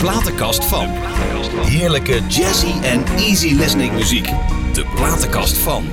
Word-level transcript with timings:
platenkast 0.00 0.64
van. 0.64 0.86
Heerlijke 1.66 2.26
jazzy 2.26 2.72
en 2.82 3.04
easy 3.16 3.54
listening 3.54 3.92
muziek. 3.92 4.24
De 4.72 4.84
platenkast 4.94 5.56
van. 5.58 5.84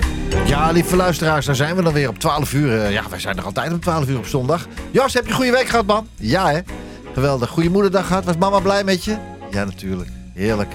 Ja, 0.46 0.72
lieve 0.72 0.96
luisteraars, 0.96 1.46
daar 1.46 1.56
zijn 1.56 1.76
we 1.76 1.82
dan 1.82 1.94
weer 1.94 2.10
op 2.10 2.20
12 2.20 2.54
uur. 2.54 2.82
Eh, 2.82 2.92
Ja, 2.92 3.04
wij 3.10 3.20
zijn 3.20 3.38
er 3.38 3.44
altijd 3.44 3.72
om 3.72 3.80
12 3.80 4.08
uur 4.08 4.18
op 4.18 4.26
zondag. 4.26 4.68
Jos, 4.92 5.14
heb 5.14 5.24
je 5.24 5.30
een 5.30 5.36
goede 5.36 5.52
week 5.52 5.68
gehad, 5.68 5.86
man? 5.86 6.08
Ja, 6.16 6.50
hè? 6.52 6.60
Geweldig. 7.14 7.50
Goede 7.50 7.70
moederdag 7.70 8.08
gehad. 8.08 8.24
Was 8.26 8.38
mama 8.38 8.60
blij 8.60 8.84
met 8.84 9.04
je? 9.04 9.18
Ja, 9.52 9.64
natuurlijk. 9.64 10.10
Heerlijk. 10.34 10.72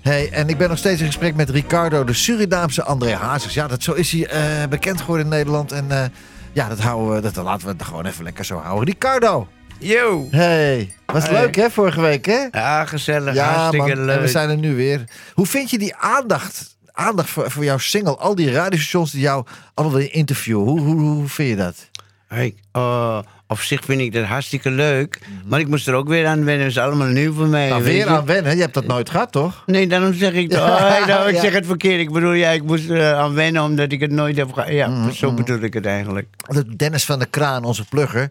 Hey, 0.00 0.30
en 0.32 0.48
ik 0.48 0.58
ben 0.58 0.68
nog 0.68 0.78
steeds 0.78 1.00
in 1.00 1.06
gesprek 1.06 1.34
met 1.34 1.50
Ricardo, 1.50 2.04
de 2.04 2.12
Surinaamse 2.12 2.84
André 2.84 3.14
Hazes. 3.14 3.54
Ja, 3.54 3.66
dat, 3.66 3.82
zo 3.82 3.92
is 3.92 4.12
hij 4.12 4.26
eh, 4.26 4.68
bekend 4.68 5.00
geworden 5.00 5.24
in 5.24 5.30
Nederland. 5.30 5.72
En 5.72 5.86
eh, 5.90 6.04
ja, 6.52 6.68
dat, 6.68 6.78
houden 6.80 7.14
we, 7.14 7.20
dat 7.32 7.44
laten 7.44 7.66
we 7.66 7.72
het 7.72 7.82
gewoon 7.82 8.06
even 8.06 8.24
lekker 8.24 8.44
zo 8.44 8.56
houden. 8.58 8.84
Ricardo! 8.84 9.48
Yo! 9.80 10.26
Hey, 10.30 10.90
was 11.06 11.24
Hey. 11.28 11.32
leuk 11.40 11.56
hè, 11.56 11.70
vorige 11.70 12.00
week 12.00 12.26
hè? 12.26 12.46
Ja, 12.50 12.84
gezellig. 12.84 13.34
Ja, 13.34 13.52
hartstikke 13.52 13.86
man. 13.88 13.98
En 13.98 14.04
leuk. 14.04 14.20
we 14.20 14.28
zijn 14.28 14.50
er 14.50 14.56
nu 14.56 14.74
weer. 14.74 15.04
Hoe 15.34 15.46
vind 15.46 15.70
je 15.70 15.78
die 15.78 15.94
aandacht? 15.96 16.76
Aandacht 16.92 17.28
voor, 17.30 17.50
voor 17.50 17.64
jouw 17.64 17.78
single. 17.78 18.16
Al 18.16 18.34
die 18.34 18.50
radiostations 18.52 19.10
die 19.10 19.20
jou 19.20 19.44
allemaal 19.74 19.96
willen 19.96 20.12
interviewen. 20.12 20.64
Hoe, 20.64 20.80
hoe, 20.80 21.00
hoe 21.00 21.28
vind 21.28 21.48
je 21.48 21.56
dat? 21.56 21.88
Hey, 22.28 22.54
eh, 22.72 23.18
op 23.46 23.60
zich 23.60 23.84
vind 23.84 24.00
ik 24.00 24.12
dat 24.12 24.24
hartstikke 24.24 24.70
leuk. 24.70 25.18
Maar 25.46 25.60
ik 25.60 25.68
moest 25.68 25.88
er 25.88 25.94
ook 25.94 26.08
weer 26.08 26.26
aan 26.26 26.44
wennen. 26.44 26.66
Het 26.66 26.76
is 26.76 26.82
allemaal 26.82 27.06
nieuw 27.06 27.32
voor 27.32 27.46
mij. 27.46 27.68
Nou, 27.68 27.82
weer 27.82 28.06
aan 28.06 28.24
wennen. 28.26 28.54
Je 28.56 28.60
hebt 28.60 28.74
dat 28.74 28.86
nooit 28.86 29.10
gehad, 29.10 29.32
toch? 29.32 29.62
Nee, 29.66 29.86
daarom 29.86 30.12
zeg 30.14 30.32
ik... 30.32 30.52
Ja, 30.52 30.58
Oh, 30.74 30.78
hey, 30.88 31.04
nou, 31.06 31.28
ik 31.28 31.34
ja. 31.34 31.40
zeg 31.40 31.52
het 31.52 31.66
verkeerd. 31.66 32.00
Ik 32.00 32.12
bedoel, 32.12 32.32
ja, 32.32 32.50
ik 32.50 32.62
moest 32.62 32.90
er 32.90 33.14
aan 33.14 33.34
wennen 33.34 33.62
omdat 33.62 33.92
ik 33.92 34.00
het 34.00 34.10
nooit 34.10 34.36
heb 34.36 34.52
gehad. 34.52 34.68
Ja, 34.70 34.88
Mm, 34.88 35.12
zo 35.12 35.32
bedoel 35.32 35.58
ik 35.60 35.74
het 35.74 35.86
eigenlijk. 35.86 36.26
De 36.48 36.76
Dennis 36.76 37.04
van 37.04 37.18
der 37.18 37.28
Kraan, 37.28 37.64
onze 37.64 37.84
plugger, 37.84 38.30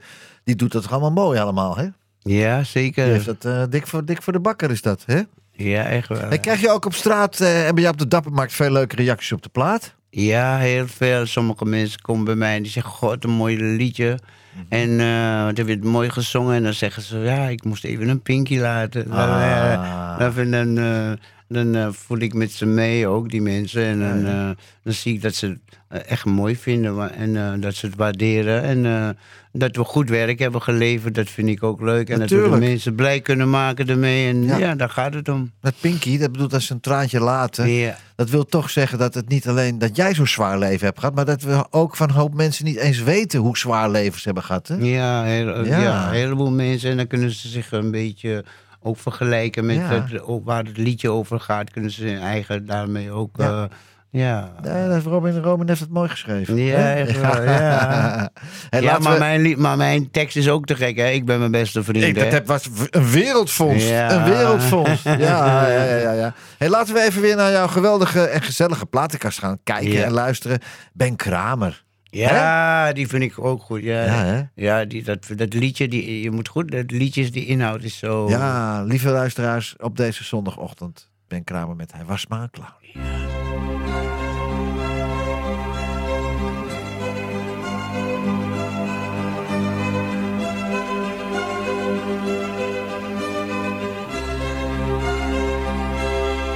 die 0.49 0.57
doet 0.57 0.71
dat 0.71 0.89
allemaal 0.91 1.11
mooi 1.11 1.39
allemaal, 1.39 1.77
hè? 1.77 1.87
Ja, 2.21 2.55
Die 2.57 2.65
zeker. 2.65 3.05
heeft 3.05 3.25
dat 3.25 3.45
eh, 3.45 3.63
dik, 3.69 3.87
voor, 3.87 4.05
dik 4.05 4.21
voor 4.21 4.33
de 4.33 4.39
bakker 4.39 4.71
is 4.71 4.81
dat, 4.81 5.03
hè? 5.05 5.21
Ja, 5.51 5.83
echt 5.83 6.07
wel. 6.07 6.19
En 6.19 6.39
krijg 6.39 6.61
je 6.61 6.69
ook 6.69 6.85
op 6.85 6.93
straat 6.93 7.39
eh, 7.39 7.67
en 7.67 7.73
bij 7.73 7.83
jou 7.83 7.93
op 7.93 7.99
de 7.99 8.07
Dappermarkt 8.07 8.53
veel 8.53 8.71
leuke 8.71 8.95
reacties 8.95 9.31
op 9.31 9.41
de 9.43 9.49
plaat? 9.49 9.95
Ja, 10.09 10.57
heel 10.57 10.87
veel. 10.87 11.25
Sommige 11.25 11.65
mensen 11.65 12.01
komen 12.01 12.25
bij 12.25 12.35
mij 12.35 12.55
en 12.55 12.61
die 12.63 12.71
zeggen: 12.71 12.91
God, 12.91 13.23
een 13.23 13.29
mooi 13.29 13.63
liedje. 13.63 14.19
Mhm. 14.53 14.63
En 14.69 14.99
eh 14.99 15.45
het 15.45 15.65
werd 15.65 15.83
mooi 15.83 16.09
gezongen. 16.09 16.55
En 16.55 16.63
dan 16.63 16.73
zeggen 16.73 17.03
ze: 17.03 17.17
Ja, 17.17 17.47
ik 17.47 17.63
moest 17.63 17.83
even 17.83 18.07
een 18.07 18.21
pinky 18.21 18.57
laten. 18.59 19.07
Dan, 19.09 19.17
Ah. 19.17 20.19
dan, 20.51 20.77
dan, 21.49 21.75
eh, 21.75 21.87
voel 21.91 22.17
ik 22.17 22.33
met 22.33 22.51
ze 22.51 22.65
mee 22.65 23.07
ook, 23.07 23.29
die 23.29 23.41
mensen. 23.41 23.83
En 23.83 23.99
dan, 23.99 24.25
eh, 24.25 24.49
dan 24.83 24.93
zie 24.93 25.13
ik 25.13 25.21
dat 25.21 25.35
ze 25.35 25.47
het 25.47 25.59
eh, 25.87 26.11
echt 26.11 26.25
mooi 26.25 26.55
vinden 26.55 27.13
en 27.13 27.61
dat 27.61 27.75
ze 27.75 27.85
het 27.85 27.95
waarderen. 27.95 28.63
En 28.63 29.17
dat 29.51 29.75
we 29.75 29.83
goed 29.83 30.09
werk 30.09 30.39
hebben 30.39 30.61
geleverd, 30.61 31.15
dat 31.15 31.29
vind 31.29 31.47
ik 31.49 31.63
ook 31.63 31.81
leuk. 31.81 32.09
En 32.09 32.19
dat 32.19 32.29
we 32.29 32.35
Natuurlijk. 32.35 32.61
de 32.63 32.69
mensen 32.69 32.95
blij 32.95 33.19
kunnen 33.21 33.49
maken 33.49 33.87
ermee. 33.87 34.27
En 34.29 34.43
Ja. 34.43 34.57
ja, 34.57 34.75
daar 34.75 34.89
gaat 34.89 35.13
het 35.13 35.29
om. 35.29 35.51
Met 35.61 35.73
Pinky, 35.79 36.17
dat 36.17 36.31
bedoelt 36.31 36.53
als 36.53 36.69
een 36.69 36.79
traantje 36.79 37.19
laten. 37.19 37.69
Ja. 37.69 37.97
Dat 38.15 38.29
wil 38.29 38.45
toch 38.45 38.69
zeggen 38.69 38.97
dat 38.97 39.13
het 39.13 39.29
niet 39.29 39.47
alleen 39.47 39.79
dat 39.79 39.95
jij 39.95 40.13
zo'n 40.13 40.27
zwaar 40.27 40.59
leven 40.59 40.85
hebt 40.85 40.99
gehad, 40.99 41.15
maar 41.15 41.25
dat 41.25 41.41
we 41.41 41.65
ook 41.69 41.95
van 41.95 42.09
een 42.09 42.15
hoop 42.15 42.33
mensen 42.33 42.65
niet 42.65 42.77
eens 42.77 43.01
weten 43.03 43.39
hoe 43.39 43.57
zwaar 43.57 43.89
levens 43.89 44.23
hebben 44.25 44.43
gehad. 44.43 44.67
Hè? 44.67 44.75
Ja, 44.75 45.23
heel, 45.23 45.65
Ja. 45.65 45.81
ja. 45.81 46.07
een 46.07 46.13
heleboel 46.13 46.51
mensen. 46.51 46.89
En 46.91 46.97
dan 46.97 47.07
kunnen 47.07 47.31
ze 47.31 47.47
zich 47.47 47.71
een 47.71 47.91
beetje 47.91 48.43
ook 48.81 48.97
vergelijken 48.97 49.65
met 49.65 49.75
Ja. 49.75 49.81
het, 49.81 50.21
ook 50.21 50.45
waar 50.45 50.63
het 50.63 50.77
liedje 50.77 51.09
over 51.11 51.39
gaat. 51.39 51.71
Kunnen 51.71 51.91
ze 51.91 52.05
hun 52.05 52.19
eigen 52.19 52.65
daarmee 52.65 53.11
ook. 53.11 53.37
Ja. 53.37 53.67
Ja, 54.11 54.49
ja. 54.63 54.87
Ja, 54.87 54.99
Robin, 54.99 55.39
Robin 55.41 55.67
heeft 55.67 55.79
het 55.79 55.89
mooi 55.89 56.09
geschreven. 56.09 56.57
Ja, 56.57 56.77
hè? 56.77 56.93
echt 56.93 57.19
wel, 57.21 57.43
ja. 57.43 58.29
Hey, 58.69 58.81
ja 58.81 58.85
laten 58.87 59.03
maar, 59.03 59.13
we- 59.13 59.19
mijn, 59.19 59.61
maar 59.61 59.77
mijn 59.77 60.11
tekst 60.11 60.35
is 60.35 60.49
ook 60.49 60.65
te 60.65 60.75
gek, 60.75 60.97
hè? 60.97 61.07
Ik 61.09 61.25
ben 61.25 61.39
mijn 61.39 61.51
beste 61.51 61.83
vriend. 61.83 62.03
Ik, 62.05 62.15
dat 62.15 62.31
heb- 62.31 62.47
was 62.47 62.69
een 62.89 63.11
wereldfonds. 63.11 63.87
Ja. 63.89 64.11
Een 64.11 64.23
wereldfonds. 64.23 65.03
Ja, 65.27 65.67
ja, 65.69 65.83
ja. 65.95 66.11
ja. 66.11 66.33
Hey, 66.57 66.69
laten 66.69 66.93
we 66.93 67.01
even 67.01 67.21
weer 67.21 67.35
naar 67.35 67.51
jouw 67.51 67.67
geweldige 67.67 68.21
en 68.21 68.41
gezellige 68.41 68.85
platenkast 68.85 69.39
gaan 69.39 69.57
kijken 69.63 70.03
en 70.05 70.11
luisteren. 70.11 70.59
Ben 70.93 71.15
Kramer. 71.15 71.83
Ja, 72.09 72.93
die 72.93 73.07
vind 73.07 73.23
ik 73.23 73.39
ook 73.39 73.61
goed. 73.61 73.81
Ja, 73.81 74.03
Ja, 74.05 74.25
hè? 74.25 74.41
ja 74.55 74.85
die, 74.85 75.03
dat, 75.03 75.27
dat 75.35 75.53
liedje, 75.53 75.87
die, 75.87 76.21
je 76.21 76.31
moet 76.31 76.47
goed, 76.47 76.71
dat 76.71 76.91
liedjes, 76.91 77.31
die 77.31 77.45
inhoud 77.45 77.83
is 77.83 77.97
zo. 77.97 78.29
Ja, 78.29 78.83
lieve 78.83 79.09
luisteraars, 79.09 79.75
op 79.77 79.97
deze 79.97 80.23
zondagochtend. 80.23 81.09
Ben 81.27 81.43
Kramer 81.43 81.75
met 81.75 81.91
Hij 81.91 82.05
was 82.05 82.27
maar 82.27 82.41
een 82.41 82.49
clown. 82.49 82.77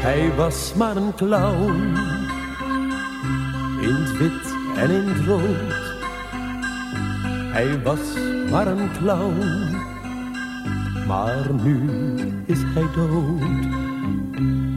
Hij 0.01 0.33
was 0.35 0.73
maar 0.73 0.95
een 0.95 1.13
clown. 1.15 1.95
In 3.81 3.93
het 3.93 4.17
wit 4.17 4.62
en 4.77 4.89
in 4.89 5.07
het 5.07 5.25
rood. 5.25 5.91
Hij 7.53 7.81
was 7.83 7.99
maar 8.51 8.67
een 8.67 8.91
clown. 8.97 9.81
Maar 11.07 11.53
nu 11.63 11.89
is 12.45 12.59
hij 12.63 12.85
dood. 12.95 13.41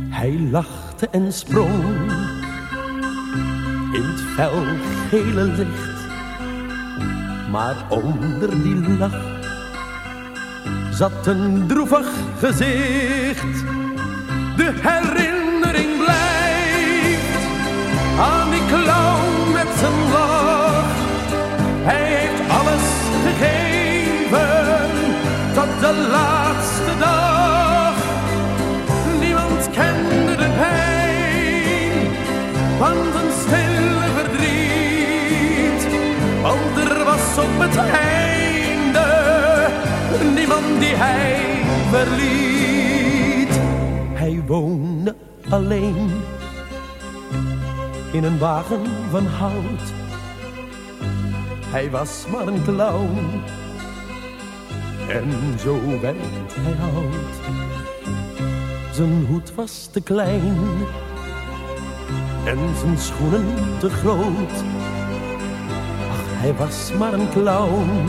Hij 0.08 0.38
lachte 0.50 1.08
en 1.10 1.32
sprong. 1.32 1.84
In 3.92 4.02
het 4.02 4.20
fel 4.20 4.62
gele 5.08 5.42
licht. 5.42 6.08
Maar 7.50 7.76
onder 7.88 8.62
die 8.62 8.96
lach 8.98 9.34
zat 10.90 11.26
een 11.26 11.66
droevig 11.66 12.08
gezicht. 12.38 13.64
De 14.56 14.72
herinnering 14.74 15.96
blijft 15.96 17.46
aan 18.18 18.50
die 18.50 18.66
clown 18.66 19.35
Hij 21.84 22.04
heeft 22.04 22.50
alles 22.50 22.86
gegeven 23.26 24.90
tot 25.54 25.80
de 25.80 26.08
laatste 26.10 26.98
dag. 26.98 27.94
Niemand 29.20 29.70
kende 29.70 30.36
de 30.36 30.48
pijn 30.58 32.10
van 32.78 32.96
zijn 33.12 33.32
stille 33.40 34.08
verdriet. 34.16 35.82
Want 36.42 36.88
er 36.88 37.04
was 37.04 37.44
op 37.44 37.58
het 37.58 37.76
einde 37.76 39.06
niemand 40.34 40.80
die 40.80 40.94
hij 40.94 41.40
verliet. 41.90 43.60
Hij 44.12 44.42
woonde 44.46 45.14
alleen 45.48 46.10
in 48.16 48.24
een 48.24 48.38
wagen 48.38 48.86
van 49.10 49.26
hout. 49.26 49.92
Hij 51.66 51.90
was 51.90 52.24
maar 52.32 52.46
een 52.46 52.62
clown 52.64 53.42
en 55.08 55.58
zo 55.58 55.80
werd 56.00 56.16
hij 56.50 56.74
oud. 56.94 57.34
Zijn 58.94 59.26
hoed 59.26 59.54
was 59.54 59.88
te 59.92 60.00
klein 60.00 60.56
en 62.44 62.58
zijn 62.78 62.98
schoenen 62.98 63.78
te 63.78 63.90
groot. 63.90 64.56
Ach, 66.10 66.40
hij 66.40 66.54
was 66.54 66.92
maar 66.98 67.12
een 67.12 67.28
clown 67.30 68.08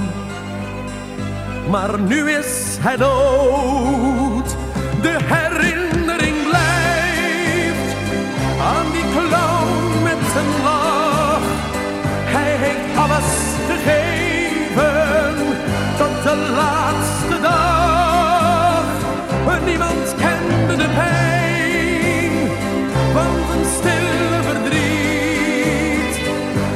maar 1.69 1.99
nu 1.99 2.31
is 2.31 2.77
hij 2.79 2.97
dood. 2.97 4.55
De 5.01 5.17
herinnering 5.23 6.47
blijft 6.49 7.95
Alles 12.97 13.31
gegeven 13.67 15.35
tot 15.97 16.23
de 16.23 16.35
laatste 16.55 17.41
dag. 17.41 17.65
Niemand 19.65 20.15
kende 20.17 20.75
de 20.75 20.89
pijn 20.95 22.31
van 23.13 23.33
zijn 23.47 23.65
stille 23.77 24.41
verdriet. 24.41 26.15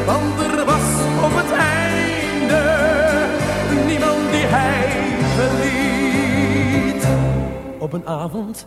Want 0.06 0.40
er 0.40 0.66
was 0.66 0.88
op 1.24 1.32
het 1.34 1.52
einde 1.52 2.64
niemand 3.88 4.32
die 4.32 4.46
hij 4.46 4.90
verliet. 5.36 7.06
Op 7.80 7.94
een 7.94 8.08
avond, 8.08 8.66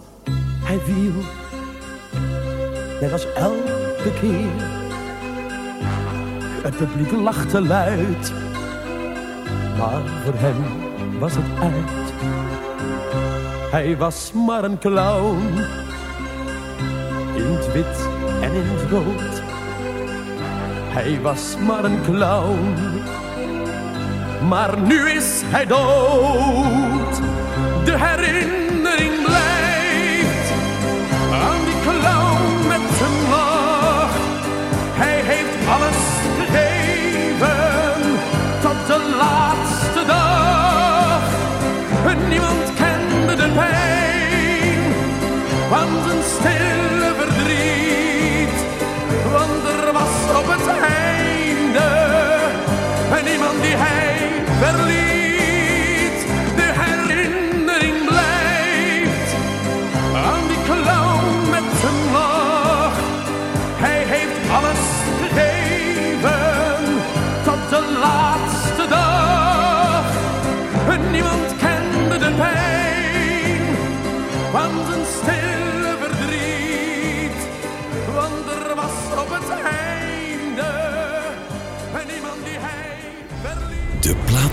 hij 0.64 0.78
viel, 0.78 1.12
net 3.00 3.12
als 3.12 3.32
elke 3.32 4.12
keer. 4.20 4.83
Het 6.64 6.76
publiek 6.76 7.12
lachte 7.12 7.60
luid, 7.60 8.32
maar 9.78 10.02
voor 10.24 10.34
hem 10.36 10.56
was 11.18 11.32
het 11.34 11.44
uit. 11.60 12.12
Hij 13.70 13.96
was 13.96 14.32
maar 14.32 14.64
een 14.64 14.78
clown, 14.78 15.42
in 17.36 17.44
het 17.44 17.72
wit 17.72 18.08
en 18.40 18.52
in 18.52 18.64
het 18.64 18.90
rood. 18.90 19.42
Hij 20.92 21.20
was 21.20 21.56
maar 21.66 21.84
een 21.84 22.02
clown 22.02 23.02
maar 24.48 24.80
nu 24.80 25.10
is 25.10 25.42
hij 25.44 25.66
dood. 25.66 27.16
De 27.84 27.98
herinnering 27.98 28.63
zijn 46.06 46.22
stille 46.22 47.12
verdriet. 47.18 48.56
Want 49.32 49.64
er 49.68 49.92
was 49.92 50.36
op 50.40 50.46
het 50.46 50.66
einde 50.66 51.88
en 53.18 53.32
iemand 53.32 53.62
die 53.62 53.76
hij 53.76 54.44
verliet. 54.60 55.03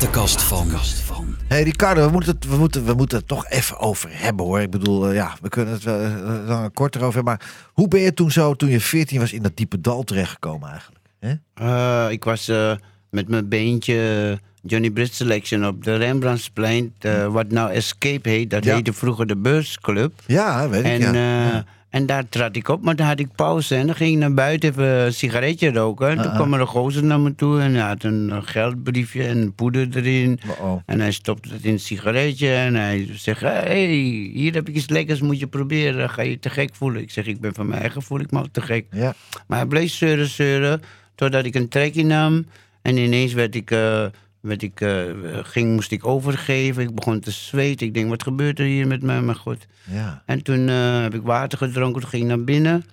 Platenkast 0.10 0.42
van. 0.42 1.36
Hey 1.48 1.64
Ricardo, 1.64 2.06
we 2.06 2.12
moeten, 2.12 2.34
het, 2.34 2.48
we, 2.48 2.58
moeten, 2.58 2.86
we 2.86 2.94
moeten 2.94 3.18
het 3.18 3.28
toch 3.28 3.48
even 3.48 3.80
over 3.80 4.10
hebben 4.14 4.46
hoor. 4.46 4.60
Ik 4.62 4.70
bedoel, 4.70 5.08
eh, 5.08 5.16
ja, 5.16 5.36
we 5.42 5.50
kunnen 5.50 5.74
het 5.74 5.84
wel 5.84 6.00
lang 6.46 6.74
korter 6.74 7.02
over 7.02 7.14
hebben. 7.16 7.34
Maar 7.34 7.70
hoe 7.74 7.88
ben 7.88 8.00
je 8.00 8.14
toen 8.14 8.32
zo, 8.32 8.56
toen 8.56 8.70
je 8.70 8.80
14 8.80 9.20
was, 9.20 9.34
in 9.34 9.42
dat 9.42 9.58
diepe 9.58 9.82
dal 9.82 10.04
terechtgekomen 10.04 10.70
eigenlijk? 10.70 11.00
Hè? 11.20 11.34
Eh, 11.54 12.12
ik 12.12 12.24
was 12.24 12.48
eh, 12.48 12.72
met 13.10 13.28
mijn 13.28 13.48
beentje 13.50 14.40
Johnny 14.62 14.90
Brit 14.90 15.14
Selection 15.14 15.66
op 15.68 15.84
de 15.84 15.96
Rembrandtsplein. 15.96 16.94
wat 17.30 17.52
nou 17.52 17.72
Escape 17.72 18.30
heet. 18.30 18.50
Dat 18.50 18.64
Ja. 18.64 18.76
heette 18.76 18.94
vroeger 18.94 19.28
de 19.28 19.38
Beursclub. 19.38 20.14
Ja, 20.26 20.70
weet 20.70 20.86
ik. 20.86 21.02
En, 21.02 21.14
ja. 21.14 21.52
eh, 21.52 21.60
en 21.92 22.06
daar 22.06 22.30
trad 22.30 22.56
ik 22.56 22.68
op, 22.68 22.82
maar 22.84 22.96
dan 22.96 23.08
had 23.08 23.20
ik 23.20 23.36
pauze. 23.36 23.76
En 23.76 23.86
dan 23.86 23.96
ging 23.96 24.12
ik 24.14 24.18
naar 24.18 24.34
buiten 24.34 24.70
even 24.70 24.86
een 24.86 25.14
sigaretje 25.14 25.72
roken. 25.72 26.10
En 26.10 26.18
Ah, 26.18 26.24
toen 26.24 26.34
kwam 26.34 26.54
er 26.54 26.60
een 26.60 26.68
gozer 26.68 27.04
naar 27.04 27.20
me 27.20 27.36
toe 27.36 27.62
en 27.62 27.74
hij 27.74 27.88
had 27.88 28.04
een 28.04 28.44
geldbriefje 28.44 29.24
en 29.24 29.54
poeder 29.54 29.88
erin. 29.98 30.40
En 30.86 31.00
hij 31.00 31.12
stopte 31.12 31.54
het 31.54 31.64
in 31.64 31.72
een 31.74 31.80
sigaretje 31.80 32.54
en 32.54 32.76
hij 32.76 33.08
zegt... 33.14 33.42
hey, 33.42 33.86
hier 34.34 34.54
heb 34.54 34.70
ik 34.70 34.76
iets 34.76 34.90
lekkers, 34.90 35.22
moet 35.22 35.40
je 35.40 35.48
proberen. 35.48 36.10
Ga 36.10 36.22
je 36.22 36.40
te 36.40 36.50
gek 36.50 36.76
voelen? 36.76 37.02
Ik 37.02 37.12
zeg, 37.12 37.26
ik 37.26 37.40
ben 37.42 37.54
van 37.54 37.68
mijn 37.68 37.82
eigen 37.82 38.02
voel 38.02 38.20
ik 38.20 38.32
me 38.32 38.40
al 38.40 38.48
te 38.52 38.62
gek. 38.62 38.86
Ja. 38.92 39.14
Maar 39.48 39.58
hij 39.58 39.68
bleef 39.68 39.92
zeuren, 39.92 40.28
zeuren, 40.28 40.82
totdat 41.16 41.46
ik 41.46 41.56
een 41.56 41.70
trekje 41.70 42.04
nam. 42.04 42.46
En 42.82 42.98
ineens 42.98 43.34
werd 43.34 43.56
ik, 43.56 43.72
eh, 43.72 44.06
werd 44.42 44.62
ik, 44.62 44.82
eh, 44.82 45.04
ging, 45.44 45.74
moest 45.74 45.92
ik 45.92 46.06
overgeven. 46.06 46.84
Ik 46.84 46.96
begon 46.96 47.20
te 47.20 47.32
zweten. 47.32 47.88
Ik 47.88 47.94
denk, 47.94 48.10
wat 48.10 48.24
gebeurt 48.24 48.60
er 48.60 48.66
hier 48.66 48.88
met 48.88 49.02
mij? 49.02 49.22
Maar 49.22 49.36
goed. 49.36 49.68
Ja. 49.92 50.24
En 50.26 50.44
toen 50.44 50.70
eh, 50.70 51.02
heb 51.02 51.14
ik 51.14 51.22
water 51.22 51.58
gedronken, 51.58 52.02
toen 52.02 52.10
ging 52.10 52.24
ik 52.24 52.28
naar 52.30 52.44
binnen. 52.44 52.86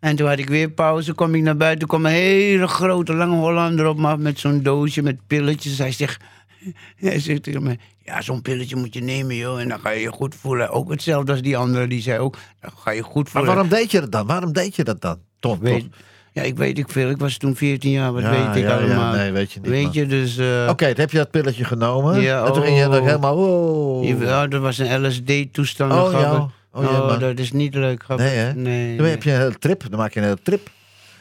En 0.00 0.16
toen 0.16 0.28
had 0.28 0.38
ik 0.38 0.48
weer 0.48 0.70
pauze, 0.70 1.14
kwam 1.14 1.34
ik 1.34 1.42
naar 1.42 1.56
buiten. 1.56 1.78
Toen 1.78 1.88
kwam 1.88 2.06
een 2.06 2.18
hele 2.18 2.66
grote, 2.68 3.14
lange 3.14 3.36
Hollander 3.36 3.86
op 3.86 3.98
me 3.98 4.06
af 4.06 4.18
met 4.18 4.38
zo'n 4.38 4.62
doosje 4.62 5.02
met 5.02 5.26
pilletjes. 5.26 5.78
Hij 5.78 5.92
zegt, 5.92 6.24
hij 6.96 7.20
zegt 7.20 7.42
tegen 7.42 7.62
mij, 7.62 7.78
ja, 8.04 8.20
zo'n 8.22 8.42
pilletje 8.42 8.76
moet 8.76 8.94
je 8.94 9.00
nemen, 9.00 9.36
joh. 9.36 9.60
En 9.60 9.68
dan 9.68 9.80
ga 9.80 9.90
je 9.90 10.00
je 10.00 10.12
goed 10.12 10.34
voelen. 10.34 10.70
Ook 10.70 10.90
hetzelfde 10.90 11.32
als 11.32 11.42
die 11.42 11.56
andere, 11.56 11.86
die 11.86 12.02
zei 12.02 12.18
ook, 12.18 12.36
dan 12.60 12.70
ga 12.76 12.90
je 12.90 13.02
goed 13.02 13.22
Maar 13.22 13.32
voelen. 13.32 13.50
waarom 13.54 13.68
deed 13.68 13.90
je 13.90 14.00
dat 14.00 14.12
dan? 14.12 14.26
Waarom 14.26 14.52
deed 14.52 14.76
je 14.76 14.84
dat 14.84 15.00
dan? 15.00 15.18
Weet, 15.60 15.80
toch? 15.80 15.88
Ja, 16.38 16.44
ik 16.44 16.56
weet 16.56 16.78
ik 16.78 16.88
veel. 16.88 17.10
Ik 17.10 17.16
was 17.18 17.36
toen 17.36 17.56
14 17.56 17.90
jaar, 17.90 18.12
wat 18.12 18.22
Ja, 18.22 18.30
weet 18.30 18.56
ik 18.56 18.68
ja, 18.68 18.78
ja, 18.78 18.84
allemaal. 18.84 19.12
nee, 19.12 19.32
weet 19.32 19.52
je 19.52 19.60
niet, 19.60 19.68
Weet 19.70 19.94
je, 19.94 20.06
dus... 20.06 20.36
eh, 20.38 20.66
Oké, 20.68 20.86
dan 20.86 20.96
heb 20.96 21.10
je 21.10 21.16
dat 21.16 21.30
pilletje 21.30 21.64
genomen. 21.64 22.20
Ja, 22.20 22.44
en 22.46 22.52
toen 22.52 22.62
ging 22.62 22.78
je 22.78 22.88
oh. 22.88 22.94
er 22.94 23.02
helemaal... 23.02 23.36
Oh, 23.36 24.20
Ja, 24.20 24.46
dat 24.46 24.60
was 24.60 24.78
een 24.78 25.06
LSD-toestand. 25.06 25.92
Oh, 25.92 26.12
ja. 26.12 26.48
Oh, 26.72 26.84
ja, 26.84 26.98
man. 26.98 27.18
dat 27.18 27.38
is 27.38 27.52
niet 27.52 27.74
leuk. 27.74 28.04
Nee, 28.16 28.28
hè? 28.28 28.54
Nee, 28.54 28.94
Dan 28.96 29.02
nee. 29.04 29.10
heb 29.14 29.22
je 29.22 29.30
een 29.32 29.38
hele 29.38 29.58
trip. 29.58 29.84
Dan 29.90 29.98
maak 29.98 30.12
je 30.12 30.18
een 30.20 30.26
hele 30.26 30.38
trip. 30.42 30.68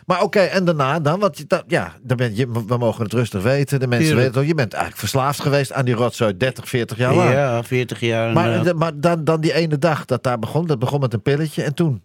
Maar 0.05 0.21
oké, 0.21 0.39
en 0.39 0.65
daarna 0.65 0.99
dan? 0.99 1.19
Want 1.19 1.37
je, 1.37 1.43
dat, 1.47 1.63
ja, 1.67 1.93
dan 2.01 2.17
ben 2.17 2.35
je, 2.35 2.47
we 2.67 2.77
mogen 2.77 3.03
het 3.03 3.13
rustig 3.13 3.43
weten. 3.43 3.79
De 3.79 3.87
mensen 3.87 4.07
Tuurlijk. 4.07 4.25
weten 4.27 4.39
het. 4.41 4.49
Je 4.49 4.55
bent 4.55 4.73
eigenlijk 4.73 5.01
verslaafd 5.01 5.41
geweest 5.41 5.73
aan 5.73 5.85
die 5.85 5.93
rotzooi 5.95 6.37
30, 6.37 6.67
40 6.69 6.97
jaar 6.97 7.13
lang. 7.15 7.31
Ja, 7.31 7.63
40 7.63 7.99
jaar. 7.99 8.33
Maar, 8.33 8.63
de- 8.63 8.73
maar 8.73 8.91
dan, 8.99 9.23
dan 9.23 9.41
die 9.41 9.53
ene 9.53 9.77
dag 9.77 10.05
dat 10.05 10.23
daar 10.23 10.39
begon, 10.39 10.65
dat 10.67 10.79
begon 10.79 10.99
met 10.99 11.13
een 11.13 11.21
pilletje 11.21 11.63
en 11.63 11.73
toen? 11.73 12.01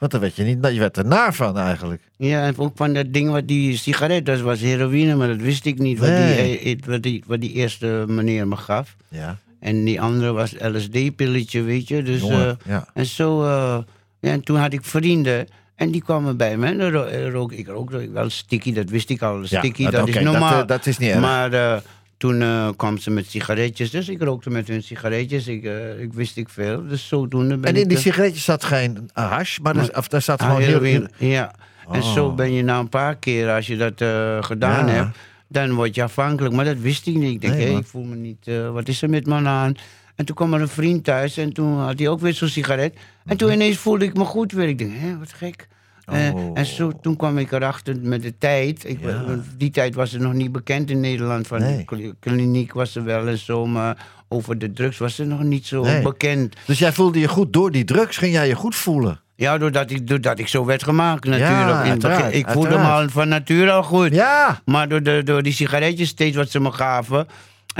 Want 0.00 0.12
dan 0.12 0.20
werd 0.20 0.36
je 0.36 0.42
niet, 0.42 0.58
je 0.72 0.78
werd 0.78 0.96
er 0.96 1.06
naar 1.06 1.34
van 1.34 1.58
eigenlijk. 1.58 2.02
Ja, 2.16 2.46
en 2.46 2.58
ook 2.58 2.72
van 2.76 2.92
dat 2.92 3.12
ding 3.12 3.30
wat 3.30 3.48
die 3.48 3.76
sigaret, 3.76 4.26
dat 4.26 4.40
was 4.40 4.60
heroïne, 4.60 5.14
maar 5.14 5.28
dat 5.28 5.40
wist 5.40 5.64
ik 5.66 5.78
niet 5.78 5.98
wat, 5.98 6.08
Nee. 6.08 6.58
die, 6.62 6.76
eh, 6.76 6.86
wat, 6.86 7.02
die, 7.02 7.24
wat 7.26 7.40
die 7.40 7.52
eerste 7.52 8.04
meneer 8.08 8.48
me 8.48 8.56
gaf. 8.56 8.96
Ja, 9.08 9.36
En 9.60 9.84
die 9.84 10.00
andere 10.00 10.32
was 10.32 10.54
LSD-pilletje, 10.58 11.62
weet 11.62 11.88
je. 11.88 12.02
Dus, 12.02 12.20
jongen. 12.20 12.48
eh, 12.48 12.54
ja. 12.66 12.86
en 12.94 13.06
zo, 13.06 13.42
eh, 13.44 13.78
ja, 14.20 14.30
en 14.30 14.40
toen 14.42 14.56
had 14.56 14.72
ik 14.72 14.84
vrienden. 14.84 15.46
En 15.74 15.90
die 15.90 16.02
kwamen 16.02 16.36
bij 16.36 16.56
me. 16.56 16.66
En 16.66 17.30
rook 17.30 17.52
ik 17.52 17.66
rook 17.66 17.90
wel 17.90 18.30
sticky, 18.30 18.72
dat 18.72 18.88
wist 18.90 19.10
ik 19.10 19.22
al. 19.22 19.40
Sticky, 19.46 19.82
maar 19.82 19.92
dat 19.92 20.08
is 20.08 20.20
normaal. 20.20 20.56
Dat, 20.58 20.68
dat 20.68 20.86
is 20.86 20.98
niet 20.98 21.10
erg. 21.10 21.20
Maar 21.20 21.82
toen 22.20 22.42
eh, 22.42 22.68
kwam 22.76 22.98
ze 22.98 23.10
met 23.10 23.30
sigaretjes, 23.30 23.90
dus 23.90 24.08
ik 24.08 24.22
rookte 24.22 24.50
met 24.50 24.68
hun 24.68 24.82
sigaretjes. 24.82 25.46
Ik, 25.46 25.64
eh, 25.64 26.00
ik 26.00 26.12
wist 26.12 26.36
ik 26.36 26.48
veel, 26.48 26.86
dus 26.86 27.08
zodoende 27.08 27.56
ben 27.56 27.70
en 27.70 27.76
in 27.76 27.82
ik... 27.82 27.88
die 27.88 27.98
sigaretjes 27.98 28.44
zat 28.44 28.64
geen 28.64 29.10
hash, 29.12 29.58
maar, 29.58 29.90
of, 29.96 30.08
daar 30.08 30.22
zat 30.22 30.40
ah, 30.40 30.46
gewoon 30.46 30.62
heel 30.62 31.06
Ja, 31.18 31.54
en 31.92 32.02
Oh. 32.02 32.12
zo 32.12 32.32
ben 32.32 32.52
je 32.52 32.62
na 32.62 32.78
een 32.78 32.88
paar 32.88 33.16
keer, 33.16 33.50
als 33.50 33.66
je 33.66 33.76
dat 33.76 34.00
eh, 34.00 34.42
gedaan 34.42 34.86
Ja. 34.86 34.92
hebt, 34.92 35.16
dan 35.48 35.72
word 35.74 35.94
je 35.94 36.02
afhankelijk. 36.02 36.54
Maar 36.54 36.64
dat 36.64 36.78
wist 36.78 37.06
ik 37.06 37.14
niet. 37.14 37.32
Ik 37.32 37.40
denk, 37.40 37.54
Nee, 37.54 37.76
ik 37.76 37.86
voel 37.86 38.04
me 38.04 38.14
niet, 38.16 38.50
wat 38.72 38.88
is 38.88 39.02
er 39.02 39.10
met 39.10 39.26
me 39.26 39.34
aan? 39.34 39.74
En 40.14 40.24
toen 40.24 40.36
kwam 40.36 40.54
er 40.54 40.60
een 40.60 40.68
vriend 40.68 41.04
thuis 41.04 41.36
en 41.36 41.52
toen 41.52 41.78
had 41.78 41.98
hij 41.98 42.08
ook 42.08 42.20
weer 42.20 42.34
zo'n 42.34 42.48
sigaret. 42.48 42.94
En 43.24 43.36
toen 43.36 43.52
ineens 43.52 43.76
voelde 43.76 44.04
ik 44.04 44.16
me 44.16 44.24
goed 44.24 44.52
weer. 44.52 44.68
Ik 44.68 44.78
denk, 44.78 44.92
hé, 44.94 45.18
wat 45.18 45.32
gek. 45.32 45.68
Eh. 46.12 46.34
Oh. 46.34 46.50
en 46.54 46.66
zo, 46.66 46.92
toen 47.02 47.16
kwam 47.16 47.38
ik 47.38 47.52
erachter 47.52 47.96
met 48.02 48.22
de 48.22 48.38
tijd. 48.38 48.88
Ik, 48.88 48.98
Ja. 49.02 49.24
Die 49.56 49.70
tijd 49.70 49.94
was 49.94 50.12
het 50.12 50.20
nog 50.22 50.32
niet 50.32 50.52
bekend 50.52 50.90
in 50.90 51.00
Nederland. 51.00 51.46
Van 51.46 51.60
Nee. 51.60 51.76
de 51.76 51.84
kli- 51.84 52.12
kliniek 52.20 52.72
was 52.72 52.96
er 52.96 53.04
wel 53.04 53.28
en 53.28 53.38
zo, 53.38 53.66
maar 53.66 54.06
over 54.28 54.58
de 54.58 54.72
drugs 54.72 54.98
was 54.98 55.16
het 55.16 55.28
nog 55.28 55.42
niet 55.42 55.66
zo 55.66 55.82
Nee. 55.82 56.02
bekend. 56.02 56.56
Dus 56.66 56.78
jij 56.78 56.92
voelde 56.92 57.18
je 57.18 57.28
goed 57.28 57.52
door 57.52 57.70
die 57.70 57.84
drugs, 57.84 58.16
ging 58.16 58.32
jij 58.32 58.46
je 58.48 58.54
goed 58.54 58.74
voelen? 58.76 59.20
Ja, 59.36 59.58
doordat 59.58 59.90
ik, 59.90 60.06
doordat 60.08 60.38
ik 60.38 60.48
zo 60.48 60.64
werd 60.64 60.82
gemaakt 60.82 61.24
natuurlijk. 61.24 61.78
Uiteraard, 61.88 62.34
ik 62.34 62.48
voelde 62.48 62.68
me 62.78 62.84
al 62.84 63.08
van 63.08 63.28
nature 63.28 63.70
al 63.70 63.82
goed. 63.82 64.14
Ja, 64.14 64.60
Maar 64.64 64.88
door, 64.88 65.02
de, 65.02 65.22
door 65.24 65.42
die 65.42 65.52
sigaretjes 65.52 66.08
steeds 66.08 66.36
wat 66.36 66.50
ze 66.50 66.60
me 66.60 66.72
gaven. 66.72 67.26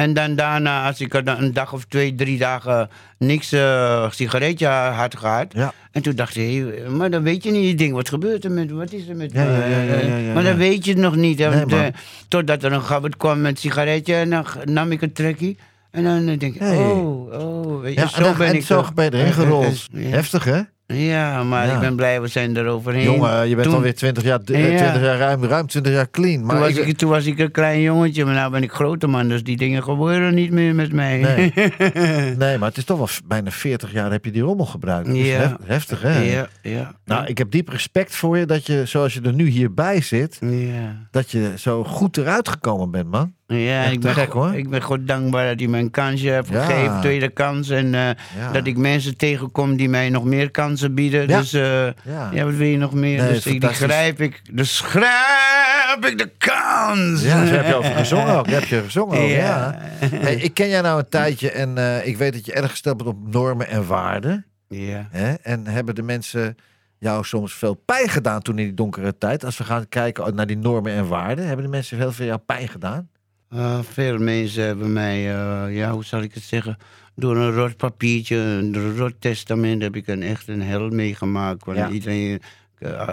En 0.01 0.15
dan 0.15 0.35
daarna, 0.35 0.87
als 0.87 1.01
ik 1.01 1.15
een 1.15 1.53
dag 1.53 1.73
of 1.73 1.85
twee, 1.85 2.15
drie 2.15 2.39
dagen 2.39 2.89
niks 3.19 3.53
eh, 3.53 4.11
sigaretje 4.11 4.67
had 4.67 5.17
gehad. 5.17 5.53
Ja. 5.53 5.73
En 5.93 6.03
toen 6.03 6.15
dacht 6.15 6.37
ik, 6.37 6.89
maar 6.89 7.11
dan 7.11 7.23
weet 7.23 7.43
je 7.45 7.51
niet, 7.51 7.69
je 7.69 7.75
ding, 7.75 7.93
wat 7.95 8.09
gebeurt 8.09 8.45
er 8.45 8.51
met, 8.51 8.71
wat 8.71 8.93
is 8.93 9.09
er 9.09 9.17
met 9.17 9.33
Ja, 9.33 9.67
ja, 9.67 10.33
maar 10.35 10.43
dan 10.43 10.57
weet 10.57 10.85
je 10.85 10.91
het 10.91 11.01
nog 11.01 11.17
niet. 11.17 11.39
Nee, 11.39 11.49
want, 11.49 11.73
eh, 11.73 11.87
totdat 12.29 12.63
er 12.63 12.73
een 12.73 12.83
gabbert 12.83 13.17
kwam 13.17 13.41
met 13.41 13.59
sigaretje 13.59 14.15
en 14.15 14.31
dan 14.31 14.47
nam 14.65 14.93
ik 14.93 15.03
een 15.03 15.13
trekkie. 15.13 15.59
En 15.91 16.05
dan 16.05 16.29
eh, 16.29 16.39
denk 16.39 16.55
ik, 16.55 16.61
Hey. 16.61 16.77
oh, 16.77 17.33
oh, 17.33 17.81
weet 17.81 17.95
je, 18.01 18.09
zo 18.09 18.35
ben 18.35 18.47
en 18.49 18.55
ik... 18.55 18.65
zo 18.65 18.81
eh, 18.81 18.91
ben 18.95 19.05
je 19.05 19.13
erin 19.13 19.27
eh, 19.27 19.33
gerold. 19.33 19.87
eh. 19.95 20.11
Heftig, 20.11 20.45
hè? 20.45 20.61
Ja, 20.93 21.43
maar 21.45 21.67
Ja. 21.67 21.75
ik 21.75 21.81
ben 21.81 21.97
blij, 21.97 22.21
we 22.21 22.27
zijn 22.29 22.57
er 22.57 22.67
overheen. 22.67 23.03
Jongen, 23.03 23.49
je 23.49 23.55
bent 23.55 23.67
Toen- 23.67 23.77
alweer 23.77 23.95
20 23.95 24.23
jaar, 24.23 24.41
eh, 24.45 24.71
Ja. 24.71 24.77
20 24.77 25.03
jaar 25.03 25.19
ruim, 25.19 25.45
ruim 25.45 25.67
20 25.67 25.93
jaar 25.93 26.11
clean. 26.11 26.41
Maar 26.45 26.51
Toen 26.57 26.65
was, 26.65 26.77
ik- 26.77 26.87
ik, 26.87 26.97
toen 26.99 27.11
was 27.11 27.27
ik 27.27 27.39
een 27.39 27.51
klein 27.51 27.81
jongetje, 27.81 28.25
maar 28.25 28.45
nu 28.45 28.51
ben 28.51 28.63
ik 28.63 28.73
grote 28.73 29.07
man, 29.07 29.29
dus 29.29 29.43
die 29.43 29.57
dingen 29.57 29.83
gebeuren 29.83 30.35
niet 30.35 30.51
meer 30.51 30.75
met 30.75 30.93
mij. 30.93 31.19
Nee. 31.19 31.53
nee, 32.39 32.59
maar 32.59 32.69
het 32.69 32.77
is 32.77 32.85
toch 32.85 32.99
wel 32.99 33.09
bijna 33.27 33.51
40 33.51 33.93
jaar 33.93 34.11
heb 34.11 34.25
je 34.25 34.31
die 34.31 34.43
rommel 34.43 34.67
gebruikt. 34.67 35.07
Dat 35.07 35.17
Ja. 35.17 35.57
heftig, 35.65 36.03
hè? 36.03 36.19
ja, 36.19 36.49
ja. 36.63 36.95
Nou, 37.05 37.27
ik 37.27 37.39
heb 37.39 37.51
diep 37.51 37.69
respect 37.69 38.17
voor 38.17 38.39
je 38.39 38.47
dat 38.47 38.67
je, 38.67 38.83
zoals 38.87 39.15
je 39.15 39.21
er 39.21 39.33
nu 39.35 39.47
hierbij 39.49 40.01
zit, 40.01 40.39
ja. 40.41 41.07
dat 41.11 41.31
je 41.31 41.53
zo 41.57 41.85
goed 41.85 42.17
eruit 42.17 42.49
gekomen 42.49 42.91
bent, 42.91 43.11
man. 43.11 43.33
Ja, 43.53 43.83
Echt 43.85 43.93
ik 43.93 44.01
ben, 44.01 44.15
gek, 44.15 44.33
hoor. 44.33 44.55
ik 44.55 44.71
ben 44.71 44.83
God 44.83 45.07
dankbaar 45.07 45.49
dat 45.49 45.59
hij 45.59 45.69
mij 45.69 45.81
een 45.81 45.91
kansje 45.91 46.29
heeft 46.31 46.49
Ja. 46.49 46.65
gegeven, 46.65 47.01
tweede 47.01 47.29
kans. 47.29 47.69
En 47.69 47.95
eh, 47.95 48.01
Ja. 48.39 48.53
dat 48.53 48.67
ik 48.67 48.77
mensen 48.77 49.17
tegenkom 49.17 49.77
die 49.77 49.89
mij 49.89 50.09
nog 50.11 50.25
meer 50.25 50.51
kansen 50.51 50.95
bieden. 50.95 51.29
Ja. 51.29 51.39
Dus 51.39 51.53
eh, 51.53 51.87
Ja. 52.05 52.45
wat 52.45 52.55
wil 52.55 52.67
je 52.67 52.77
nog 52.77 52.93
meer? 52.93 53.23
Nee, 53.23 53.33
dus 53.33 53.47
ik, 53.47 53.61
die 53.61 53.71
grijp 53.71 54.21
ik, 54.21 54.41
dus 54.53 54.81
grijp 54.81 56.05
ik 56.07 56.19
de 56.19 56.31
kans. 56.39 57.23
Ja, 57.23 57.45
daar 57.45 57.55
heb 57.55 57.67
je 57.67 57.75
over 57.75 57.93
gezongen 57.95 58.37
ook. 58.39 58.47
Heb 58.47 58.65
je 58.65 58.81
gezongen 58.83 59.19
ook, 59.19 59.29
ja. 59.29 59.37
Ja. 59.37 59.79
Hey, 60.07 60.35
ik 60.35 60.55
ken 60.55 60.69
jij 60.69 60.81
nou 60.81 60.99
een 60.99 61.09
tijdje 61.09 61.51
en 61.51 61.79
eh, 61.79 62.07
ik 62.07 62.17
weet 62.17 62.33
dat 62.33 62.47
je 62.47 62.53
erg 62.53 62.71
gesteld 62.71 62.97
bent 62.97 63.09
op 63.09 63.17
normen 63.33 63.69
en 63.69 63.87
waarden. 63.87 64.47
Ja. 64.69 65.09
Hè? 65.11 65.33
En 65.33 65.67
hebben 65.67 65.95
de 65.95 66.03
mensen 66.03 66.57
jou 66.99 67.25
soms 67.25 67.55
veel 67.55 67.75
pijn 67.75 68.09
gedaan 68.09 68.43
toen 68.43 68.59
in 68.59 68.65
die 68.65 68.75
donkere 68.75 69.19
tijd? 69.19 69.45
Als 69.45 69.59
we 69.59 69.65
gaan 69.65 69.89
kijken 69.89 70.35
naar 70.35 70.47
die 70.47 70.57
normen 70.59 70.93
en 70.93 71.09
waarden, 71.09 71.47
hebben 71.47 71.65
de 71.65 71.71
mensen 71.71 71.97
heel 71.97 72.13
veel 72.13 72.27
jou 72.27 72.39
pijn 72.39 72.69
gedaan? 72.69 73.09
Uh, 73.55 73.79
veel 73.83 74.19
mensen 74.19 74.65
hebben 74.65 74.93
mij, 74.93 75.19
uh, 75.19 75.77
ja, 75.77 75.91
hoe 75.93 76.05
zal 76.05 76.23
ik 76.23 76.35
het 76.35 76.43
zeggen, 76.43 76.77
door 77.15 77.37
een 77.37 77.53
rot 77.53 77.77
papiertje, 77.77 78.37
een 78.37 78.97
rot 78.97 79.13
testament, 79.19 79.83
heb 79.83 79.97
ik 79.97 80.07
een 80.07 80.23
echt 80.23 80.49
een 80.49 80.63
hel 80.63 80.89
meegemaakt. 80.89 81.65
Want 81.65 81.79
Ja. 81.79 81.89
iedereen, 81.89 82.41
uh, 82.79 83.09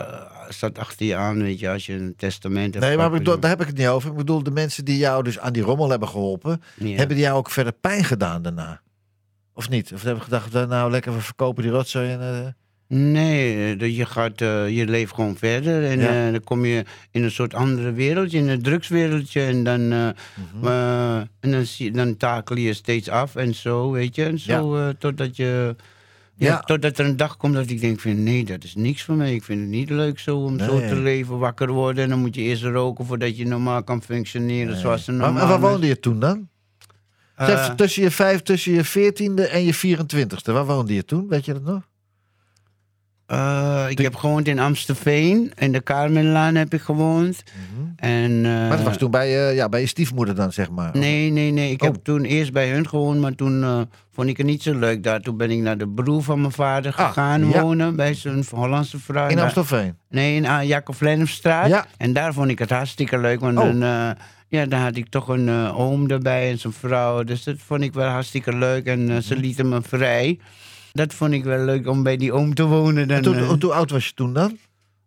staat 0.49 0.77
achter 0.79 1.05
je 1.05 1.15
aan, 1.15 1.41
weet 1.41 1.59
je, 1.59 1.69
als 1.69 1.85
je 1.85 1.93
een 1.93 2.13
testament 2.17 2.73
hebt. 2.73 2.85
Nee, 2.85 2.97
maar 2.97 3.09
bedoel, 3.11 3.39
daar 3.39 3.49
heb 3.49 3.61
ik 3.61 3.67
het 3.67 3.77
niet 3.77 3.87
over. 3.87 4.09
Ik 4.11 4.15
bedoel, 4.17 4.43
de 4.43 4.51
mensen 4.51 4.85
die 4.85 4.97
jou 4.97 5.23
dus 5.23 5.39
aan 5.39 5.53
die 5.53 5.63
rommel 5.63 5.89
hebben 5.89 6.07
geholpen, 6.07 6.61
Ja. 6.75 6.95
hebben 6.95 7.15
die 7.15 7.25
jou 7.25 7.37
ook 7.37 7.49
verder 7.49 7.73
pijn 7.73 8.03
gedaan 8.03 8.41
daarna? 8.41 8.81
Of 9.53 9.69
niet? 9.69 9.93
Of 9.93 10.01
hebben 10.03 10.23
gedacht, 10.23 10.55
eh, 10.55 10.67
nou 10.67 10.91
lekker, 10.91 11.13
we 11.13 11.21
verkopen 11.21 11.63
die 11.63 11.71
rotzooi 11.71 12.11
en... 12.11 12.55
eh, 12.89 12.97
Nee, 12.97 13.75
dat 13.75 13.95
je 13.95 14.05
gaat, 14.05 14.41
eh, 14.41 14.69
je 14.69 14.85
leeft 14.87 15.13
gewoon 15.13 15.35
verder 15.37 15.83
en 15.85 15.99
Ja. 15.99 16.25
eh, 16.25 16.31
dan 16.31 16.43
kom 16.43 16.65
je 16.65 16.83
in 17.11 17.23
een 17.23 17.31
soort 17.31 17.53
andere 17.53 17.91
wereldje, 17.91 18.37
in 18.37 18.47
een 18.47 18.61
drugswereldje 18.61 19.41
en 19.41 19.63
dan, 19.63 19.91
eh, 19.91 20.07
Mhm. 20.53 20.67
eh, 20.67 21.15
en 21.17 21.51
dan, 21.51 21.65
zie, 21.65 21.91
dan 21.91 22.17
takel 22.17 22.55
je 22.57 22.73
steeds 22.73 23.09
af 23.09 23.35
en 23.35 23.55
zo, 23.55 23.91
weet 23.91 24.15
je, 24.15 24.23
en 24.23 24.39
zo 24.39 24.75
eh, 24.75 24.89
totdat 24.99 25.35
je, 25.35 25.75
ja, 26.35 26.47
Ja. 26.47 26.59
totdat 26.59 26.97
er 26.97 27.05
een 27.05 27.17
dag 27.17 27.37
komt 27.37 27.53
dat 27.53 27.69
ik 27.69 27.81
denk 27.81 27.99
van 27.99 28.23
nee, 28.23 28.45
dat 28.45 28.63
is 28.63 28.75
niks 28.75 29.03
voor 29.03 29.15
mij, 29.15 29.33
ik 29.33 29.43
vind 29.43 29.59
het 29.59 29.69
niet 29.69 29.89
leuk 29.89 30.19
zo 30.19 30.37
om 30.37 30.59
zo 30.59 30.79
Nee. 30.79 30.87
te 30.87 30.95
leven, 30.95 31.37
wakker 31.39 31.69
worden 31.71 32.03
en 32.03 32.09
dan 32.09 32.19
moet 32.19 32.35
je 32.35 32.41
eerst 32.41 32.63
roken 32.63 33.05
voordat 33.05 33.37
je 33.37 33.45
normaal 33.47 33.83
kan 33.83 34.03
functioneren 34.03 34.75
zoals 34.77 35.07
een 35.07 35.17
Maar, 35.17 35.25
normaal 35.25 35.47
maar 35.47 35.59
waar 35.59 35.69
woonde 35.71 35.87
je 35.87 35.99
toen 35.99 36.19
dan? 36.19 36.47
Eh, 37.35 37.69
tussen 37.69 38.03
je 38.03 38.11
vijf, 38.11 38.41
tussen 38.41 38.73
je 38.73 38.83
veertiende 38.83 39.47
en 39.47 39.63
je 39.65 39.73
24ste. 39.73 40.51
Waar 40.51 40.65
woonde 40.65 40.93
je 40.93 41.05
toen? 41.05 41.27
Weet 41.27 41.45
je 41.45 41.53
dat 41.53 41.63
nog? 41.63 41.81
Eh, 43.27 43.85
ik 43.89 43.97
heb 43.97 44.15
gewoond 44.15 44.47
in 44.47 44.59
Amstelveen, 44.59 45.51
in 45.55 45.71
de 45.71 45.83
Carmenlaan 45.83 46.55
heb 46.55 46.73
ik 46.73 46.81
gewoond. 46.81 47.43
En, 47.95 48.41
Mhm. 48.41 48.51
Maar 48.59 48.69
dat 48.69 48.79
eh, 48.79 48.85
was 48.85 48.97
toen 48.97 49.11
bij, 49.11 49.29
je- 49.29 49.55
ja, 49.55 49.69
bij 49.69 49.79
je 49.79 49.87
stiefmoeder 49.87 50.35
dan, 50.35 50.51
zeg 50.51 50.69
maar. 50.71 50.89
Nee, 50.97 51.29
nee, 51.31 51.51
nee. 51.51 51.71
Ik 51.71 51.81
Oh. 51.81 51.87
heb 51.91 52.03
toen 52.03 52.23
eerst 52.23 52.51
bij 52.53 52.69
hun 52.69 52.87
gewoond, 52.89 53.19
maar 53.19 53.35
toen 53.35 53.87
vond 54.13 54.29
ik 54.29 54.37
het 54.37 54.45
niet 54.45 54.63
zo 54.63 54.73
leuk 54.79 55.03
daar. 55.03 55.19
Toen 55.21 55.37
ben 55.37 55.51
ik 55.51 55.59
naar 55.59 55.77
de 55.77 55.87
broer 55.87 56.23
van 56.23 56.39
mijn 56.41 56.51
vader 56.53 56.93
Ah, 56.95 57.07
gegaan 57.07 57.49
ja. 57.49 57.61
wonen, 57.61 57.95
bij 57.95 58.13
zijn 58.13 58.43
Hollandse 58.49 58.99
vrouw. 58.99 59.27
In 59.27 59.35
Daar- 59.35 59.43
Amstelveen. 59.45 59.97
Nee, 60.09 60.35
in 60.35 60.43
uh, 60.43 60.59
Jacob 60.63 60.95
Vlennemstraat. 60.95 61.67
Ja. 61.67 61.85
En 61.97 62.13
daar 62.13 62.33
vond 62.33 62.49
ik 62.49 62.59
het 62.59 62.69
hartstikke 62.69 63.17
leuk, 63.17 63.39
want 63.39 63.57
Oh. 63.57 63.63
dan, 63.63 63.83
eh, 63.83 64.09
ja, 64.47 64.65
dan 64.65 64.79
had 64.79 64.95
ik 64.95 65.09
toch 65.09 65.27
een 65.27 65.49
oom 65.73 66.09
erbij 66.09 66.49
en 66.51 66.59
zijn 66.59 66.73
vrouw. 66.73 67.23
Dus 67.23 67.43
dat 67.43 67.55
vond 67.65 67.81
ik 67.81 67.93
wel 67.93 68.09
hartstikke 68.09 68.55
leuk 68.57 68.85
en 68.85 69.23
ze 69.23 69.33
Mhm. 69.33 69.43
lieten 69.43 69.69
me 69.69 69.81
vrij. 69.81 70.39
Dat 70.97 71.13
vond 71.13 71.33
ik 71.33 71.43
wel 71.43 71.59
leuk 71.65 71.87
om 71.87 72.03
bij 72.03 72.17
die 72.17 72.33
oom 72.33 72.53
te 72.53 72.63
wonen. 72.65 73.07
Dan, 73.07 73.17
En 73.17 73.23
toen, 73.23 73.37
eh, 73.37 73.47
hoe 73.59 73.73
oud 73.73 73.91
was 73.91 74.05
je 74.05 74.13
toen 74.13 74.33
dan? 74.33 74.57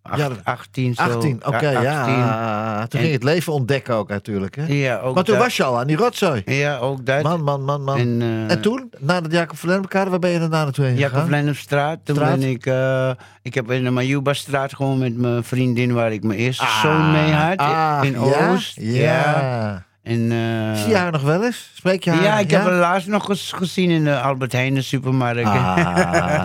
acht- 0.02 0.18
ja, 0.18 0.28
dat- 0.28 0.40
18 0.44 0.94
zo. 0.94 1.02
18, 1.02 1.46
oké, 1.46 1.70
Ja, 1.70 1.80
ja. 1.82 2.00
18. 2.00 2.88
Toen 2.88 3.00
En- 3.00 3.06
ging 3.06 3.12
het 3.12 3.22
leven 3.22 3.52
ontdekken 3.52 3.94
ook 3.94 4.08
natuurlijk, 4.08 4.56
hè? 4.56 4.64
Ja, 4.66 4.98
ook 4.98 5.14
Maar 5.14 5.24
toen 5.24 5.34
dat. 5.34 5.44
was 5.44 5.56
je 5.56 5.64
al 5.64 5.78
aan 5.78 5.86
die 5.86 5.96
rotzooi. 5.96 6.42
Ja, 6.44 6.76
ook 6.78 7.06
dat. 7.06 7.22
Man, 7.22 7.42
man, 7.42 7.62
man, 7.64 7.82
man. 7.84 7.98
En, 7.98 8.18
En, 8.22 8.46
eh, 8.48 8.56
toen, 8.56 8.90
na 8.98 9.20
dat 9.20 9.32
Jacob 9.32 9.56
van 9.58 9.70
elkaar, 9.70 10.10
waar 10.10 10.18
ben 10.18 10.30
je 10.30 10.38
daarna 10.38 10.62
naartoe 10.64 10.84
heen 10.84 10.96
Jacob? 10.96 11.26
Vlennemstraat. 11.26 11.98
Toen 12.04 12.14
Straat? 12.16 12.38
ben 12.38 12.48
ik... 12.50 12.66
eh, 12.66 13.10
ik 13.42 13.54
heb 13.54 13.70
in 13.70 13.84
de 13.84 13.90
Majuba-straat 13.90 14.74
gewoon 14.74 14.98
met 14.98 15.16
mijn 15.16 15.44
vriendin... 15.44 15.92
waar 15.92 16.12
ik 16.12 16.22
mijn 16.22 16.38
eerste 16.38 16.64
Ah, 16.64 16.80
zoon 16.82 17.12
mee 17.12 17.32
had. 17.32 17.56
ah, 17.58 18.00
in 18.02 18.12
ja? 18.24 18.52
Oost. 18.52 18.76
Ja. 18.80 19.84
En, 20.10 20.32
eh, 20.32 20.80
Zie 20.80 20.88
je 20.88 20.96
haar 20.96 21.12
nog 21.12 21.22
wel 21.22 21.44
eens? 21.44 21.70
Spreek 21.74 22.04
je 22.04 22.10
haar? 22.10 22.22
ja, 22.22 22.38
ik 22.38 22.50
heb 22.50 22.62
haar 22.62 22.72
laatst 22.72 23.08
nog 23.08 23.28
eens 23.28 23.52
gezien 23.52 23.90
in 23.90 24.04
de 24.04 24.20
Albert 24.20 24.52
Heijn 24.52 24.82
supermarkt. 24.84 25.44
Ah, 25.44 25.76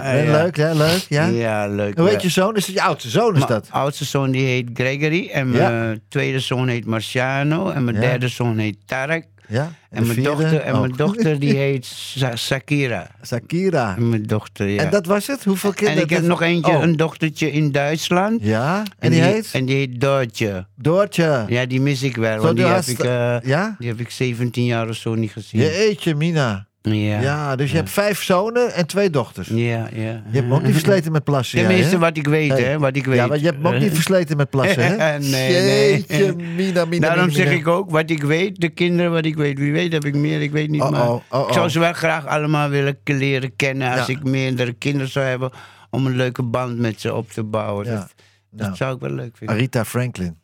Ja. 0.04 0.32
leuk, 0.32 0.56
ja, 0.56 0.74
leuk. 0.74 1.06
Ja. 1.10 1.26
Ja, 1.26 1.68
leuk. 1.68 1.98
Hoe 1.98 2.10
heet 2.10 2.22
je 2.22 2.30
zoon? 2.30 2.56
Is 2.56 2.66
het 2.66 2.76
je 2.76 2.82
oudste 2.82 3.10
zoon, 3.10 3.32
is 3.34 3.38
Mijn 3.40 3.48
dat? 3.52 3.68
oudste 3.72 4.06
zoon 4.06 4.32
die 4.32 4.46
heet 4.46 4.70
Gregory. 4.74 5.30
En 5.34 5.50
mijn 5.50 6.02
tweede 6.10 6.40
zoon 6.40 6.68
heet 6.68 6.86
Marciano. 6.86 7.70
En 7.70 7.84
mijn 7.84 8.00
derde 8.00 8.28
zoon 8.28 8.58
heet 8.58 8.78
Tarek. 8.86 9.26
Ja. 9.48 9.72
En, 9.90 10.08
mijn, 10.08 10.24
dochter, 10.24 10.60
en 10.62 10.74
Oh. 10.74 10.80
mijn 10.80 10.92
dochter 10.92 11.40
die 11.40 11.56
heet 11.66 11.86
Sa- 11.86 12.36
Sakira. 12.36 13.08
Sakira. 13.22 13.96
En 13.96 14.10
mijn 14.10 14.24
dochter, 14.24 14.68
ja. 14.68 14.84
En 14.84 14.90
dat 14.90 15.06
was 15.06 15.28
het? 15.28 15.44
Hoeveel 15.44 15.70
en 15.70 15.76
kinderen? 15.76 16.04
ik 16.04 16.10
heb 16.10 16.24
nog 16.24 16.42
eentje, 16.42 16.72
Oh. 16.76 16.82
een 16.82 16.96
dochtertje 16.96 17.52
in 17.52 17.72
Duitsland. 17.72 18.42
Ja, 18.44 18.84
en, 19.00 19.12
die 19.12 19.22
heet? 19.22 19.50
En 19.54 19.66
die 19.66 19.76
heet 19.76 20.02
Doortje. 20.02 20.68
Doortje. 20.76 21.46
Ja, 21.48 21.66
die 21.66 21.82
mis 21.82 22.04
ik 22.04 22.16
wel, 22.16 22.38
want 22.42 22.56
die 22.58 22.66
heb, 22.66 22.84
ik, 22.84 23.00
eh, 23.00 23.38
Ja? 23.42 23.76
die 23.80 23.88
heb 23.90 24.00
ik 24.00 24.10
17 24.10 24.66
jaar 24.66 24.90
of 24.90 24.96
zo 24.96 25.16
niet 25.16 25.32
gezien. 25.32 25.62
Je 25.62 25.72
eetje, 25.78 26.16
Mina. 26.16 26.68
Ja. 26.94 27.22
Ja, 27.22 27.56
dus 27.56 27.70
je 27.72 27.78
hebt 27.78 27.90
vijf 27.90 28.24
zonen 28.24 28.74
en 28.74 28.86
twee 28.88 29.10
dochters. 29.10 29.48
Ja, 29.48 29.56
ja. 29.94 30.22
Je 30.30 30.32
hebt 30.32 30.48
me 30.48 30.54
ook 30.56 30.62
niet 30.64 30.72
versleten 30.72 31.12
met 31.12 31.24
plassen. 31.24 31.60
Tenminste, 31.60 31.98
wat 31.98 32.18
ik 32.18 32.28
weet, 32.28 32.52
Hey. 32.52 32.62
hè. 32.64 32.80
Wat 32.80 32.96
ik 32.96 33.06
weet. 33.06 33.16
Ja, 33.16 33.28
maar 33.28 33.38
je 33.38 33.46
hebt 33.46 33.62
me 33.62 33.74
ook 33.74 33.80
niet 33.80 33.94
versleten 34.02 34.38
met 34.38 34.50
plassen, 34.50 34.84
hè? 34.84 35.20
Nee, 35.20 35.30
nee. 35.30 35.92
Jeetje, 35.92 36.36
Mina, 36.56 36.86
Mina, 36.86 37.08
Daarom 37.08 37.26
Mina, 37.26 37.38
zeg 37.38 37.46
Mina. 37.48 37.60
ik 37.60 37.68
ook, 37.68 37.90
wat 37.90 38.10
ik 38.10 38.24
weet, 38.24 38.62
de 38.62 38.70
kinderen, 38.70 39.12
wat 39.12 39.26
ik 39.26 39.36
weet. 39.36 39.60
Wie 39.60 39.72
weet 39.72 39.92
heb 39.92 40.06
ik 40.06 40.16
meer, 40.16 40.42
ik 40.42 40.52
weet 40.52 40.70
niet. 40.70 40.82
Oh, 40.82 40.90
maar 40.90 41.10
oh, 41.10 41.22
oh, 41.30 41.48
Ik 41.48 41.54
zou 41.54 41.70
ze 41.70 41.80
wel 41.80 41.94
graag 41.94 42.26
allemaal 42.26 42.70
willen 42.70 42.98
leren 43.04 43.56
kennen 43.56 43.92
als 43.98 44.10
ik 44.10 44.24
meerdere 44.24 44.74
kinderen 44.74 45.12
zou 45.12 45.26
hebben. 45.26 45.52
Om 45.90 46.06
een 46.06 46.16
leuke 46.16 46.44
band 46.44 46.80
met 46.80 47.02
ze 47.02 47.14
op 47.14 47.32
te 47.32 47.44
bouwen. 47.44 47.86
Dat, 47.86 48.14
dat 48.50 48.66
Nou. 48.66 48.76
zou 48.76 48.96
ik 48.96 49.02
wel 49.02 49.12
leuk 49.12 49.38
vinden. 49.38 49.56
Arita 49.56 49.86
Franklin. 49.86 50.38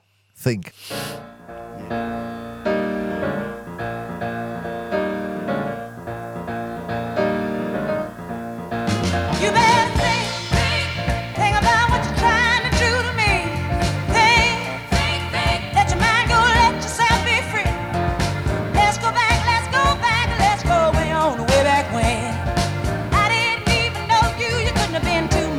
Think. 0.44 0.66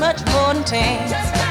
Much 0.03 0.21
more 0.33 0.55
than 0.55 1.42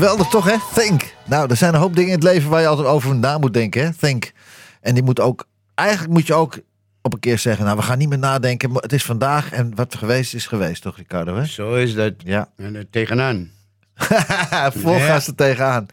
Geweldig 0.00 0.28
toch, 0.28 0.44
hè? 0.44 0.56
Think. 0.74 1.14
Nou, 1.26 1.50
er 1.50 1.56
zijn 1.56 1.74
een 1.74 1.80
hoop 1.80 1.94
dingen 1.94 2.10
in 2.10 2.14
het 2.14 2.24
leven 2.24 2.50
waar 2.50 2.60
je 2.60 2.66
altijd 2.66 2.88
over 2.88 3.14
na 3.16 3.38
moet 3.38 3.54
denken, 3.54 3.82
hè? 3.84 3.92
Think. 3.92 4.32
En 4.80 4.94
die 4.94 5.02
moet 5.02 5.20
ook... 5.20 5.46
Eigenlijk 5.74 6.10
moet 6.12 6.26
je 6.26 6.34
ook 6.34 6.58
op 7.02 7.12
een 7.12 7.18
keer 7.20 7.38
zeggen... 7.38 7.64
Nou, 7.64 7.76
we 7.76 7.82
gaan 7.82 7.98
niet 7.98 8.08
meer 8.08 8.18
nadenken. 8.18 8.70
maar 8.72 8.82
Het 8.82 8.92
is 8.92 9.04
vandaag 9.04 9.52
en 9.52 9.74
wat 9.74 9.94
geweest 9.94 10.34
is 10.34 10.46
geweest, 10.46 10.82
toch, 10.82 10.96
Ricardo, 10.96 11.36
hè? 11.36 11.44
Zo 11.44 11.74
is 11.74 11.94
dat. 11.94 12.12
Ja. 12.18 12.48
En 12.56 12.74
er 12.76 12.90
tegenaan. 12.90 13.50
Vol 14.76 14.96
Ja. 14.96 15.14
er 15.14 15.34
tegenaan. 15.34 15.86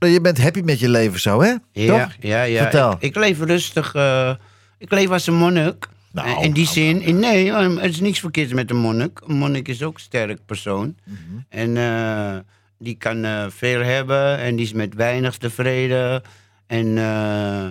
Ja. 0.00 0.06
Je 0.08 0.20
bent 0.20 0.42
happy 0.42 0.60
met 0.60 0.78
je 0.80 0.88
leven 0.88 1.20
zo, 1.20 1.42
hè? 1.42 1.54
Ja, 1.72 2.02
Toch? 2.04 2.14
ja, 2.20 2.42
ja. 2.42 2.62
Vertel. 2.62 2.92
Ik, 2.92 2.98
ik 3.02 3.16
leef 3.16 3.40
rustig. 3.40 3.94
eh, 3.94 4.34
ik 4.78 4.90
leef 4.90 5.08
als 5.10 5.26
een 5.26 5.34
monnik. 5.36 5.86
Nou, 6.12 6.28
Eh, 6.28 6.44
in 6.44 6.52
die 6.52 6.62
nou, 6.64 6.74
zin, 6.74 7.02
in, 7.02 7.18
nee, 7.18 7.52
eh, 7.52 7.64
er 7.76 7.84
is 7.84 8.00
niks 8.00 8.20
verkeerds 8.20 8.52
met 8.52 8.70
een 8.70 8.76
monnik. 8.76 9.20
Een 9.26 9.36
monnik 9.36 9.68
is 9.68 9.82
ook 9.82 9.94
een 9.94 10.00
sterk 10.00 10.38
persoon. 10.46 10.96
Mhm. 11.04 11.18
En 11.48 11.76
eh, 11.76 12.38
die 12.80 12.94
kan 12.96 13.24
eh, 13.24 13.44
veel 13.48 13.82
hebben 13.82 14.38
en 14.38 14.56
die 14.56 14.64
is 14.64 14.72
met 14.72 14.94
weinig 14.94 15.36
tevreden. 15.36 16.22
En 16.66 16.98
eh, 16.98 17.66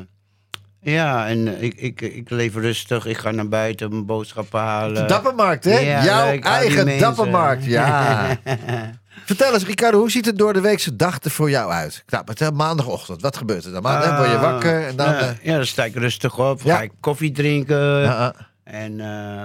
ja, 0.94 1.28
en 1.28 1.62
ik, 1.64 1.74
ik, 1.76 2.02
ik 2.02 2.30
leef 2.30 2.56
rustig. 2.56 3.06
Ik 3.06 3.18
ga 3.18 3.32
naar 3.32 3.48
buiten 3.48 3.90
mijn 3.90 4.06
boodschappen 4.06 4.60
halen. 4.60 5.02
De 5.02 5.06
Dappermarkt, 5.06 5.64
hè? 5.64 5.80
Ja, 5.80 6.04
Jouw 6.04 6.26
leuk, 6.32 6.44
eigen. 6.44 7.00
Dappermarkt, 7.00 7.66
ja. 7.66 8.28
Vertel 9.26 9.54
eens, 9.54 9.66
Ricardo, 9.66 10.00
hoe 10.00 10.12
ziet 10.12 10.26
het 10.26 10.38
door 10.38 10.54
de 10.54 10.62
weekse 10.62 10.96
dag 10.96 11.24
er 11.24 11.32
voor 11.32 11.50
jou 11.50 11.72
uit? 11.72 12.04
Nou, 12.08 12.52
maandagochtend. 12.54 13.22
Wat 13.22 13.38
gebeurt 13.38 13.66
er 13.66 13.72
dan? 13.72 13.82
Maandag 13.82 14.18
word 14.18 14.30
je 14.30 14.36
Ah, 14.36 14.42
wakker 14.42 14.88
en 14.88 14.96
dan... 14.96 15.08
ja, 15.10 15.20
eh, 15.20 15.36
ja, 15.42 15.56
dan 15.56 15.66
sta 15.66 15.86
ik 15.86 15.96
rustig 15.96 16.40
op. 16.40 16.62
Ja. 16.62 16.76
Ga 16.76 16.82
ik 16.82 16.92
koffie 17.00 17.32
drinken. 17.32 18.08
ah. 18.18 18.30
En 18.64 18.98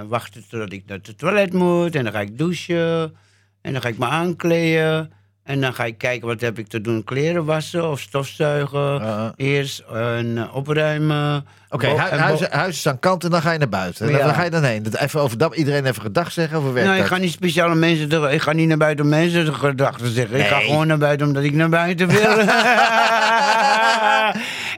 wachten 0.07 0.43
totdat 0.49 0.71
ik 0.71 0.83
naar 0.87 0.99
het 1.01 1.17
toilet 1.17 1.53
moet. 1.53 1.95
En 1.95 2.03
dan 2.03 2.13
ga 2.13 2.19
ik 2.19 2.37
douchen. 2.37 3.15
En 3.61 3.73
dan 3.73 3.81
ga 3.81 3.87
ik 3.87 3.97
me 3.97 4.05
aankleden. 4.05 5.11
En 5.45 5.61
dan 5.61 5.73
ga 5.73 5.85
ik 5.85 5.97
kijken 5.97 6.27
wat 6.27 6.41
heb 6.41 6.59
ik 6.59 6.67
te 6.67 6.81
doen. 6.81 7.03
Kleren 7.03 7.45
wassen 7.45 7.89
of 7.89 7.99
stofzuigen. 7.99 9.01
Ah. 9.01 9.25
Eerst 9.35 9.83
en, 9.93 10.33
eh, 10.37 10.55
opruimen. 10.55 11.45
Oké, 11.69 11.87
hu- 11.87 11.95
huis, 12.17 12.47
huis 12.49 12.77
is 12.77 12.87
aan 12.87 12.99
kant 12.99 13.23
en 13.23 13.29
dan 13.29 13.41
ga 13.41 13.51
je 13.51 13.57
naar 13.57 13.69
buiten. 13.69 14.09
Ja. 14.09 14.17
Waar 14.25 14.33
ga 14.33 14.43
je 14.43 14.49
dan 14.49 14.63
heen? 14.63 14.83
Dat 14.83 14.95
Even 14.97 15.19
over 15.21 15.37
dat, 15.37 15.55
iedereen 15.55 15.85
even 15.85 16.01
gedag 16.01 16.31
zeggen 16.31 16.57
over 16.57 16.73
werk. 16.73 16.85
Nou, 16.87 16.99
ik 16.99 17.05
ga 17.05 17.17
niet 17.17 17.31
speciale 17.31 17.75
mensen... 17.75 18.09
te- 18.09 18.29
Ik 18.31 18.41
ga 18.41 18.51
niet 18.53 18.67
naar 18.67 18.77
buiten 18.77 19.03
om 19.05 19.11
mensen 19.11 19.55
gedachten 19.55 20.07
zeggen. 20.13 20.39
Ik 20.39 20.45
ga 20.45 20.59
gewoon 20.59 20.87
naar 20.87 20.97
buiten 20.97 21.27
omdat 21.27 21.43
ik 21.43 21.53
naar 21.53 21.69
buiten 21.69 22.07
wil. 22.07 22.19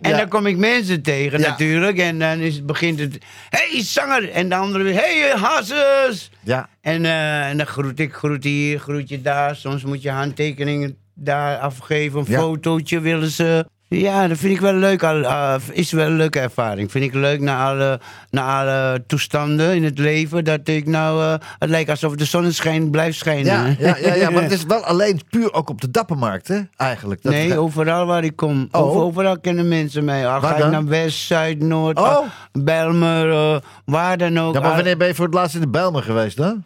en 0.01 0.10
Ja. 0.10 0.18
dan 0.18 0.27
kom 0.27 0.46
ik 0.46 0.58
mensen 0.58 1.01
tegen 1.01 1.39
Ja. 1.39 1.50
natuurlijk. 1.50 1.98
En 1.98 2.20
dan 2.20 2.39
is, 2.39 2.66
begint 2.66 3.00
het... 3.00 3.18
hey, 3.50 3.84
zanger! 3.84 4.30
En 4.30 4.50
de 4.50 4.56
andere 4.56 4.84
weer... 4.84 4.94
hey, 4.94 5.34
hazes! 5.36 6.32
Ja, 6.44 6.70
En, 6.82 7.06
eh, 7.06 7.50
en 7.50 7.58
dan 7.58 7.68
groet 7.68 8.00
ik, 8.00 8.13
groet 8.13 8.44
hier, 8.44 8.80
groet 8.80 9.10
je 9.10 9.22
daar. 9.22 9.56
Soms 9.56 9.84
moet 9.84 10.01
je 10.01 10.10
handtekeningen 10.12 10.98
daar 11.13 11.58
afgeven, 11.58 12.20
een 12.20 12.25
fotootje 12.25 13.00
willen 13.00 13.30
ze. 13.30 13.66
Ja, 13.89 14.27
dat 14.27 14.38
vind 14.38 14.53
ik 14.53 14.60
wel 14.62 14.74
leuk. 14.74 15.01
Eh, 15.01 15.56
is 15.72 15.91
wel 15.91 16.06
een 16.06 16.15
leuke 16.15 16.39
ervaring. 16.39 16.91
Vind 16.91 17.03
ik 17.06 17.13
leuk 17.13 17.39
na 17.41 17.65
alle, 17.70 18.00
na 18.29 18.60
alle 18.60 19.03
toestanden 19.08 19.75
in 19.75 19.84
het 19.84 19.98
leven. 20.00 20.44
Dat 20.44 20.60
ik 20.67 20.86
nou, 20.88 21.24
eh, 21.24 21.34
het 21.60 21.70
lijkt 21.70 21.89
alsof 21.89 22.15
de 22.15 22.25
zonneschijn 22.25 22.89
blijft 22.89 23.17
schijnen. 23.17 23.46
ja, 23.46 23.75
ja, 23.79 23.98
ja, 23.98 24.13
ja, 24.13 24.29
maar 24.29 24.41
het 24.44 24.51
is 24.51 24.63
wel 24.75 24.84
alleen 24.86 25.22
puur 25.29 25.53
ook 25.53 25.70
op 25.70 25.82
de 25.82 25.91
Dappermarkt, 25.91 26.48
hè? 26.48 26.60
Eigenlijk. 26.77 27.22
Dat 27.24 27.32
nee, 27.34 27.58
overal 27.58 28.06
waar 28.06 28.24
ik 28.24 28.36
kom. 28.36 28.67
Oh. 28.72 28.82
Over- 28.82 29.01
overal 29.01 29.39
kennen 29.39 29.67
mensen 29.67 30.06
mij. 30.06 30.27
Al 30.27 30.39
Waar 30.41 30.56
ga 30.58 30.65
ik 30.65 30.72
naar 30.72 30.86
West, 30.86 31.20
Zuid, 31.20 31.60
Noord, 31.60 31.98
Oh. 32.00 32.06
ah, 32.06 32.25
Belmer, 32.51 33.32
eh, 33.32 33.60
waar 33.86 34.17
dan 34.17 34.39
ook. 34.39 34.53
Ja, 34.53 34.60
maar 34.60 34.75
wanneer 34.75 34.98
ben 34.98 35.08
je 35.08 35.15
voor 35.15 35.25
het 35.25 35.34
laatst 35.34 35.56
in 35.56 35.62
de 35.62 35.67
Bijlmer 35.70 36.03
geweest 36.03 36.38
dan? 36.38 36.63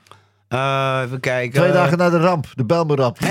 eh, 0.48 1.02
even 1.06 1.20
kijken. 1.20 1.60
Twee 1.62 1.72
dagen 1.72 1.98
na 1.98 2.10
de 2.10 2.18
ramp, 2.20 2.46
de 2.56 2.66
Bijlmerramp. 2.66 3.18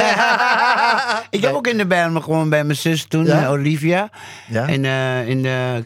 Ik 1.31 1.43
heb 1.43 1.53
ook 1.55 1.67
in 1.67 1.77
de 1.77 1.87
Bijlmer 1.87 2.23
gewoon 2.23 2.49
bij 2.49 2.65
mijn 2.65 2.77
zus 2.79 3.05
toen, 3.05 3.25
Ja? 3.25 3.43
eh, 3.43 3.51
Olivia. 3.51 4.11
Ja? 4.49 4.69
En 4.69 4.85
eh, 4.85 5.29
in 5.29 5.43
de, 5.43 5.85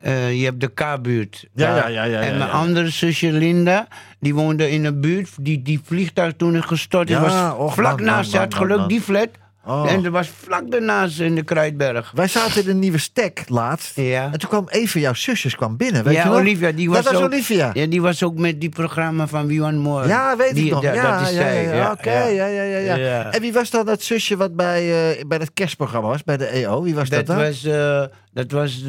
eh, 0.00 0.38
je 0.38 0.44
hebt 0.44 0.60
de 0.60 0.68
K-buurt. 0.68 1.46
Ja, 1.54 1.76
ja, 1.76 1.88
ja, 1.88 2.02
ja, 2.04 2.20
En 2.20 2.36
mijn 2.38 2.50
ja. 2.50 2.56
andere 2.56 2.88
zusje 2.88 3.32
Linda, 3.32 3.86
die 4.20 4.34
woonde 4.34 4.70
in 4.70 4.84
een 4.84 5.00
buurt. 5.00 5.28
Die, 5.40 5.62
die 5.62 5.80
vliegtuig 5.84 6.32
toen 6.36 6.56
is 6.56 6.64
gestort. 6.64 7.08
Ja, 7.08 7.20
was 7.20 7.58
och, 7.58 7.74
vlak 7.74 7.96
man, 7.96 8.04
naast. 8.04 8.16
man, 8.16 8.24
Ze 8.24 8.38
had 8.38 8.54
geluk 8.54 8.88
die 8.88 9.00
flat. 9.00 9.28
Oh. 9.68 9.92
En 9.92 10.04
er 10.04 10.10
was 10.10 10.30
vlak 10.42 10.70
daarnaast 10.70 11.20
in 11.20 11.34
de 11.34 11.42
Kruidberg. 11.42 12.10
Wij 12.14 12.28
zaten 12.28 12.62
in 12.62 12.68
een 12.70 12.78
nieuwe 12.78 12.98
stek 12.98 13.44
laatst. 13.48 13.96
Ja. 13.96 14.24
En 14.32 14.38
toen 14.38 14.48
kwam 14.48 14.64
een 14.68 14.88
van 14.88 15.00
jouw 15.00 15.14
zusjes 15.14 15.54
kwam 15.56 15.76
binnen, 15.76 16.04
weet 16.04 16.14
ja, 16.14 16.22
je 16.22 16.28
nog? 16.28 16.38
Olivia, 16.38 16.72
die 16.72 16.88
was, 16.88 17.04
dat 17.04 17.12
was 17.12 17.22
ook, 17.22 17.28
Olivia. 17.28 17.70
Ja, 17.74 17.86
die 17.86 18.02
was 18.02 18.22
ook 18.22 18.38
met 18.38 18.60
die 18.60 18.68
programma 18.68 19.26
van 19.26 19.46
Wie 19.46 19.62
One 19.62 19.76
More. 19.78 20.08
Ja, 20.08 20.36
weet 20.36 20.54
die, 20.54 20.64
ik 20.66 20.70
nog. 20.72 20.82
ja, 20.82 20.92
Ja, 20.94 21.18
dat 21.18 21.28
is 21.28 21.34
ja, 21.34 21.42
zij. 21.42 21.62
ja, 21.64 21.74
ja, 21.74 21.92
Oké, 21.92 22.10
ja, 22.22 22.46
ja, 22.46 22.62
ja, 22.62 22.78
ja. 22.78 22.96
Ja. 22.96 23.32
En 23.32 23.40
wie 23.40 23.52
was 23.52 23.70
dan 23.70 23.86
dat 23.86 24.02
zusje 24.02 24.36
wat 24.36 24.56
bij, 24.56 24.80
eh, 25.18 25.24
bij 25.26 25.38
het 25.38 25.50
kerstprogramma 25.54 26.08
was, 26.08 26.24
bij 26.24 26.36
de 26.36 26.46
EO? 26.46 26.82
Wie 26.82 26.94
was 26.94 27.08
dat, 27.08 27.26
Dat 27.26 27.36
dan? 27.36 27.46
was, 27.46 27.64
eh, 27.64 28.02
dat 28.38 28.50
was 28.50 28.80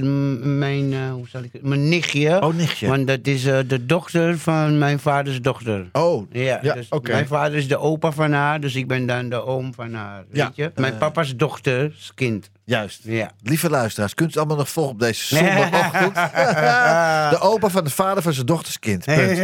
mijn, 0.42 0.94
eh, 0.94 1.12
hoe 1.12 1.28
zal 1.30 1.44
ik 1.44 1.50
het, 1.54 1.62
mijn 1.64 1.90
nichtje. 1.90 2.42
Oh, 2.42 2.54
nichtje. 2.54 2.88
Want 2.88 3.08
dat 3.08 3.20
is 3.24 3.46
eh, 3.46 3.58
de 3.68 3.86
dochter 3.86 4.38
van 4.38 4.78
mijn 4.78 5.00
vaders 5.00 5.42
dochter. 5.42 5.90
Oh, 5.92 6.32
Ja, 6.32 6.60
Ja, 6.62 6.74
dus 6.74 6.90
oké. 6.90 7.12
mijn 7.12 7.28
vader 7.28 7.58
is 7.58 7.68
de 7.68 7.78
opa 7.78 8.12
van 8.12 8.32
haar, 8.32 8.60
dus 8.60 8.76
ik 8.76 8.88
ben 8.88 9.06
dan 9.06 9.30
de 9.30 9.46
oom 9.46 9.74
van 9.74 9.94
haar. 9.94 10.24
Ja. 10.32 10.46
Weet 10.46 10.56
je? 10.56 10.72
Mijn 10.76 10.98
papa's 10.98 11.36
dochters 11.36 12.12
kind. 12.16 12.50
juist. 12.66 13.00
Ja. 13.04 13.32
Lieve 13.44 13.70
luisteraars, 13.70 14.14
kunt 14.14 14.36
u 14.36 14.38
allemaal 14.38 14.58
nog 14.58 14.70
volgen 14.70 14.94
op 14.94 15.00
deze 15.00 15.26
zondagochtend? 15.36 16.16
de 17.34 17.38
opa 17.40 17.70
van 17.70 17.84
de 17.84 17.90
vader 17.90 18.24
van 18.24 18.34
zijn 18.34 18.46
dochterskind. 18.46 19.06
Punt. 19.06 19.38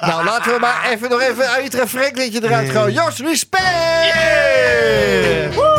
nou, 0.00 0.24
laten 0.24 0.52
we 0.52 0.58
maar 0.60 0.90
even 0.90 1.10
nog 1.10 1.20
even 1.20 1.46
uit 1.50 1.72
het 1.72 2.44
eruit 2.44 2.70
gooien. 2.70 2.92
Jos, 2.92 3.20
respect! 3.20 3.62
All 5.58 5.73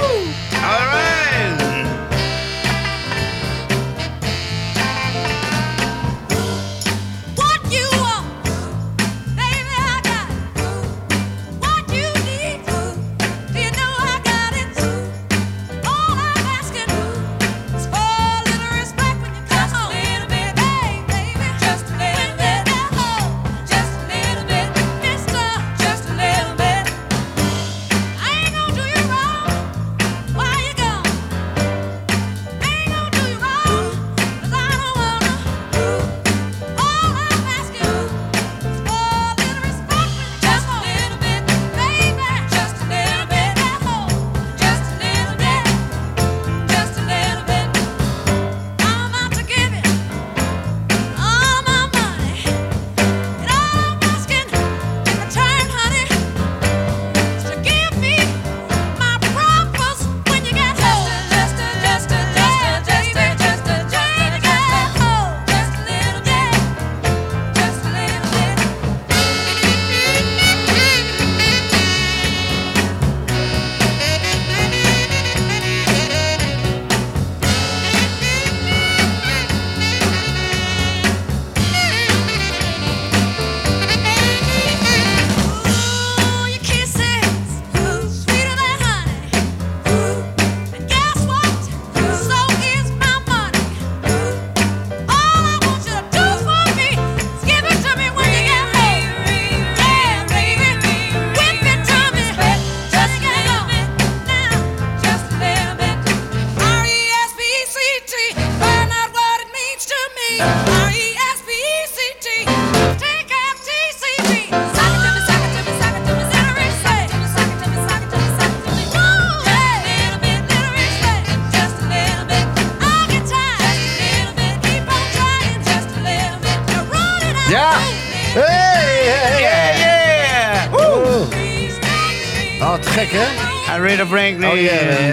Aretha 133.75 134.05
Franklin. 134.05 134.49
Oh 134.49 134.57
ja, 134.61 134.71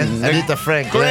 man. 0.09 0.23
Aretha 0.23 0.57
Franklin. 0.57 1.01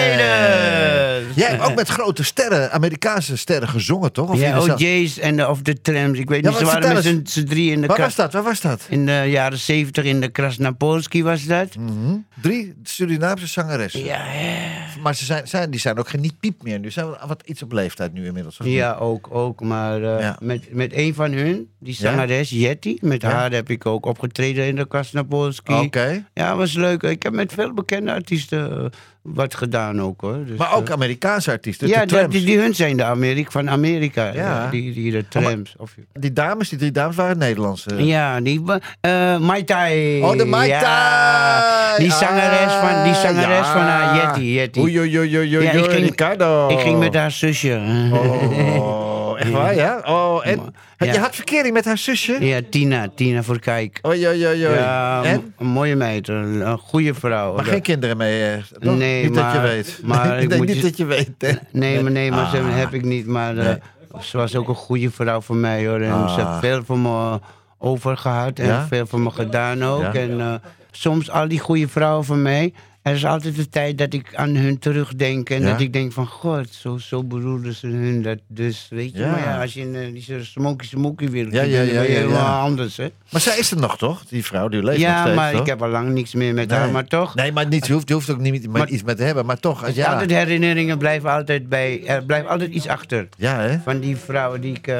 Jij 1.35 1.49
hebt 1.49 1.63
ook 1.63 1.75
met 1.75 1.89
grote 1.89 2.25
sterren, 2.25 2.73
Amerikaanse 2.73 3.37
sterren 3.37 3.69
gezongen, 3.69 4.13
toch? 4.13 4.31
Of 4.31 4.41
Ja, 4.41 4.59
OJ's 4.61 5.19
en 5.19 5.37
de, 5.37 5.49
of 5.49 5.63
de 5.63 5.81
trams. 5.81 6.19
Ik 6.19 6.29
weet 6.29 6.45
Ja, 6.45 6.49
niet, 6.51 6.59
ze 6.59 6.65
waren 6.65 6.95
met 6.95 7.31
z'n 7.31 7.45
drie 7.45 7.71
in 7.71 7.81
de 7.81 7.87
Waar 7.87 7.99
was 7.99 8.15
dat? 8.15 8.33
Waar 8.33 8.43
was 8.43 8.61
dat? 8.61 8.87
In 8.89 9.07
de 9.07 9.25
jaren 9.27 9.59
zeventig 9.59 10.05
in 10.05 10.21
de 10.21 10.29
Krasnapolski 10.29 11.23
was 11.23 11.45
dat. 11.45 11.77
Mhm. 11.77 12.17
Drie 12.43 12.75
Surinaamse 12.83 13.47
zangeressen. 13.47 14.05
Ja, 14.05 14.17
ja. 14.33 15.01
Maar 15.03 15.15
ze 15.15 15.25
zijn, 15.25 15.49
zijn, 15.49 15.71
die 15.71 15.81
zijn 15.81 15.99
ook 15.99 16.09
geen 16.09 16.21
niet 16.21 16.41
piep 16.41 16.63
meer. 16.63 16.79
Nu 16.79 16.91
zijn 16.91 17.11
we 17.11 17.17
wat 17.27 17.43
iets 17.45 17.63
op 17.63 17.73
leeftijd 17.73 18.13
nu 18.13 18.27
inmiddels. 18.27 18.59
Ja, 18.63 18.95
ook, 18.95 19.29
ook. 19.31 19.61
Maar 19.61 20.03
eh, 20.03 20.21
Ja. 20.21 20.37
met, 20.41 20.75
met 20.75 20.93
een 20.95 21.15
van 21.15 21.33
hun, 21.33 21.69
die 21.79 21.95
zangeres, 21.95 22.51
Jetty, 22.51 22.97
met 23.01 23.23
haar 23.23 23.51
heb 23.53 23.71
ik 23.71 23.87
ook 23.87 24.07
opgetreden 24.07 24.67
in 24.67 24.77
de 24.77 24.87
Krasnapolski. 24.89 25.73
Oké. 25.75 26.25
Ja, 26.35 26.57
was 26.57 26.73
leuk. 26.75 27.03
Ik 27.03 27.23
heb 27.23 27.33
met 27.43 27.53
veel 27.53 27.73
bekende 27.75 28.13
artiesten 28.13 28.71
eh, 28.79 28.85
wat 29.23 29.55
gedaan 29.55 30.01
ook 30.03 30.21
hoor. 30.21 30.45
Dus, 30.47 30.59
Maar 30.59 30.75
ook 30.75 30.87
eh, 30.87 30.93
Amerikaanse 30.95 31.51
artiesten. 31.51 31.89
ja, 31.89 32.05
de 32.07 32.27
die, 32.29 32.45
die 32.45 32.59
hun 32.59 32.75
zijn 32.75 32.97
de 32.97 33.05
Amerika, 33.05 33.51
van 33.51 33.71
Amerika. 33.71 34.25
Ja. 34.25 34.33
Ja. 34.33 34.71
Die, 34.71 34.93
die 34.93 35.11
de 35.13 35.29
trams. 35.29 35.75
Of, 35.79 35.95
Die 36.13 36.33
dames, 36.33 36.69
die 36.69 36.79
drie 36.79 36.91
dames 36.93 37.17
waren 37.17 37.39
Nederlandse. 37.39 38.05
ja, 38.05 38.41
die... 38.41 38.63
eh 39.01 39.39
Mai 39.39 39.65
Tai. 39.65 40.21
Oh, 40.23 40.37
de 40.37 40.45
Mai 40.45 40.69
Ja. 40.69 40.81
Tai. 40.81 41.99
Die 42.03 42.11
zangeres 42.13 42.73
van, 42.73 43.03
die 43.05 43.15
zangeres 43.15 43.59
Ah, 43.67 43.73
van 43.73 43.81
ja. 43.83 43.89
haar, 43.89 44.17
Jetty. 44.17 44.41
Jetty. 44.41 44.79
Oei, 44.81 44.99
oei, 44.99 45.19
oei, 45.19 45.37
oei, 45.39 45.57
oei, 45.57 45.65
Ja, 45.65 45.73
ik 45.73 45.91
ging- 45.91 46.07
Ricardo. 46.09 46.69
Ik 46.69 46.79
ging 46.79 46.99
met 46.99 47.15
haar 47.15 47.31
zusje. 47.31 47.81
Oh, 48.13 49.11
echt 49.43 49.51
waar, 49.51 49.75
ja? 49.75 50.01
Oh, 50.07 50.47
en 50.47 50.61
je 50.99 51.19
had 51.19 51.35
verkering 51.35 51.75
met 51.75 51.85
haar 51.85 51.99
zusje? 51.99 52.37
Ja, 52.47 52.61
Tina. 52.71 53.09
Tina 53.15 53.43
voor 53.43 53.59
Kijk. 53.59 53.99
Oei, 54.07 54.27
oei. 54.29 54.39
Ja, 54.59 55.23
En? 55.25 55.55
een 55.59 55.67
mooie 55.67 55.97
meid. 55.97 56.29
Een, 56.29 56.61
een 56.69 56.79
goede 56.79 57.15
vrouw. 57.15 57.55
Maar 57.55 57.65
geen 57.65 57.83
kinderen 57.83 58.17
mee? 58.17 58.43
eh, 58.53 58.63
toch? 58.81 58.97
Nee, 58.97 59.23
niet 59.25 59.35
dat 59.35 59.53
je 59.53 59.59
maar- 59.59 59.63
weet. 59.67 60.01
maar 60.05 60.29
nee, 60.29 60.43
ik 60.47 60.57
moet 60.57 60.67
niet 60.67 60.77
je- 60.77 60.83
dat 60.83 60.97
je 60.97 61.05
weet, 61.05 61.31
hè? 61.39 61.53
Nee, 61.73 62.01
maar, 62.03 62.13
nee, 62.13 62.31
maar 62.31 62.51
ze 62.51 62.57
Ah. 62.59 62.65
heb 62.77 62.93
ik 62.95 63.05
niet. 63.05 63.27
Maar 63.27 63.57
eh, 63.57 63.75
ze 64.21 64.37
was 64.37 64.57
ook 64.57 64.69
een 64.69 64.75
goede 64.75 65.11
vrouw 65.11 65.41
voor 65.41 65.57
mij 65.57 65.87
hoor. 65.87 66.01
En 66.01 66.13
Ah. 66.13 66.35
ze 66.35 66.41
heeft 66.47 66.59
veel 66.61 66.83
voor 66.85 66.99
me 66.99 67.41
over 67.79 68.17
gehad 68.17 68.59
en 68.59 68.67
Ja? 68.67 68.87
veel 68.87 69.07
voor 69.07 69.21
me 69.21 69.31
gedaan 69.31 69.85
ook. 69.85 70.03
Ja? 70.03 70.13
En 70.15 70.41
eh, 70.41 70.55
soms 70.91 71.31
al 71.31 71.49
die 71.49 71.59
goede 71.59 71.89
vrouwen 71.89 72.25
van 72.25 72.43
mij. 72.43 72.73
Er 73.03 73.15
is 73.15 73.25
altijd 73.25 73.57
de 73.57 73.69
tijd 73.69 73.99
dat 73.99 74.13
ik 74.13 74.35
aan 74.35 74.55
hun 74.57 74.79
terugdenk. 74.79 75.51
En 75.51 75.61
Ja? 75.63 75.71
dat 75.71 75.81
ik 75.81 75.93
denk 75.93 76.13
van, 76.13 76.27
god, 76.27 76.69
zo, 76.71 76.99
zo 76.99 77.25
bedoelden 77.25 77.75
ze 77.75 77.87
hun 77.87 78.23
dat 78.23 78.39
dus. 78.49 78.87
Weet 78.91 79.13
je, 79.13 79.19
Ja. 79.19 79.31
maar 79.31 79.39
ja, 79.41 79.61
als 79.61 79.75
je 79.75 79.81
in 79.81 79.95
eh, 79.95 80.13
die 80.13 80.45
smoky 80.45 80.87
smoky 80.87 81.29
wereld 81.31 81.53
Ja, 81.53 81.63
ja, 81.63 81.77
dan 81.77 81.87
ja, 81.87 81.93
ben 82.01 82.11
je 82.11 82.19
ja, 82.21 82.29
ja. 82.29 82.61
anders, 82.61 82.97
hè? 82.97 83.09
Maar 83.31 83.41
zij 83.41 83.59
is 83.59 83.71
er 83.71 83.77
nog, 83.77 83.99
toch? 83.99 84.25
Die 84.25 84.45
vrouw, 84.45 84.69
die 84.69 84.83
leeft 84.83 84.99
nog 84.99 85.07
Ja, 85.09 85.21
steeds, 85.23 85.37
maar 85.37 85.53
toch? 85.53 85.61
ik 85.61 85.67
heb 85.67 85.83
al 85.83 85.89
lang 85.89 86.09
niks 86.13 86.35
meer 86.35 86.55
met 86.55 86.69
Nee. 86.69 86.79
haar. 86.79 86.91
Maar 86.91 87.05
toch, 87.07 87.35
Nee, 87.35 87.53
maar 87.53 87.67
niet, 87.69 87.87
je, 87.87 87.93
hoeft, 87.93 88.09
je 88.09 88.15
hoeft 88.15 88.31
ook 88.31 88.39
niet 88.39 88.67
Maar- 88.69 88.89
iets 88.89 89.03
met 89.03 89.17
te 89.17 89.23
hebben. 89.23 89.47
Maar 89.47 89.61
toch, 89.61 89.85
als- 89.85 89.95
ja. 89.95 90.05
ja. 90.07 90.13
altijd 90.13 90.31
herinneringen 90.31 90.99
blijven 90.99 91.31
altijd 91.31 91.69
bij. 91.69 92.07
Er 92.07 92.25
blijft 92.25 92.49
altijd 92.49 92.71
iets 92.71 92.87
achter. 92.89 93.29
Ja, 93.37 93.59
hè? 93.61 93.79
Van 93.79 94.01
die 94.01 94.17
vrouwen 94.17 94.61
die 94.61 94.75
ik, 94.77 94.87
eh, 94.87 94.95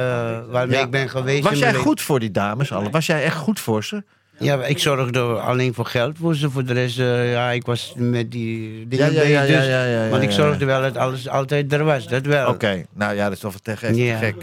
waarmee 0.49 0.77
Ja. 0.77 0.83
ik 0.83 0.91
ben 0.91 1.09
geweest. 1.09 1.43
Was 1.43 1.59
jij 1.59 1.73
goed 1.73 2.01
voor 2.01 2.19
die 2.19 2.31
dames? 2.31 2.71
Alle? 2.71 2.89
Was 2.89 3.05
jij 3.05 3.23
echt 3.23 3.35
goed 3.35 3.59
voor 3.59 3.83
ze? 3.83 4.03
Ja, 4.39 4.63
ik 4.65 4.79
zorgde 4.79 5.19
alleen 5.21 5.73
voor 5.73 5.85
geld 5.85 6.17
voor 6.17 6.35
ze. 6.35 6.49
Voor 6.49 6.65
de 6.65 6.73
rest, 6.73 6.99
eh, 6.99 7.31
ja, 7.31 7.51
ik 7.51 7.65
was 7.65 7.93
met 7.97 8.31
die 8.31 8.87
dingen 8.87 9.13
Ja, 9.13 9.19
dus- 9.19 9.29
ja, 9.29 9.43
ja, 9.63 9.85
ja, 9.85 10.09
want 10.09 10.23
ik 10.23 10.31
zorgde 10.31 10.65
wel 10.65 10.81
dat 10.81 10.97
alles 10.97 11.29
altijd 11.29 11.73
er 11.73 11.83
was. 11.83 12.07
Dat 12.07 12.25
wel. 12.25 12.47
Oké, 12.49 12.85
nou 12.93 13.15
ja, 13.15 13.23
dat 13.23 13.33
is 13.33 13.39
toch 13.39 13.55
echt 13.63 13.95
Ja. 13.95 14.17
gek. 14.17 14.35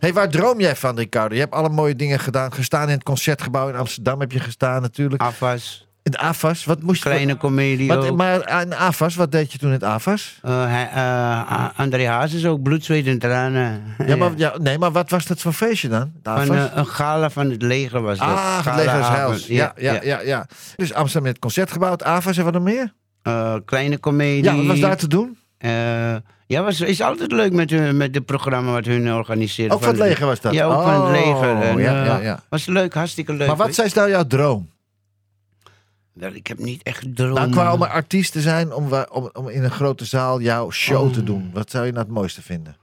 hey, 0.00 0.12
waar 0.12 0.30
droom 0.30 0.60
jij 0.60 0.76
van, 0.76 0.96
Ricardo? 0.98 1.34
Je 1.34 1.40
hebt 1.40 1.52
alle 1.52 1.68
mooie 1.68 1.96
dingen 1.96 2.18
gedaan. 2.18 2.52
Gestaan 2.52 2.86
in 2.88 2.94
het 2.94 3.02
Concertgebouw 3.02 3.68
in 3.68 3.74
Amsterdam 3.76 4.20
heb 4.20 4.32
je 4.32 4.40
gestaan 4.40 4.82
natuurlijk. 4.82 5.22
Afwas, 5.22 5.87
het 6.08 6.16
AFAS, 6.16 6.64
wat 6.64 6.82
moest 6.82 7.02
je... 7.02 7.08
kleine 7.08 7.36
comedie 7.36 7.88
Wat, 7.88 8.16
maar 8.16 8.60
in 8.62 8.74
AFAS, 8.74 9.14
wat 9.14 9.32
deed 9.32 9.52
je 9.52 9.58
toen 9.58 9.68
in 9.68 9.74
het 9.74 9.84
AFAS? 9.84 10.38
Eh, 10.42 10.64
hij- 10.64 10.90
eh, 10.94 11.68
André 11.76 12.06
Haas 12.06 12.32
is 12.32 12.46
ook 12.46 12.62
bloed, 12.62 12.84
zweet 12.84 13.06
en 13.06 13.18
tranen. 13.18 13.82
Ja, 14.06 14.16
maar, 14.16 14.30
ja, 14.36 14.52
nee, 14.58 14.78
maar 14.78 14.92
wat 14.92 15.10
was 15.10 15.26
dat 15.26 15.40
voor 15.40 15.52
feestje 15.52 15.88
dan? 15.88 16.12
Van, 16.22 16.54
eh, 16.54 16.64
een 16.74 16.86
gala 16.86 17.30
van 17.30 17.50
het 17.50 17.62
leger 17.62 18.00
was 18.02 18.18
dat. 18.18 18.28
ah, 18.28 18.56
het 18.64 18.74
leger 18.74 18.90
avond. 18.92 19.16
Heils. 19.16 19.46
Ja, 19.46 19.72
ja, 19.76 19.98
ja, 20.02 20.20
ja, 20.20 20.46
Dus 20.76 20.92
Amsterdam 20.92 21.24
in 21.26 21.32
het 21.32 21.40
Concertgebouw, 21.40 21.90
het 21.90 22.02
AFAS 22.04 22.36
en 22.36 22.44
wat 22.44 22.52
nog 22.52 22.62
meer? 22.62 22.92
Kleine 23.64 24.00
comedie. 24.00 24.42
Ja, 24.44 24.56
wat 24.56 24.66
was 24.66 24.80
daar 24.80 24.96
te 24.96 25.08
doen? 25.08 25.38
Ja, 26.46 26.62
was, 26.62 26.80
is 26.80 27.00
altijd 27.00 27.32
leuk 27.32 27.52
met, 27.52 27.70
hun, 27.70 27.96
met 27.96 28.14
het 28.14 28.24
programma 28.24 28.72
wat 28.72 28.84
hun 28.84 29.12
organiseren. 29.14 29.72
Ook 29.72 29.78
van 29.82 29.88
het 29.88 29.98
leger 29.98 30.26
was 30.26 30.40
dat? 30.40 30.52
Ja, 30.52 30.64
ook 30.64 30.82
van 30.82 30.92
het 30.92 31.02
Oh, 31.02 31.10
leger. 31.10 31.62
En, 31.62 31.78
ja, 31.78 32.04
ja, 32.04 32.16
ja. 32.18 32.40
Was 32.48 32.66
leuk, 32.66 32.94
hartstikke 32.94 33.32
leuk. 33.32 33.46
Maar 33.46 33.56
wat 33.56 33.78
is 33.78 33.92
nou 33.92 34.10
jouw 34.10 34.24
droom? 34.26 34.68
Ik 36.20 36.46
heb 36.46 36.58
niet 36.58 36.82
echt 36.82 37.16
dromen. 37.16 37.34
Nou, 37.34 37.50
qua 37.50 37.72
om 37.72 37.82
artiest 37.82 38.32
te 38.32 38.40
zijn, 38.40 38.72
om, 38.72 38.92
om, 39.10 39.30
om 39.32 39.48
in 39.48 39.64
een 39.64 39.70
grote 39.70 40.04
zaal 40.04 40.40
jouw 40.40 40.70
show 40.70 41.12
te 41.12 41.24
doen. 41.24 41.50
Wat 41.52 41.70
zou 41.70 41.86
je 41.86 41.92
nou 41.92 42.04
het 42.04 42.14
mooiste 42.14 42.42
vinden? 42.42 42.76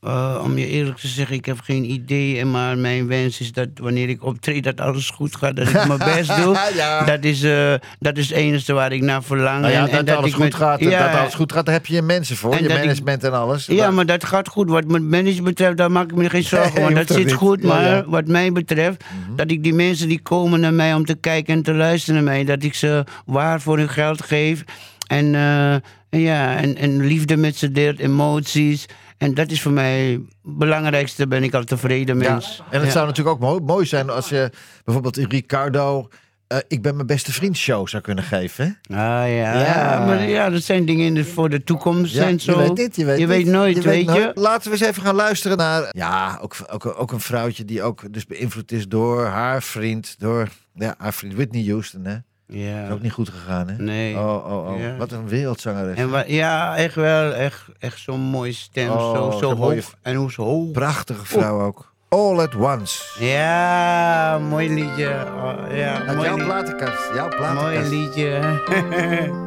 Eh, 0.00 0.40
om 0.44 0.58
je 0.58 0.66
eerlijk 0.66 0.98
te 0.98 1.08
zeggen, 1.08 1.36
ik 1.36 1.44
heb 1.46 1.60
geen 1.60 1.90
idee. 1.90 2.44
Maar 2.44 2.78
mijn 2.78 3.06
wens 3.06 3.40
is 3.40 3.52
dat 3.52 3.68
wanneer 3.74 4.08
ik 4.08 4.24
optreed, 4.24 4.64
dat 4.64 4.80
alles 4.80 5.10
goed 5.10 5.36
gaat. 5.36 5.56
Dat 5.56 5.68
ik 5.68 5.86
mijn 5.86 5.98
best 5.98 6.36
doe. 6.36 6.56
Ja. 6.76 7.04
Dat, 7.04 7.24
is, 7.24 7.42
eh, 7.42 7.74
dat 7.98 8.16
is 8.16 8.28
het 8.28 8.36
enige 8.36 8.72
waar 8.72 8.92
ik 8.92 9.02
naar 9.02 9.22
verlang. 9.22 9.60
Nou 9.60 9.72
ja, 9.72 9.88
En- 9.88 9.98
en 9.98 10.04
dat, 10.04 10.16
alles 10.16 10.28
ik 10.28 10.34
goed 10.34 10.44
met- 10.44 10.54
gaat, 10.54 10.80
Ja, 10.80 11.10
dat 11.10 11.20
alles 11.20 11.34
goed 11.34 11.52
gaat, 11.52 11.64
daar 11.64 11.74
heb 11.74 11.86
je 11.86 11.94
je 11.94 12.02
mensen 12.02 12.36
voor, 12.36 12.52
En 12.52 12.62
je 12.62 12.68
ik- 12.68 12.78
management 12.78 13.24
en 13.24 13.32
alles. 13.32 13.66
Ja, 13.66 13.90
maar 13.90 14.06
dat 14.06 14.24
gaat 14.24 14.48
goed. 14.48 14.70
Wat 14.70 14.84
mijn 14.84 15.08
management 15.08 15.44
betreft, 15.44 15.76
daar 15.76 15.90
maak 15.90 16.10
ik 16.10 16.16
me 16.16 16.30
geen 16.30 16.42
zorgen. 16.44 16.82
Want 16.82 16.94
dat 16.94 17.08
zit 17.10 17.24
niet. 17.24 17.34
goed. 17.34 17.62
Ja, 17.62 17.68
Maar 17.68 18.04
wat 18.06 18.26
mij 18.26 18.52
betreft, 18.52 19.04
dat 19.36 19.50
ik 19.50 19.62
die 19.62 19.74
mensen 19.74 20.08
die 20.08 20.20
komen 20.20 20.60
naar 20.60 20.74
mij 20.74 20.94
om 20.94 21.04
te 21.04 21.14
kijken 21.14 21.54
en 21.54 21.62
te 21.62 21.74
luisteren 21.74 22.14
naar 22.24 22.32
mij, 22.34 22.44
dat 22.44 22.62
ik 22.62 22.74
ze 22.74 23.04
waar 23.26 23.60
voor 23.60 23.78
hun 23.78 23.88
geld 23.88 24.22
geef. 24.24 24.64
En, 25.06 25.34
eh, 25.34 25.72
en 26.10 26.20
ja, 26.20 26.56
en, 26.56 26.76
en 26.76 27.06
liefde 27.06 27.36
met 27.36 27.56
ze 27.56 27.72
deelt, 27.72 27.98
emoties. 27.98 28.86
En 29.18 29.34
dat 29.34 29.50
is 29.50 29.62
voor 29.62 29.72
mij 29.72 30.10
het 30.10 30.56
belangrijkste. 30.58 31.26
Ben 31.28 31.42
ik 31.42 31.54
al 31.54 31.64
tevreden 31.64 32.20
Ja, 32.20 32.30
mens. 32.30 32.62
En 32.70 32.80
het 32.80 32.92
zou 32.92 33.06
natuurlijk 33.06 33.36
ook 33.36 33.42
mooi, 33.42 33.60
mooi 33.60 33.86
zijn 33.86 34.10
als 34.10 34.28
je 34.28 34.50
bijvoorbeeld 34.84 35.16
Ricardo... 35.16 36.08
eh, 36.46 36.58
ik 36.68 36.82
ben 36.82 36.94
mijn 36.94 37.06
beste 37.06 37.32
vriend 37.32 37.56
show 37.56 37.88
zou 37.88 38.02
kunnen 38.02 38.24
geven. 38.24 38.78
hè? 38.82 38.94
Ah 38.96 39.28
ja. 39.36 39.60
Ja. 39.60 40.04
maar 40.06 40.28
ja, 40.28 40.50
dat 40.50 40.62
zijn 40.62 40.84
dingen 40.84 41.06
in 41.06 41.14
de- 41.14 41.24
voor 41.24 41.48
de 41.50 41.64
toekomst 41.64 42.16
en 42.16 42.40
zo. 42.40 42.52
je 42.52 42.58
weet 42.58 42.76
niet, 42.76 42.96
je 42.96 43.26
weet, 43.26 43.46
nooit, 43.46 43.84
weet 43.84 44.12
je. 44.12 44.30
Laten 44.34 44.70
we 44.70 44.76
eens 44.78 44.86
even 44.86 45.02
gaan 45.02 45.14
luisteren 45.14 45.56
naar... 45.56 45.88
Ja, 45.90 46.38
ook, 46.42 46.56
ook, 46.70 47.00
ook 47.00 47.12
een 47.12 47.20
vrouwtje 47.20 47.64
die 47.64 47.82
ook 47.82 48.12
dus 48.12 48.26
beïnvloed 48.26 48.72
is 48.72 48.88
door 48.88 49.24
haar 49.26 49.62
vriend. 49.62 50.14
Door 50.18 50.48
ja, 50.74 50.94
haar 50.98 51.14
vriend 51.14 51.34
Whitney 51.34 51.64
Houston, 51.64 52.04
hè? 52.04 52.16
Dat 52.48 52.56
is 52.56 52.62
Ja. 52.64 52.88
ook 52.90 53.00
niet 53.02 53.12
goed 53.12 53.28
gegaan, 53.28 53.68
hè? 53.68 53.74
Nee. 53.82 54.16
Oh, 54.16 54.46
oh, 54.46 54.70
oh. 54.72 54.80
Ja. 54.80 54.96
Wat 54.96 55.12
een 55.12 55.28
wereldzangeres. 55.28 55.96
En 55.96 56.10
wa- 56.10 56.24
ja, 56.26 56.76
echt 56.76 56.94
wel. 56.94 57.32
Echt, 57.32 57.64
echt 57.78 57.98
zo'n 57.98 58.20
mooie 58.20 58.52
stem. 58.52 58.90
Oh, 58.90 59.14
zo, 59.14 59.38
zo 59.38 59.54
hoog. 59.56 59.94
En 60.02 60.14
hoe 60.14 60.32
zo 60.32 60.42
hoog. 60.42 60.70
Prachtige 60.70 61.26
vrouw 61.26 61.60
ook. 61.60 61.92
All 62.08 62.38
at 62.40 62.54
once. 62.54 63.24
Ja, 63.24 64.38
mooi 64.48 64.68
liedje. 64.74 65.08
Oh, 65.36 65.76
ja, 65.76 65.94
Uit 66.06 66.16
mooi, 66.16 66.28
jouw 66.28 66.44
platenkast. 66.44 67.14
Jouw 67.14 67.28
mooi 67.28 67.36
platenkast. 67.36 67.90
liedje. 67.90 68.40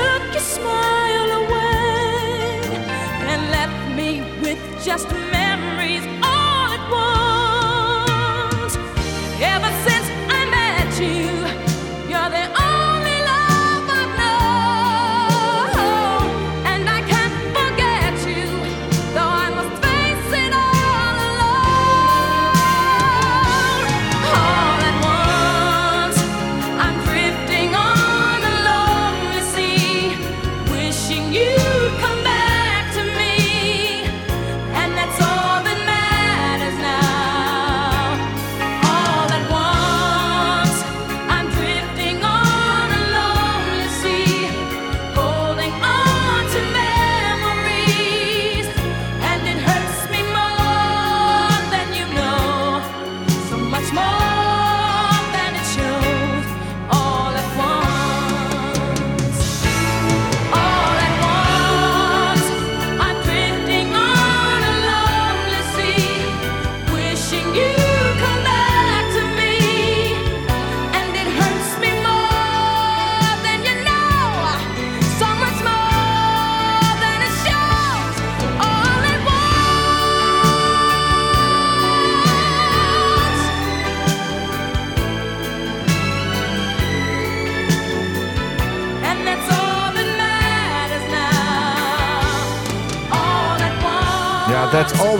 took 0.00 0.24
your 0.32 0.46
smile 0.58 1.30
away 1.42 2.60
and 3.30 3.40
left 3.56 3.80
me 3.98 4.10
with 4.42 4.60
just 4.84 5.08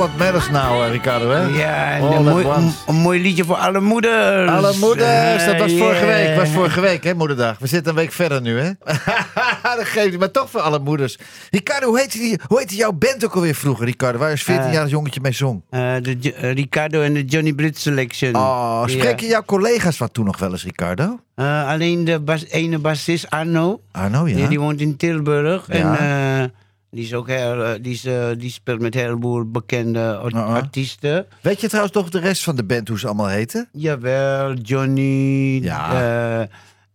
That 0.00 0.16
matters 0.18 0.50
now, 0.50 0.82
eh, 0.82 0.90
Ricardo, 0.90 1.30
hè? 1.30 1.46
Ja, 1.46 1.98
een 1.98 2.24
mooi, 2.24 2.46
een, 2.86 2.94
mooi 2.94 3.22
liedje 3.22 3.44
voor 3.44 3.56
alle 3.56 3.80
moeders. 3.80 4.50
Alle 4.50 4.72
moeders, 4.78 5.44
dat 5.44 5.58
was 5.58 5.72
vorige 5.72 6.06
week. 6.06 6.36
was 6.36 6.48
vorige 6.48 6.80
week, 6.80 7.04
hè, 7.04 7.14
moederdag. 7.14 7.58
We 7.58 7.66
zitten 7.66 7.92
een 7.92 7.98
week 7.98 8.12
verder 8.12 8.40
nu, 8.40 8.58
hè? 8.60 8.70
dat 9.76 9.84
geeft 9.84 10.10
niet, 10.10 10.18
maar 10.18 10.30
toch 10.30 10.50
voor 10.50 10.60
alle 10.60 10.78
moeders. 10.78 11.18
Ricardo, 11.50 11.86
hoe 11.86 11.98
heette, 11.98 12.18
die, 12.18 12.40
hoe 12.46 12.58
heette 12.58 12.76
jouw 12.76 12.92
band 12.92 13.24
ook 13.24 13.34
alweer 13.34 13.54
vroeger, 13.54 13.84
Ricardo? 13.84 14.18
Waar 14.18 14.28
je 14.28 14.34
als 14.34 14.42
14-jarig 14.42 14.90
jongetje 14.90 15.20
mee 15.20 15.32
zong? 15.32 15.62
Eh, 15.70 15.80
de 16.02 16.34
eh, 16.34 16.52
Ricardo 16.52 17.02
en 17.02 17.14
de 17.14 17.24
Johnny 17.24 17.52
Blitz 17.52 17.80
Selection. 17.80 18.36
Oh, 18.36 18.82
spreken 18.86 19.26
jouw 19.26 19.42
collega's 19.42 19.98
wat 19.98 20.14
toen 20.14 20.24
nog 20.24 20.38
wel 20.38 20.50
eens, 20.50 20.64
Ricardo? 20.64 21.20
Alleen 21.66 22.04
de 22.04 22.20
bas, 22.20 22.46
ene 22.48 22.78
bassist 22.78 23.30
Arno. 23.30 23.80
Arno, 23.92 24.28
ja? 24.28 24.36
Die, 24.36 24.48
die 24.48 24.60
woont 24.60 24.80
in 24.80 24.96
Tilburg. 24.96 25.64
Ja. 25.66 25.98
En 25.98 26.52
die, 26.90 27.04
is 27.04 27.14
ook 27.14 27.28
heel, 27.28 27.64
eh, 27.64 27.82
die, 27.82 27.92
is, 27.92 28.04
eh, 28.04 28.28
die 28.38 28.50
speelt 28.50 28.80
met 28.80 28.94
een 28.94 29.00
heleboel 29.00 29.50
bekende 29.50 30.16
art- 30.16 30.32
Uh-uh. 30.34 30.54
artiesten. 30.54 31.26
Weet 31.40 31.60
je 31.60 31.68
trouwens 31.68 31.94
nog 31.94 32.08
de 32.10 32.18
rest 32.18 32.42
van 32.44 32.56
de 32.56 32.64
band, 32.64 32.88
hoe 32.88 32.98
ze 32.98 33.06
allemaal 33.06 33.28
heten? 33.28 33.68
Jawel, 33.72 34.54
Johnny, 34.54 35.60
Ja. 35.62 36.40
eh, 36.40 36.46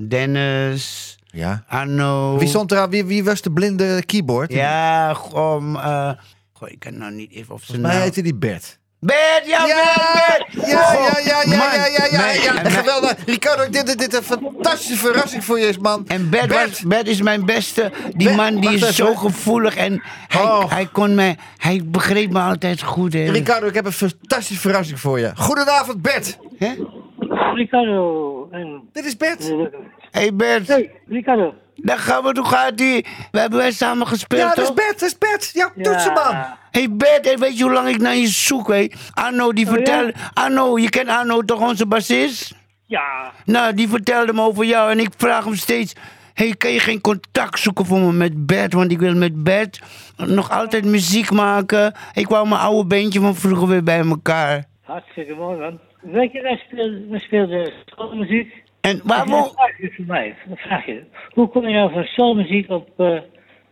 Dennis, 0.07 1.17
Ja. 1.25 1.63
Arno. 1.67 2.37
Wie, 2.37 2.47
stond 2.47 2.71
er 2.71 2.89
wie, 2.89 3.05
wie 3.05 3.23
was 3.23 3.41
de 3.41 3.51
blinde 3.51 4.03
keyboard? 4.05 4.53
Ja, 4.53 5.13
goh, 5.13 5.75
goh, 6.53 6.69
ik 6.69 6.79
kan 6.79 6.97
nou 6.97 7.13
niet 7.13 7.31
even 7.31 7.53
op 7.53 7.63
zijn 7.63 7.81
mij 7.81 7.93
naam. 7.93 8.01
heette 8.01 8.21
die 8.21 8.35
Bert. 8.35 8.79
Bert, 9.05 9.41
ja, 9.45 9.65
Ja, 9.65 9.75
Bert, 10.13 10.67
ja, 10.67 10.93
ja, 10.93 11.19
ja, 11.25 11.41
ja, 11.45 11.73
ja, 11.73 11.85
ja, 11.85 12.05
ja, 12.07 12.31
ja. 12.43 12.53
mijn- 12.53 12.71
Geweldig. 12.71 13.15
Ricardo, 13.25 13.69
dit 13.69 14.13
een 14.15 14.23
fantastische 14.23 14.95
verrassing 14.97 15.43
voor 15.43 15.59
je 15.59 15.67
is, 15.67 15.77
man. 15.77 16.03
En 16.07 16.29
Bert, 16.29 16.47
Bert. 16.47 16.69
was- 16.69 16.81
Bert 16.81 17.07
is 17.07 17.21
mijn 17.21 17.45
beste. 17.45 17.91
Die 18.15 18.27
Bert, 18.27 18.35
man 18.37 18.55
die 18.59 18.73
is 18.73 18.81
even. 18.81 18.93
zo 18.93 19.15
gevoelig 19.15 19.75
en 19.75 20.01
hij, 20.27 20.41
Oh. 20.41 20.71
hij 20.71 20.87
kon 20.91 21.15
mij, 21.15 21.37
hij 21.57 21.81
begreep 21.85 22.31
me 22.31 22.39
altijd 22.39 22.81
goed. 22.81 23.13
Hè? 23.13 23.31
Ricardo, 23.31 23.67
ik 23.67 23.73
heb 23.73 23.85
een 23.85 23.91
fantastische 23.91 24.61
verrassing 24.61 24.99
voor 24.99 25.19
je. 25.19 25.31
Goedenavond, 25.35 26.01
Bert. 26.01 26.37
Hè? 26.57 26.73
Ricardo 27.53 28.47
en... 28.51 28.81
Dit 28.91 29.05
is 29.05 29.17
Bert. 29.17 29.53
Hey 30.11 30.33
Bert, 30.35 30.67
Hey, 30.67 30.91
Ricardo. 31.07 31.53
Daar 31.75 31.97
gaan 31.99 32.23
we, 32.23 32.31
hoe 32.39 32.45
gaat 32.47 32.77
die? 32.77 33.05
We 33.31 33.39
hebben 33.39 33.59
wij 33.59 33.71
samen 33.71 34.07
gespeeld, 34.07 34.41
Ja, 34.41 34.47
dat 34.47 34.57
is 34.57 34.65
toch? 34.65 34.75
Bert, 34.75 34.99
dat 34.99 35.09
is 35.09 35.17
Bert. 35.17 35.51
Jouw 35.53 35.69
toetsenman. 35.83 36.35
Hey 36.71 36.87
Bert, 36.91 37.25
hey, 37.25 37.37
weet 37.37 37.57
je 37.57 37.63
hoe 37.63 37.73
lang 37.73 37.87
ik 37.87 37.97
naar 37.99 38.15
je 38.15 38.27
zoek, 38.27 38.67
hè? 38.67 38.87
Arno, 39.13 39.53
die 39.53 39.65
Oh, 39.65 39.71
ja? 39.71 39.77
vertelde... 39.77 40.13
Arno, 40.33 40.77
je 40.77 40.89
kent 40.89 41.07
Arno 41.09 41.41
toch, 41.41 41.59
onze 41.61 41.85
bassist? 41.85 42.55
Ja, 42.87 43.31
Nou, 43.45 43.73
die 43.73 43.87
vertelde 43.89 44.33
me 44.33 44.41
over 44.41 44.65
jou 44.65 44.91
en 44.91 44.99
ik 44.99 45.09
vraag 45.17 45.43
hem 45.43 45.55
steeds... 45.55 45.93
hey, 46.33 46.55
kan 46.57 46.71
je 46.71 46.79
geen 46.79 47.01
contact 47.01 47.59
zoeken 47.59 47.85
voor 47.85 47.99
me 47.99 48.11
met 48.11 48.45
Bert? 48.45 48.73
Want 48.73 48.91
ik 48.91 48.99
wil 48.99 49.15
met 49.15 49.43
Bert 49.43 49.79
nog 50.17 50.51
altijd 50.51 50.85
muziek 50.85 51.31
maken. 51.31 51.93
Ik 52.13 52.27
wou 52.27 52.47
mijn 52.47 52.61
oude 52.61 52.87
beentje 52.87 53.19
van 53.19 53.35
vroeger 53.35 53.67
weer 53.67 53.83
bij 53.83 53.99
elkaar. 53.99 54.63
hartstikke 54.83 55.33
mooi 55.33 55.59
man. 55.59 55.79
Weet 56.01 56.31
je, 56.31 56.41
wij 56.41 56.61
speelden, 56.67 57.09
wij 57.09 57.19
speelden 57.19 57.73
soulmuziek. 57.85 58.63
En 58.85 58.91
En 58.91 59.01
waar 59.03 59.17
dan 59.25 59.29
wo- 59.29 59.51
vraag 59.55 59.77
je 59.77 59.91
voor 59.95 60.05
mij, 60.07 60.35
vraag 60.55 60.85
je, 60.85 61.03
hoe 61.29 61.47
kom 61.49 61.67
je 61.67 61.75
nou 61.75 61.91
van 61.93 62.03
soulmuziek 62.03 62.69
op 62.69 62.89
eh 62.97 63.17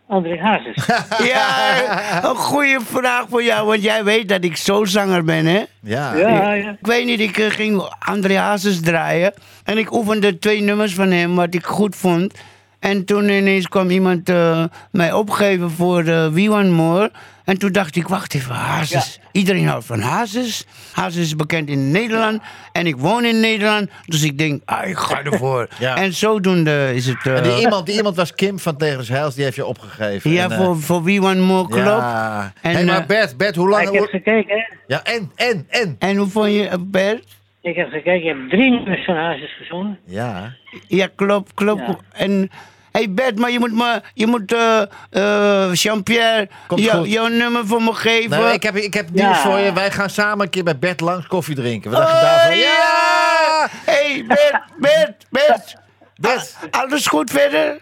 André 0.07 0.39
Hazes? 0.39 0.85
Ja, 1.33 2.23
een 2.23 2.35
goede 2.35 2.79
vraag 2.83 3.25
voor 3.29 3.43
jou, 3.43 3.67
want 3.67 3.83
jij 3.83 4.03
weet 4.03 4.29
dat 4.29 4.43
ik 4.43 4.57
zanger 4.83 5.23
ben, 5.23 5.45
hè? 5.45 5.63
Ja. 5.81 6.15
ja, 6.15 6.53
ja. 6.53 6.69
Ik 6.69 6.87
weet 6.87 7.05
niet, 7.05 7.19
ik 7.19 7.37
eh, 7.37 7.49
ging 7.49 7.95
André 7.99 8.37
Hazes 8.37 8.81
draaien. 8.81 9.33
En 9.63 9.77
ik 9.77 9.93
oefende 9.93 10.39
twee 10.39 10.61
nummers 10.61 10.93
van 10.93 11.11
hem, 11.11 11.35
wat 11.35 11.53
ik 11.53 11.65
goed 11.65 11.95
vond. 11.95 12.33
En 12.79 13.05
toen 13.05 13.29
ineens 13.29 13.67
kwam 13.67 13.89
iemand 13.89 14.29
eh, 14.29 14.63
mij 14.91 15.13
opgeven 15.13 15.71
voor 15.71 16.03
uh, 16.03 16.27
We 16.27 16.47
Want 16.49 16.69
More. 16.69 17.11
En 17.45 17.57
toen 17.57 17.71
dacht 17.71 17.95
ik, 17.95 18.07
wacht 18.07 18.33
even, 18.35 18.55
Hazes. 18.55 19.19
Iedereen 19.31 19.67
houdt 19.67 19.85
van 19.85 19.99
Hazes. 19.99 20.65
Hazes 20.91 21.21
is 21.21 21.35
bekend 21.35 21.69
in 21.69 21.91
Nederland. 21.91 22.41
En 22.71 22.87
ik 22.87 22.97
woon 22.97 23.25
in 23.25 23.39
Nederland. 23.39 23.89
Dus 24.05 24.23
ik 24.23 24.37
denk, 24.37 24.61
ah, 24.65 24.87
ik 24.87 24.97
ga 24.97 25.23
ervoor. 25.23 25.67
Ja. 25.79 25.95
En 25.95 26.13
zodoende 26.13 26.91
is 26.95 27.05
het... 27.05 27.25
eh, 27.25 27.35
En 27.37 27.43
die 27.43 27.59
iemand, 27.59 27.85
die 27.85 27.95
iemand 27.95 28.15
was 28.15 28.33
Kim 28.35 28.59
van 28.59 28.77
Tegens 28.77 29.09
Heils, 29.09 29.35
die 29.35 29.43
heeft 29.43 29.55
je 29.55 29.65
opgegeven. 29.65 30.31
ja, 30.31 30.43
En, 30.43 30.51
eh, 30.51 30.57
voor, 30.57 30.77
voor 30.81 31.03
We 31.03 31.19
Want 31.19 31.39
More, 31.39 31.67
klopt. 31.67 31.85
Ja. 31.85 32.53
En, 32.61 32.71
hey, 32.75 32.85
maar 32.85 32.99
eh, 33.01 33.05
Bert, 33.05 33.37
Bert, 33.37 33.55
hoe 33.55 33.69
lang... 33.69 33.87
Ik 33.87 33.91
heb 33.93 33.99
hoe- 33.99 34.09
gekeken, 34.09 34.55
hè. 34.57 34.63
Ja, 34.87 35.03
en, 35.03 35.31
en, 35.35 35.65
en. 35.69 35.95
En 35.99 36.15
hoe 36.15 36.27
vond 36.27 36.51
je, 36.53 36.67
eh, 36.67 36.77
Bert? 36.79 37.25
Ik 37.61 37.75
heb 37.75 37.89
gekeken, 37.89 38.23
je 38.23 38.27
hebt 38.27 38.49
drie 38.49 38.71
nummers 38.71 39.05
van 39.05 39.15
Hazes 39.15 39.55
gezongen. 39.57 39.99
Ja. 40.05 40.53
Ja, 40.87 41.07
klopt, 41.15 41.53
klopt. 41.53 41.81
Ja. 41.87 41.97
En 42.13 42.49
hey 42.93 43.11
Bert, 43.13 43.37
maar 43.39 43.51
je 43.51 43.59
moet 43.59 43.73
me, 43.73 44.01
je 44.13 44.27
moet 44.27 44.53
eh 44.53 44.81
eh 45.09 45.73
Jean-Pierre 45.73 46.47
jou- 46.75 47.07
jouw 47.07 47.27
nummer 47.27 47.67
voor 47.67 47.81
me 47.81 47.93
geven. 47.93 48.29
Nou, 48.29 48.53
ik 48.53 48.63
heb, 48.63 48.75
ik 48.75 48.93
heb 48.93 49.09
nieuws 49.09 49.25
Ja. 49.25 49.49
voor 49.49 49.57
je. 49.59 49.73
Wij 49.73 49.91
gaan 49.91 50.09
samen 50.09 50.45
een 50.45 50.49
keer 50.51 50.63
bij 50.63 50.79
Bert 50.79 51.01
langs 51.01 51.27
koffie 51.27 51.55
drinken. 51.55 51.91
Wat 51.91 51.99
dacht 51.99 52.11
je 52.11 52.17
Oh, 52.17 52.23
daarvan? 52.23 52.57
ja! 52.57 53.67
Hey 53.85 54.23
Bert, 54.27 54.61
Bert, 54.77 55.25
Bert. 55.29 55.75
Bert. 56.15 56.55
Alles 56.71 57.07
goed 57.07 57.31
verder? 57.31 57.77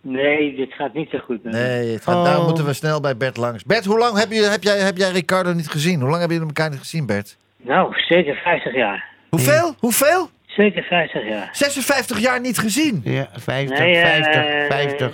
Nee, 0.00 0.54
dit 0.56 0.72
gaat 0.72 0.94
niet 0.94 1.10
zo 1.10 1.18
goed. 1.18 1.44
Nee, 1.44 1.92
het 1.92 2.02
gaat, 2.02 2.14
Oh. 2.14 2.24
daar 2.24 2.42
moeten 2.42 2.64
we 2.64 2.72
snel 2.72 3.00
bij 3.00 3.16
Bert 3.16 3.36
langs. 3.36 3.64
Bert, 3.64 3.84
hoe 3.84 3.98
lang 3.98 4.18
heb, 4.18 4.30
je, 4.32 4.42
heb, 4.42 4.62
jij, 4.62 4.78
heb 4.78 4.96
jij 4.96 5.10
Ricardo 5.10 5.52
niet 5.52 5.68
gezien? 5.68 6.00
Hoe 6.00 6.08
lang 6.08 6.18
hebben 6.18 6.36
jullie 6.38 6.52
elkaar 6.54 6.70
niet 6.70 6.78
gezien, 6.78 7.06
Bert? 7.06 7.36
Nou, 7.56 7.94
zeker 8.08 8.34
50 8.34 8.74
jaar. 8.74 9.04
Hoeveel? 9.30 9.74
Hoeveel? 9.78 10.30
Zeker 10.58 10.82
50 10.82 11.28
jaar. 11.28 11.48
56 11.52 12.18
jaar 12.18 12.40
niet 12.40 12.58
gezien. 12.58 13.00
Ja, 13.04 13.28
50, 13.36 13.78
Nee, 13.78 13.96
eh, 13.96 14.06
50, 14.06 14.66
50. 14.68 15.12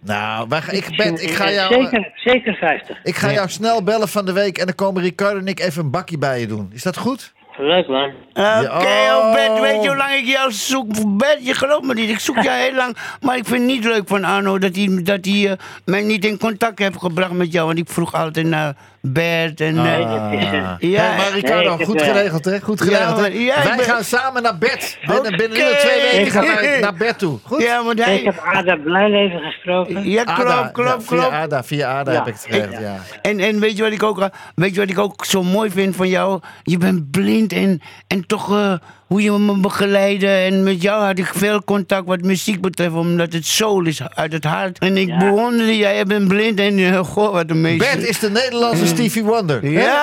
Nou, 0.00 0.46
wij, 0.48 0.60
ik, 0.70 0.96
Bert, 0.96 1.22
ik 1.22 1.30
ga 1.30 1.50
jou... 1.50 1.74
Zeker, 1.82 2.10
zeker 2.14 2.54
50. 2.54 2.98
Ik 3.02 3.16
ga 3.16 3.26
Ja. 3.28 3.34
jou 3.34 3.48
snel 3.48 3.82
bellen 3.82 4.08
van 4.08 4.24
de 4.24 4.32
week 4.32 4.58
en 4.58 4.66
dan 4.66 4.74
komen 4.74 5.02
Ricardo 5.02 5.38
en 5.38 5.46
ik 5.46 5.60
even 5.60 5.84
een 5.84 5.90
bakje 5.90 6.18
bij 6.18 6.40
je 6.40 6.46
doen. 6.46 6.70
Is 6.74 6.82
dat 6.82 6.96
goed? 6.96 7.32
Leuk 7.58 7.88
man. 7.88 8.12
Oké, 8.30 8.40
oh, 8.40 9.16
oh. 9.16 9.32
Bert, 9.32 9.60
weet 9.60 9.82
je 9.82 9.88
hoe 9.88 9.96
lang 9.96 10.12
ik 10.12 10.24
jou 10.26 10.52
zoek? 10.52 11.16
Bert, 11.18 11.46
je 11.46 11.54
gelooft 11.54 11.82
me 11.84 11.94
niet. 11.94 12.10
Ik 12.10 12.18
zoek 12.18 12.42
jou 12.42 12.56
heel 12.64 12.74
lang. 12.74 12.96
Maar 13.20 13.36
ik 13.36 13.44
vind 13.46 13.58
het 13.60 13.70
niet 13.70 13.84
leuk 13.84 14.08
van 14.08 14.24
Arno 14.24 14.58
dat 14.58 14.76
hij, 14.76 15.00
dat 15.02 15.24
hij 15.24 15.50
eh, 15.50 15.56
mij 15.84 16.00
niet 16.02 16.24
in 16.24 16.38
contact 16.38 16.78
heeft 16.78 16.98
gebracht 16.98 17.32
met 17.32 17.52
jou. 17.52 17.66
Want 17.66 17.78
ik 17.78 17.88
vroeg 17.88 18.14
altijd 18.14 18.46
naar 18.46 18.74
Bert 19.06 19.60
en... 19.60 19.78
eh, 19.78 20.76
ja, 20.78 21.02
Hey, 21.02 21.16
maar 21.16 21.30
Ricardo, 21.32 21.62
Nee, 21.62 21.72
ik 21.72 21.78
heb, 21.78 21.88
goed 21.88 22.00
eh, 22.00 22.06
geregeld, 22.06 22.44
hè? 22.44 22.60
Goed 22.60 22.80
geregeld, 22.80 23.08
Ja, 23.08 23.14
hè? 23.14 23.20
maar- 23.20 23.32
ja, 23.40 23.56
ik 23.56 23.62
Wij 23.64 23.76
ben- 23.76 23.84
gaan 23.84 24.04
samen 24.04 24.42
naar 24.42 24.58
bed. 24.58 24.98
Binnen, 25.06 25.36
binnen 25.36 25.58
Oké. 25.58 25.76
twee 25.78 26.02
weken 26.12 26.30
gaan 26.32 26.44
wij 26.44 26.80
naar 26.80 26.94
bed 26.94 27.18
toe. 27.18 27.38
Goed? 27.42 27.62
ja, 27.62 27.84
want 27.84 27.98
Ik 27.98 28.04
hij... 28.04 28.20
heb 28.24 28.38
Ada 28.44 28.76
Blijleven 28.76 29.40
gesproken. 29.40 30.08
Ja, 30.10 30.24
klopt, 30.24 30.48
ja, 30.50 30.68
klopt, 30.72 31.04
via 31.06 31.16
klopt. 31.18 31.32
Ada, 31.32 31.64
via 31.64 31.98
Ada 31.98 32.12
Ja. 32.12 32.18
heb 32.18 32.26
ik 32.26 32.32
het 32.34 32.46
geregeld, 32.48 32.80
ja. 32.80 32.96
En, 33.22 33.40
en 33.40 33.60
weet, 33.60 33.76
je 33.76 33.82
wat 33.82 33.92
ik 33.92 34.02
ook, 34.02 34.20
eh, 34.20 34.26
weet 34.54 34.74
je 34.74 34.80
wat 34.80 34.90
ik 34.90 34.98
ook 34.98 35.24
zo 35.24 35.42
mooi 35.42 35.70
vind 35.70 35.96
van 35.96 36.08
jou? 36.08 36.40
Je 36.62 36.78
bent 36.78 37.10
blind 37.10 37.52
en, 37.52 37.80
en 38.06 38.26
toch 38.26 38.50
eh, 38.58 38.72
hoe 39.12 39.22
je 39.22 39.30
me 39.30 39.56
begeleidde. 39.60 40.26
En 40.28 40.62
met 40.62 40.82
jou 40.82 41.04
had 41.04 41.18
ik 41.18 41.30
veel 41.34 41.64
contact 41.64 42.06
wat 42.06 42.20
muziek 42.22 42.60
betreft, 42.60 42.94
omdat 42.94 43.32
het 43.32 43.46
soul 43.46 43.84
is 43.86 44.00
uit 44.08 44.32
het 44.32 44.44
hart. 44.44 44.78
En 44.78 44.96
ik 44.96 45.08
Ja. 45.08 45.18
bewonderde 45.18 45.76
jij, 45.76 46.04
bent 46.04 46.28
blind 46.28 46.60
en 46.60 46.78
eh, 46.78 46.98
goh, 46.98 47.32
wat 47.32 47.50
een 47.50 47.60
meester. 47.60 47.96
Bert 47.96 48.08
is 48.08 48.18
de 48.18 48.30
Nederlandse 48.30 48.86
Stevie 48.86 49.24
Wonder. 49.24 49.66
Ja. 49.70 49.80
Ja. 49.80 50.00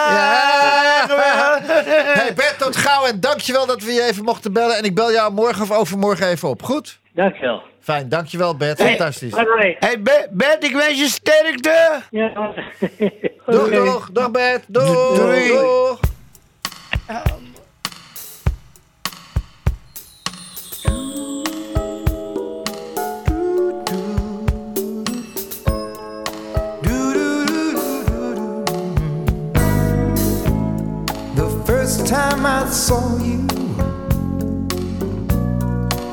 Hey 2.19 2.33
Bert, 2.33 2.55
tot 2.59 2.75
gauw 2.75 3.05
en 3.05 3.19
dankjewel 3.19 3.65
dat 3.65 3.83
we 3.83 3.91
je 3.91 4.03
even 4.03 4.23
mochten 4.23 4.53
bellen. 4.53 4.77
En 4.77 4.83
ik 4.83 4.95
bel 4.95 5.11
jou 5.11 5.33
morgen 5.33 5.61
of 5.61 5.71
overmorgen 5.71 6.27
even 6.27 6.49
op. 6.49 6.63
Goed? 6.63 6.99
Dankjewel. 7.13 7.61
Fijn, 7.81 8.09
dankjewel 8.09 8.55
Bert. 8.57 8.81
Fantastisch. 8.81 9.33
Hey 9.79 10.01
Be- 10.01 10.27
Bert, 10.31 10.63
ik 10.63 10.71
wens 10.75 10.99
je 10.99 11.07
sterkte. 11.07 12.01
Ja, 12.11 12.31
Doeg, 13.45 13.61
Oké. 13.65 13.69
doeg. 13.75 14.09
Dag 14.13 14.31
Bert. 14.31 14.63
Doeg. 14.67 15.15
Doei. 15.15 15.47
Doeg. 15.47 15.99
Time 32.09 32.43
I 32.43 32.67
saw 32.71 33.19
you, 33.19 33.45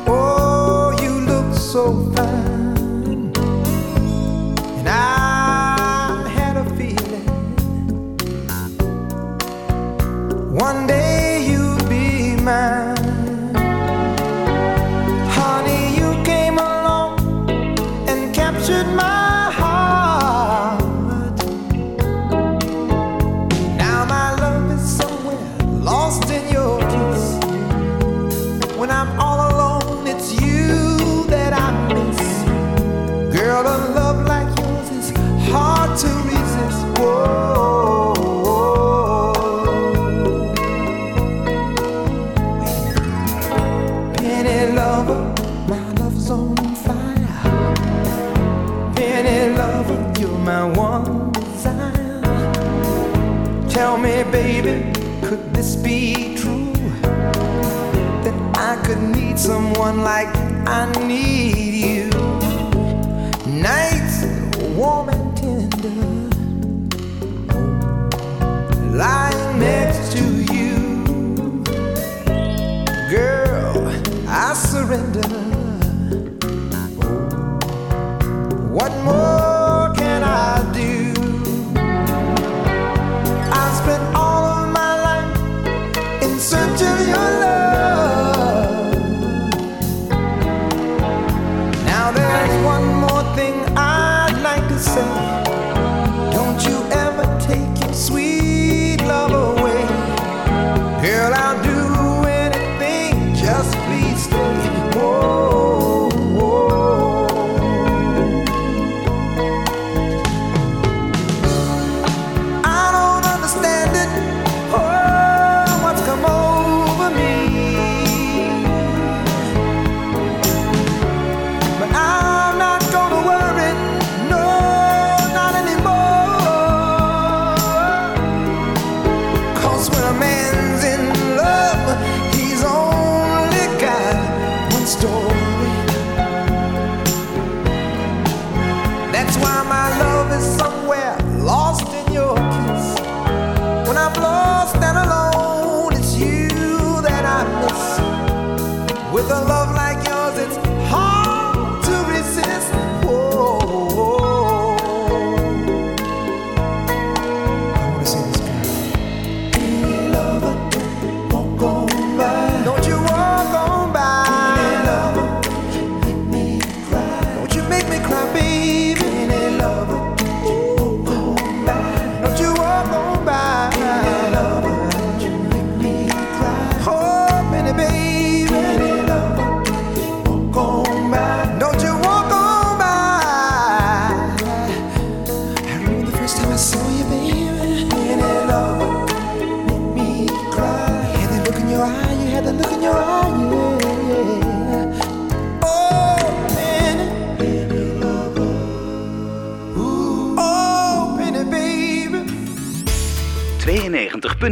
oh, 0.07 0.95
you 1.01 1.21
looked 1.21 1.57
so 1.59 2.13
fine, 2.15 3.33
and 4.77 4.87
I 4.87 6.29
had 6.29 6.59
a 6.59 6.65
feeling. 6.77 7.27
One 10.55 10.87
day 10.87 11.47
you'd 11.49 11.89
be 11.89 12.37
mine. 12.43 12.86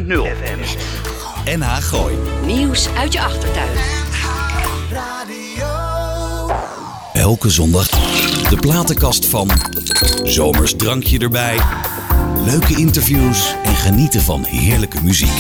FM. 0.03 0.59
NH 1.59 1.77
Gooi. 1.81 2.15
Nieuws 2.45 2.89
uit 2.89 3.13
je 3.13 3.21
achtertuin. 3.21 3.69
Radio. 4.91 5.67
Elke 7.13 7.51
zondag 7.51 7.89
de 8.49 8.57
platenkast 8.61 9.27
van 9.27 9.51
Zomers 10.23 10.75
drankje 10.77 11.19
erbij, 11.19 11.61
leuke 12.45 12.77
interviews 12.77 13.55
en 13.65 13.75
genieten 13.75 14.21
van 14.21 14.45
heerlijke 14.45 15.03
muziek. 15.03 15.37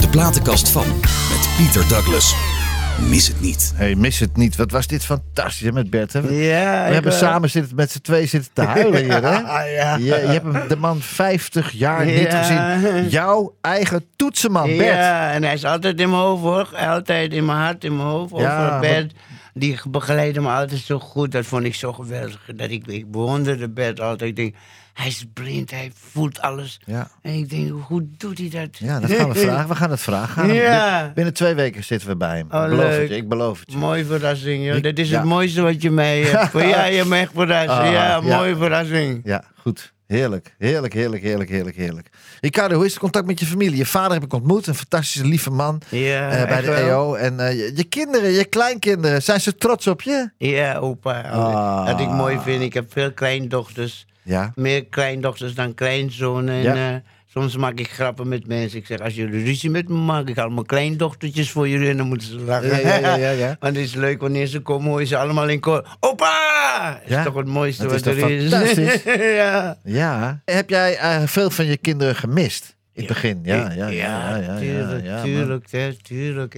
De 0.00 0.08
platenkast 0.08 0.68
van. 0.68 0.86
Met 1.30 1.48
Pieter 1.56 1.88
Douglas. 1.88 2.55
Mis 3.00 3.28
het 3.28 3.40
niet. 3.40 3.72
Hey, 3.74 3.94
mis 3.94 4.18
het 4.18 4.36
niet. 4.36 4.56
Wat 4.56 4.70
was 4.70 4.86
dit 4.86 5.04
fantastisch 5.04 5.60
hè, 5.66 5.72
met 5.72 5.90
Bert. 5.90 6.12
Hè? 6.12 6.20
We, 6.22 6.34
Ja, 6.34 6.86
we 6.88 6.94
hebben 6.94 7.12
samen 7.12 7.50
zitten, 7.50 7.76
met 7.76 7.90
z'n 7.90 8.00
twee 8.00 8.26
zitten 8.26 8.50
te 8.52 8.62
huilen 8.62 9.02
hier. 9.04 9.22
Hè? 9.22 9.30
Ja, 9.46 9.62
ja. 9.62 9.96
Je, 9.96 10.04
je 10.04 10.12
hebt 10.12 10.52
hem- 10.52 10.68
de 10.68 10.76
man 10.76 11.00
50 11.00 11.70
jaar 11.70 12.04
niet 12.06 12.34
gezien. 12.34 13.08
Jouw 13.08 13.54
eigen 13.60 14.04
toetsenman, 14.16 14.66
Bert. 14.76 14.96
Ja, 14.96 15.32
en 15.32 15.42
hij 15.42 15.54
is 15.54 15.64
altijd 15.64 16.00
in 16.00 16.10
mijn 16.10 16.22
hoofd 16.22 16.42
hoor. 16.42 16.68
Altijd 16.88 17.32
in 17.32 17.44
mijn 17.44 17.58
hart, 17.58 17.84
in 17.84 17.96
mijn 17.96 18.08
hoofd. 18.08 18.36
Ja, 18.36 18.66
Over 18.66 18.80
Bert. 18.80 19.12
Die 19.54 19.78
begeleidde 19.88 20.40
me 20.40 20.48
altijd 20.48 20.80
zo 20.80 20.98
goed. 20.98 21.32
Dat 21.32 21.46
vond 21.46 21.64
ik 21.64 21.74
zo 21.74 21.92
geweldig. 21.92 22.40
Dat 22.56 22.70
ik, 22.70 22.86
ik 22.86 23.10
bewonderde 23.10 23.68
Bert 23.68 24.00
altijd. 24.00 24.30
Ik 24.30 24.36
denk, 24.36 24.54
hij 24.96 25.06
is 25.06 25.24
blind, 25.34 25.70
hij 25.70 25.92
voelt 26.10 26.40
alles. 26.40 26.80
Ja. 26.84 27.08
En 27.22 27.32
ik 27.32 27.50
denk, 27.50 27.70
hoe 27.82 28.06
doet 28.16 28.38
hij 28.38 28.48
dat? 28.48 28.76
Ja, 28.78 29.00
dat 29.00 29.10
gaan 29.10 29.28
we 29.32 29.38
vragen. 29.46 29.68
We 29.68 29.74
gaan 29.74 29.90
het 29.90 30.00
vragen. 30.00 30.42
Hem- 30.44 30.54
Ja. 30.54 31.12
Binnen 31.14 31.34
twee 31.34 31.54
weken 31.54 31.84
zitten 31.84 32.08
we 32.08 32.16
bij 32.16 32.36
hem. 32.36 32.46
Oh, 32.50 32.62
ik 32.62 32.68
beloof 32.70 32.88
leuk. 32.88 33.00
het 33.00 33.08
je. 33.08 33.16
Ik 33.16 33.28
beloof 33.28 33.60
het 33.60 33.72
je. 33.72 33.78
Mooie 33.78 34.04
verrassing, 34.04 34.64
joh. 34.64 34.82
Dat 34.82 34.98
is 34.98 35.08
ja. 35.08 35.16
het 35.18 35.26
mooiste 35.28 35.62
wat 35.62 35.82
je 35.82 35.90
mij 35.90 36.20
hebt. 36.22 36.52
ja, 36.74 36.84
je 36.84 36.96
hebt 36.96 37.08
me 37.08 37.16
echt 37.18 37.30
verrast. 37.34 37.68
Ah, 37.68 37.90
ja, 37.92 38.20
mooie 38.20 38.56
verrassing. 38.56 39.20
Ja, 39.24 39.44
goed. 39.60 39.94
Heerlijk, 40.06 40.54
heerlijk, 40.58 40.92
heerlijk, 40.92 41.22
heerlijk, 41.22 41.50
heerlijk, 41.50 41.76
heerlijk. 41.76 42.08
Ricardo, 42.40 42.74
hoe 42.74 42.84
is 42.84 42.90
het 42.90 43.00
contact 43.00 43.26
met 43.26 43.40
je 43.40 43.46
familie? 43.46 43.76
Je 43.76 43.86
vader 43.86 44.12
heb 44.12 44.22
ik 44.24 44.32
ontmoet, 44.32 44.66
een 44.66 44.74
fantastische 44.74 45.26
lieve 45.26 45.50
man 45.50 45.80
Ja, 45.88 46.30
eh, 46.30 46.48
bij 46.48 46.60
de. 46.60 46.72
EO. 46.74 47.14
En 47.14 47.40
eh, 47.40 47.52
je, 47.52 47.72
je 47.74 47.84
kinderen, 47.84 48.30
je 48.30 48.44
kleinkinderen, 48.44 49.22
zijn 49.22 49.40
ze 49.40 49.54
trots 49.54 49.86
op 49.86 50.02
je? 50.02 50.30
Ja, 50.38 50.76
opa. 50.76 51.20
Ah. 51.20 51.84
Wat 51.86 52.00
ik 52.00 52.08
mooi 52.08 52.38
vind, 52.42 52.62
ik 52.62 52.74
heb 52.74 52.92
veel 52.92 53.12
kleindochters. 53.12 54.06
Ja. 54.26 54.52
Meer 54.54 54.84
kleindochters 54.86 55.54
dan 55.54 55.74
kleinzonen. 55.74 56.66
En, 56.66 56.76
eh, 56.76 56.94
soms 57.26 57.56
maak 57.56 57.78
ik 57.78 57.90
grappen 57.90 58.28
met 58.28 58.46
mensen. 58.46 58.78
Ik 58.78 58.86
zeg, 58.86 59.00
als 59.00 59.14
jullie 59.14 59.44
ruzie 59.44 59.70
met 59.70 59.88
me 59.88 59.94
maken, 59.94 60.28
ik 60.28 60.36
haal 60.36 60.48
mijn 60.50 60.66
kleindochtertjes 60.66 61.50
voor 61.50 61.68
jullie 61.68 61.88
en 61.88 61.96
dan 61.96 62.06
moeten 62.06 62.28
ze 62.28 62.36
lachen. 62.40 62.68
Ja, 62.68 62.78
ja, 62.78 62.96
ja, 62.98 63.14
ja, 63.16 63.30
ja. 63.30 63.56
Want 63.60 63.76
het 63.76 63.84
is 63.84 63.94
leuk 63.94 64.20
wanneer 64.20 64.46
ze 64.46 64.60
komen, 64.60 64.90
hoor 64.90 65.00
je 65.00 65.06
ze 65.06 65.16
allemaal 65.16 65.48
in 65.48 65.60
koor. 65.60 65.96
Opa! 66.00 67.00
is 67.04 67.10
Ja, 67.10 67.24
toch 67.24 67.34
het 67.34 67.46
mooiste 67.46 67.82
dat 67.82 67.92
is 67.92 68.00
wat 68.02 68.14
toch 68.14 68.22
er 68.22 68.30
is. 68.36 68.50
fantastisch? 68.50 69.02
ja. 69.36 69.76
Ja. 69.84 70.40
Heb 70.44 70.70
jij 70.70 70.96
eh, 70.96 71.22
veel 71.26 71.50
van 71.50 71.66
je 71.66 71.76
kinderen 71.76 72.16
gemist? 72.16 72.75
In 72.96 73.02
het 73.04 73.12
begin, 73.12 73.40
ja. 73.42 73.70
Ja, 73.72 73.86
ja, 73.88 74.36
ja. 74.36 74.58
tuurlijk, 74.58 75.04
ja, 75.04 75.22
tuurlijk, 75.22 75.70
hè, 75.70 75.92
tuurlijk. 76.02 76.54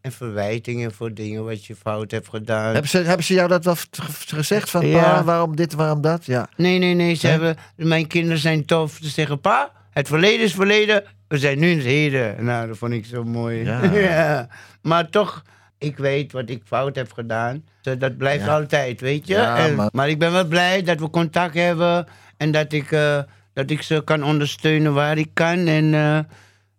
En, 0.00 0.12
verwijtingen 0.12 0.92
voor 0.92 1.14
dingen 1.14 1.44
wat 1.44 1.64
je 1.64 1.76
fout 1.76 2.10
hebt 2.10 2.28
gedaan. 2.28 2.72
Hebben 2.72 2.90
ze, 2.90 2.98
hebben 2.98 3.24
ze 3.24 3.34
jou 3.34 3.48
dat 3.48 3.64
wel 3.64 3.76
v- 3.76 3.84
gezegd? 4.26 4.70
Van, 4.70 4.90
pa, 4.90 5.24
waarom 5.24 5.56
dit, 5.56 5.72
waarom 5.72 6.00
dat? 6.00 6.24
Ja. 6.24 6.48
Nee, 6.56 6.78
nee, 6.78 6.94
nee. 6.94 7.14
Ze 7.14 7.26
hebben, 7.26 7.56
mijn 7.76 8.06
kinderen 8.06 8.38
zijn 8.38 8.64
tof. 8.64 8.98
Ze 9.02 9.08
zeggen, 9.08 9.40
pa, 9.40 9.70
het 9.90 10.08
verleden 10.08 10.44
is 10.44 10.54
verleden. 10.54 11.04
We 11.28 11.38
zijn 11.38 11.58
nu 11.58 11.70
in 11.70 11.76
het 11.76 11.86
heden. 11.86 12.44
Nou, 12.44 12.66
dat 12.68 12.78
vond 12.78 12.92
ik 12.92 13.04
zo 13.06 13.24
mooi. 13.24 13.64
Ja. 13.64 14.48
Maar 14.82 15.10
toch, 15.10 15.42
ik 15.78 15.96
weet 15.96 16.32
wat 16.32 16.50
ik 16.50 16.62
fout 16.64 16.96
heb 16.96 17.12
gedaan. 17.12 17.64
Dat 17.98 18.16
blijft 18.16 18.44
Ja. 18.44 18.54
altijd, 18.58 19.00
weet 19.00 19.26
je. 19.26 19.34
Ja, 19.34 19.56
En- 19.58 19.74
maar- 19.74 19.88
maar... 19.92 20.08
ik 20.08 20.18
ben 20.18 20.32
wel 20.32 20.44
blij 20.46 20.82
dat 20.82 21.00
we 21.00 21.10
contact 21.10 21.54
hebben. 21.54 22.06
En 22.36 22.50
dat 22.50 22.72
ik, 22.72 22.92
eh, 22.92 23.18
dat 23.56 23.70
ik 23.70 23.82
ze 23.82 24.02
kan 24.04 24.22
ondersteunen 24.22 24.94
waar 24.94 25.18
ik 25.18 25.28
kan. 25.32 25.66
En, 25.66 25.94
eh, 25.94 26.18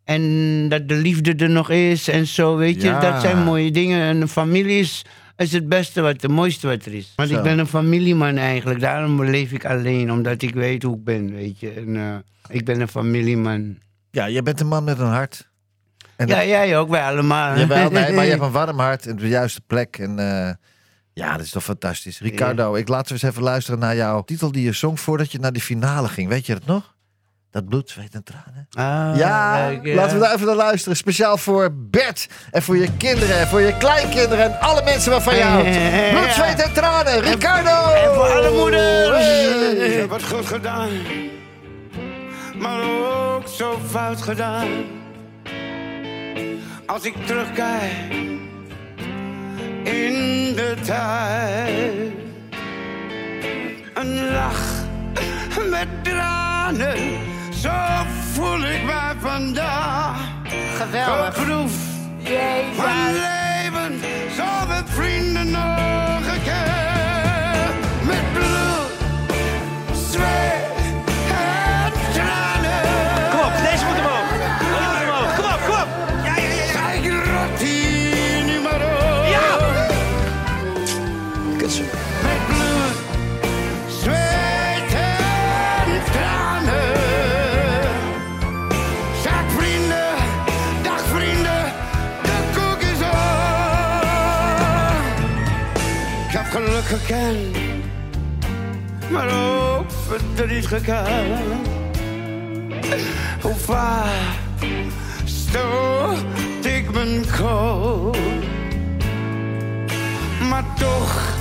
en 0.03 0.23
dat 0.69 0.87
de 0.87 0.95
liefde 0.95 1.35
er 1.35 1.49
nog 1.49 1.69
is 1.69 2.07
en 2.07 2.27
zo, 2.27 2.55
weet 2.55 2.81
je. 2.81 2.87
Ja. 2.87 2.99
Dat 2.99 3.21
zijn 3.21 3.43
mooie 3.43 3.71
dingen. 3.71 4.01
En 4.01 4.21
een 4.21 4.27
familie 4.27 4.79
is, 4.79 5.05
is 5.37 5.51
het 5.51 5.69
beste, 5.69 6.01
wat, 6.01 6.21
het 6.21 6.31
mooiste 6.31 6.67
wat 6.67 6.85
er 6.85 6.93
is. 6.93 7.13
Want 7.15 7.29
Zo. 7.29 7.37
ik 7.37 7.43
ben 7.43 7.59
een 7.59 7.67
familieman 7.67 8.37
eigenlijk. 8.37 8.79
Daarom 8.79 9.23
leef 9.23 9.51
ik 9.51 9.65
alleen, 9.65 10.11
omdat 10.11 10.41
ik 10.41 10.53
weet 10.53 10.83
hoe 10.83 10.95
ik 10.95 11.03
ben, 11.03 11.33
weet 11.35 11.59
je. 11.59 11.71
En, 11.71 11.95
eh, 11.95 12.15
ik 12.57 12.65
ben 12.65 12.81
een 12.81 12.87
familieman. 12.87 13.77
ja, 14.11 14.25
je 14.25 14.41
bent 14.43 14.59
een 14.59 14.67
man 14.67 14.83
met 14.83 14.99
een 14.99 15.05
hart. 15.05 15.49
En 16.15 16.27
ja, 16.27 16.35
dat- 16.35 16.45
jij 16.47 16.77
ook, 16.77 16.89
wij 16.89 17.01
allemaal. 17.01 17.57
Jawel, 17.57 17.89
nee, 17.89 18.13
maar 18.13 18.23
je 18.23 18.29
hebt 18.35 18.43
een 18.43 18.51
warm 18.51 18.79
hart 18.79 19.05
en 19.07 19.15
de 19.15 19.27
juiste 19.27 19.61
plek. 19.67 19.97
En 19.97 20.19
eh, 20.19 20.53
ja, 21.17 21.31
dat 21.37 21.45
is 21.45 21.51
toch 21.51 21.63
fantastisch. 21.63 22.19
Ricardo, 22.19 22.75
ik 22.75 22.87
we 22.87 22.95
eens 23.09 23.21
even 23.21 23.43
luisteren 23.43 23.79
naar 23.79 23.95
jouw 23.95 24.23
titel 24.23 24.51
die 24.51 24.63
je 24.63 24.71
zong 24.71 24.99
voordat 24.99 25.31
je 25.31 25.39
naar 25.39 25.53
de 25.53 25.61
finale 25.61 26.07
ging. 26.07 26.29
Weet 26.29 26.45
je 26.45 26.53
dat 26.53 26.65
nog? 26.65 26.95
Dat 27.51 27.67
bloed, 27.67 27.89
zweet 27.89 28.13
en 28.13 28.23
tranen. 28.23 28.67
Ah, 28.71 29.17
ja, 29.17 29.67
leuk, 29.67 29.85
ja. 29.85 29.95
laten 29.95 30.17
we 30.17 30.23
daar 30.23 30.33
even 30.33 30.45
naar 30.45 30.55
luisteren. 30.55 30.97
Speciaal 30.97 31.37
voor 31.37 31.73
Bert 31.73 32.27
en 32.51 32.61
voor 32.61 32.77
je 32.77 32.97
kinderen 32.97 33.39
en 33.39 33.47
voor 33.47 33.61
je 33.61 33.77
kleinkinderen 33.77 34.45
en 34.45 34.59
alle 34.59 34.83
mensen 34.83 35.11
waarvan 35.11 35.35
je 35.35 35.43
houdt. 35.43 35.69
Bloed, 36.11 36.33
zweet 36.33 36.61
en 36.61 36.73
tranen, 36.73 37.19
Ricardo! 37.21 37.93
En 37.93 38.13
voor 38.13 38.27
alle 38.27 38.51
moeders. 38.51 39.25
Hey. 39.25 39.71
Ik 39.71 39.99
heb 39.99 40.09
het 40.09 40.23
goed 40.23 40.45
gedaan, 40.45 40.89
maar 42.57 42.81
ook 42.81 43.47
zo 43.47 43.79
fout 43.89 44.21
gedaan. 44.21 44.67
Als 46.85 47.03
ik 47.03 47.25
terugkijk 47.25 47.91
in 49.87 50.55
de 50.55 50.75
tijd, 50.85 52.13
een 53.93 54.31
lach 54.31 54.85
met 55.69 55.87
tranen, 56.03 56.97
zo 57.61 57.71
voel 58.33 58.63
ik 58.63 58.83
mij 58.83 59.13
vandaag. 59.19 60.19
Geweldig. 60.77 61.35
Geproefd 61.35 61.75
van 62.75 63.13
leven, 63.13 63.99
zo 64.35 64.67
met 64.67 64.83
vrienden 64.85 65.51
geluk 96.87 97.01
gekend, 97.01 97.57
maar 99.09 99.27
ook 99.27 99.91
verdriet 100.07 100.67
gekend. 100.67 101.67
Hoe 103.41 103.55
vaak 103.55 104.65
stoot 105.23 106.17
ik 106.65 106.91
mijn 106.91 107.25
kop, 107.41 108.17
maar 110.49 110.65
toch 110.79 111.35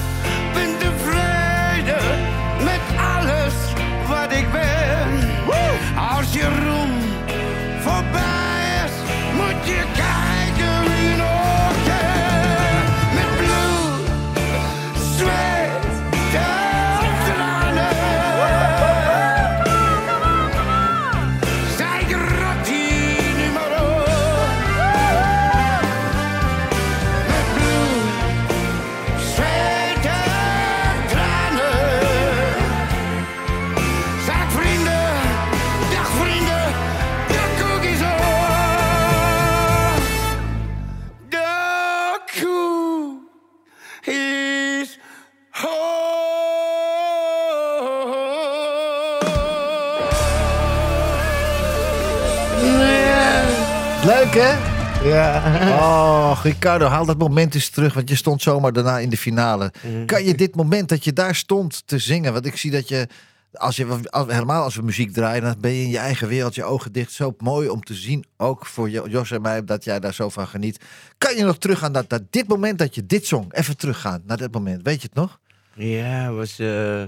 hè? 54.41 54.75
Ja. 55.09 55.43
Oh, 55.79 56.41
Ricardo, 56.43 56.87
haal 56.87 57.07
dat 57.07 57.19
moment 57.19 57.55
eens 57.55 57.69
terug, 57.71 57.95
want 57.95 58.09
je 58.09 58.17
stond 58.17 58.43
zomaar 58.43 58.73
daarna 58.73 58.99
in 58.99 59.09
de 59.09 59.17
finale. 59.17 59.73
Mhm. 59.83 60.05
Kan 60.05 60.25
je 60.25 60.35
dit 60.35 60.55
moment 60.55 60.89
dat 60.89 61.05
je 61.05 61.13
daar 61.13 61.35
stond 61.35 61.83
te 61.87 61.99
zingen, 61.99 62.33
want 62.33 62.47
ik 62.47 62.57
zie 62.57 62.71
dat 62.71 62.89
je, 62.89 63.09
als 63.53 63.77
je 63.77 63.87
als, 64.11 64.27
helemaal 64.33 64.63
als 64.63 64.75
we 64.77 64.83
muziek 64.83 65.13
draaien, 65.13 65.43
dan 65.43 65.55
ben 65.61 65.71
je 65.73 65.83
in 65.83 65.91
je 65.91 65.99
eigen 65.99 66.29
wereld, 66.29 66.55
je 66.55 66.65
ogen 66.65 66.93
dicht. 66.93 67.13
Zo 67.13 67.35
mooi 67.39 67.69
om 67.69 67.83
te 67.85 67.95
zien, 67.95 68.25
ook 68.37 68.67
voor 68.67 68.91
Jo- 68.91 69.07
Jos 69.09 69.31
en 69.31 69.43
mij, 69.43 69.65
dat 69.65 69.85
jij 69.85 70.01
daar 70.01 70.15
zo 70.15 70.29
van 70.29 70.47
geniet. 70.47 70.81
Kan 71.19 71.37
je 71.37 71.45
nog 71.45 71.59
teruggaan 71.59 71.93
naar, 71.93 72.05
naar 72.09 72.21
dit 72.31 72.49
moment 72.49 72.79
dat 72.79 72.95
je 72.95 73.07
dit 73.07 73.27
zong? 73.27 73.55
Even 73.55 73.77
teruggaan 73.77 74.23
naar 74.27 74.37
dat 74.37 74.53
moment, 74.53 74.83
weet 74.83 75.01
je 75.03 75.07
het 75.09 75.17
nog? 75.17 75.39
Ja, 75.75 76.31
was, 76.31 76.59
eh, 76.59 77.03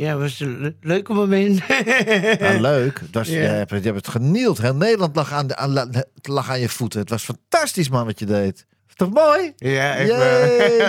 Ja, 0.00 0.16
was 0.16 0.40
een 0.40 0.60
le- 0.60 0.74
leuke 0.80 1.12
moment. 1.12 1.60
Leuk. 2.58 3.00
Was, 3.12 3.28
Ja. 3.28 3.34
je, 3.40 3.46
hebt, 3.46 3.70
het- 3.70 3.84
je 3.84 3.90
hebt 3.92 4.06
het 4.06 4.14
genield. 4.14 4.60
Heel 4.60 4.74
Nederland 4.74 5.16
lag 5.16 5.32
aan, 5.32 5.46
de, 5.46 5.56
aan, 5.56 5.90
lag 6.22 6.50
aan 6.50 6.60
je 6.60 6.68
voeten. 6.68 7.00
Het 7.00 7.10
was 7.10 7.22
fantastisch, 7.24 7.88
man, 7.88 8.06
wat 8.06 8.18
je 8.18 8.26
deed. 8.26 8.66
Toch 8.94 9.10
mooi? 9.12 9.52
Ja, 9.56 9.94
echt 9.96 10.08
wel. 10.08 10.18
Jeetje. 10.46 10.84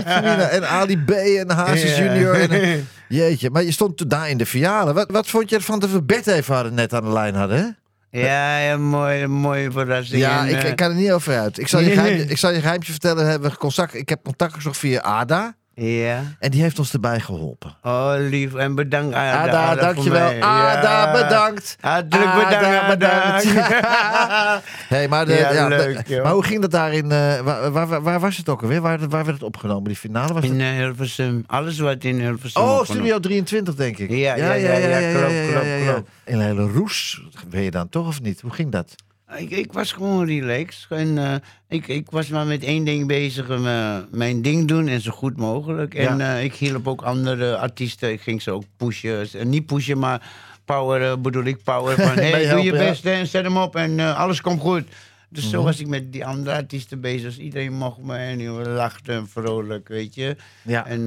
En 0.51 0.67
Ali 0.69 0.97
B 0.97 1.09
en 1.11 1.51
Hazes 1.51 1.97
Ja. 1.97 2.03
Junior. 2.03 2.49
En, 2.51 2.87
jeetje, 3.09 3.49
maar 3.49 3.63
je 3.63 3.71
stond 3.71 4.09
daar 4.09 4.29
in 4.29 4.37
de 4.37 4.45
finale. 4.45 4.93
Wat, 4.93 5.11
wat 5.11 5.27
vond 5.27 5.49
je 5.49 5.55
ervan 5.55 5.79
dat 5.79 5.89
we 5.91 6.03
Bert 6.03 6.27
even 6.27 6.53
hadden, 6.55 6.73
net 6.73 6.93
aan 6.93 7.03
de 7.03 7.11
lijn 7.11 7.35
hadden, 7.35 7.57
hè? 7.57 8.19
Ja, 8.19 8.57
ja, 8.59 8.77
mooi, 8.77 9.27
mooie 9.27 9.71
verrassing. 9.71 10.21
Ja, 10.21 10.39
En, 10.47 10.55
ik, 10.55 10.63
eh, 10.63 10.69
ik 10.69 10.75
kan 10.75 10.89
er 10.89 10.95
niet 10.95 11.11
over 11.11 11.39
uit. 11.39 11.57
Ik 11.59 11.67
zal 11.67 11.79
je, 11.79 11.89
geheim, 11.99 12.19
ik 12.29 12.37
zal 12.37 12.51
je 12.51 12.59
geheimtje 12.61 12.91
vertellen. 12.91 13.27
Hebben 13.27 13.57
contact, 13.57 13.93
ik 13.95 14.09
heb 14.09 14.23
contact 14.23 14.53
gezocht 14.53 14.77
via 14.77 15.01
Ada. 15.01 15.55
Ja. 15.73 16.23
En 16.39 16.51
die 16.51 16.61
heeft 16.61 16.79
ons 16.79 16.93
erbij 16.93 17.19
geholpen. 17.19 17.75
Oh, 17.83 18.13
lief. 18.17 18.53
En 18.55 18.75
bedankt 18.75 19.15
Ada. 19.15 19.41
Ada, 19.41 19.63
Ada, 19.69 19.81
dankjewel. 19.81 20.41
Ada, 20.41 21.03
Ja. 21.03 21.11
bedankt. 21.23 21.77
Hartelijk 21.79 22.33
bedankt. 22.33 22.55
Ada, 22.55 22.87
bedankt. 22.87 23.45
Hey, 24.89 25.07
maar, 25.07 25.25
de, 25.25 25.33
Ja, 25.33 25.67
leuk, 25.67 26.23
maar 26.23 26.31
hoe 26.31 26.43
ging 26.43 26.61
dat 26.61 26.71
daar 26.71 26.93
in... 26.93 27.11
eh, 27.11 27.39
waar, 27.39 27.71
waar, 27.71 28.01
waar- 28.01 28.19
was 28.19 28.37
het 28.37 28.49
ook 28.49 28.61
alweer? 28.61 28.81
Waar, 28.81 28.99
waar 28.99 29.09
werd 29.25 29.27
het 29.37 29.43
opgenomen? 29.43 29.83
Die 29.83 29.95
finale 29.95 30.33
was 30.33 30.43
het? 30.43 30.51
In 30.51 30.61
eh, 30.61 30.67
Hilversum. 30.67 31.43
Alles 31.47 31.79
wat 31.79 32.03
in 32.03 32.19
Hilversum 32.19 32.61
Oh, 32.61 32.67
opgenomen. 32.69 32.85
Studio 32.95 33.19
23, 33.19 33.75
denk 33.75 33.97
ik. 33.97 34.09
Ja, 34.09 34.35
ja, 34.35 34.53
ja, 34.53 34.73
ja, 34.75 35.11
klopt, 35.19 35.51
klopt, 35.51 35.83
klopt. 35.85 36.09
In 36.25 36.39
een 36.39 36.45
hele 36.45 36.67
roes 36.67 37.21
ben 37.49 37.61
je 37.61 37.71
dan 37.71 37.89
toch, 37.89 38.07
of 38.07 38.21
niet? 38.21 38.41
Hoe 38.41 38.51
ging 38.51 38.71
dat? 38.71 38.95
Ik, 39.37 39.49
ik 39.49 39.73
was 39.73 39.91
gewoon 39.91 40.25
relaxed. 40.25 40.85
En, 40.89 41.17
eh, 41.17 41.35
ik, 41.67 41.87
ik 41.87 42.11
was 42.11 42.27
maar 42.29 42.45
met 42.45 42.63
één 42.63 42.83
ding 42.83 43.07
bezig. 43.07 43.49
eh, 43.49 43.97
mijn 44.11 44.41
ding 44.41 44.67
doen 44.67 44.87
en 44.87 45.01
zo 45.01 45.11
goed 45.11 45.37
mogelijk. 45.37 45.93
En 45.95 46.17
Ja. 46.17 46.35
eh, 46.37 46.43
ik 46.43 46.53
hielp 46.55 46.87
ook 46.87 47.01
andere 47.01 47.57
artiesten. 47.57 48.11
Ik 48.11 48.21
ging 48.21 48.41
ze 48.41 48.51
ook 48.51 48.63
pushen. 48.77 49.27
En 49.33 49.49
niet 49.49 49.65
pushen, 49.65 49.97
maar 49.99 50.31
power 50.65 51.21
bedoel 51.21 51.43
ik 51.43 51.63
power. 51.63 51.95
Van 51.95 52.15
hey, 52.23 52.49
doe 52.49 52.61
je 52.63 52.71
ja. 52.73 52.77
best 52.77 53.05
en 53.05 53.27
zet 53.27 53.43
hem 53.43 53.57
op 53.57 53.75
en 53.75 53.99
alles 54.15 54.41
komt 54.41 54.59
goed. 54.61 54.83
Dus 55.29 55.49
zo 55.49 55.57
Mhm. 55.57 55.65
was 55.65 55.79
ik 55.79 55.87
met 55.87 56.11
die 56.13 56.25
andere 56.25 56.55
artiesten 56.55 57.01
bezig. 57.01 57.21
Dus 57.23 57.37
iedereen 57.37 57.73
mocht 57.73 58.01
me 58.01 58.15
en 58.17 58.57
we 58.57 58.69
lachten 58.69 59.15
en 59.15 59.27
vrolijk, 59.27 59.87
weet 59.87 60.15
je. 60.15 60.35
Ja. 60.63 60.85
En 60.85 61.01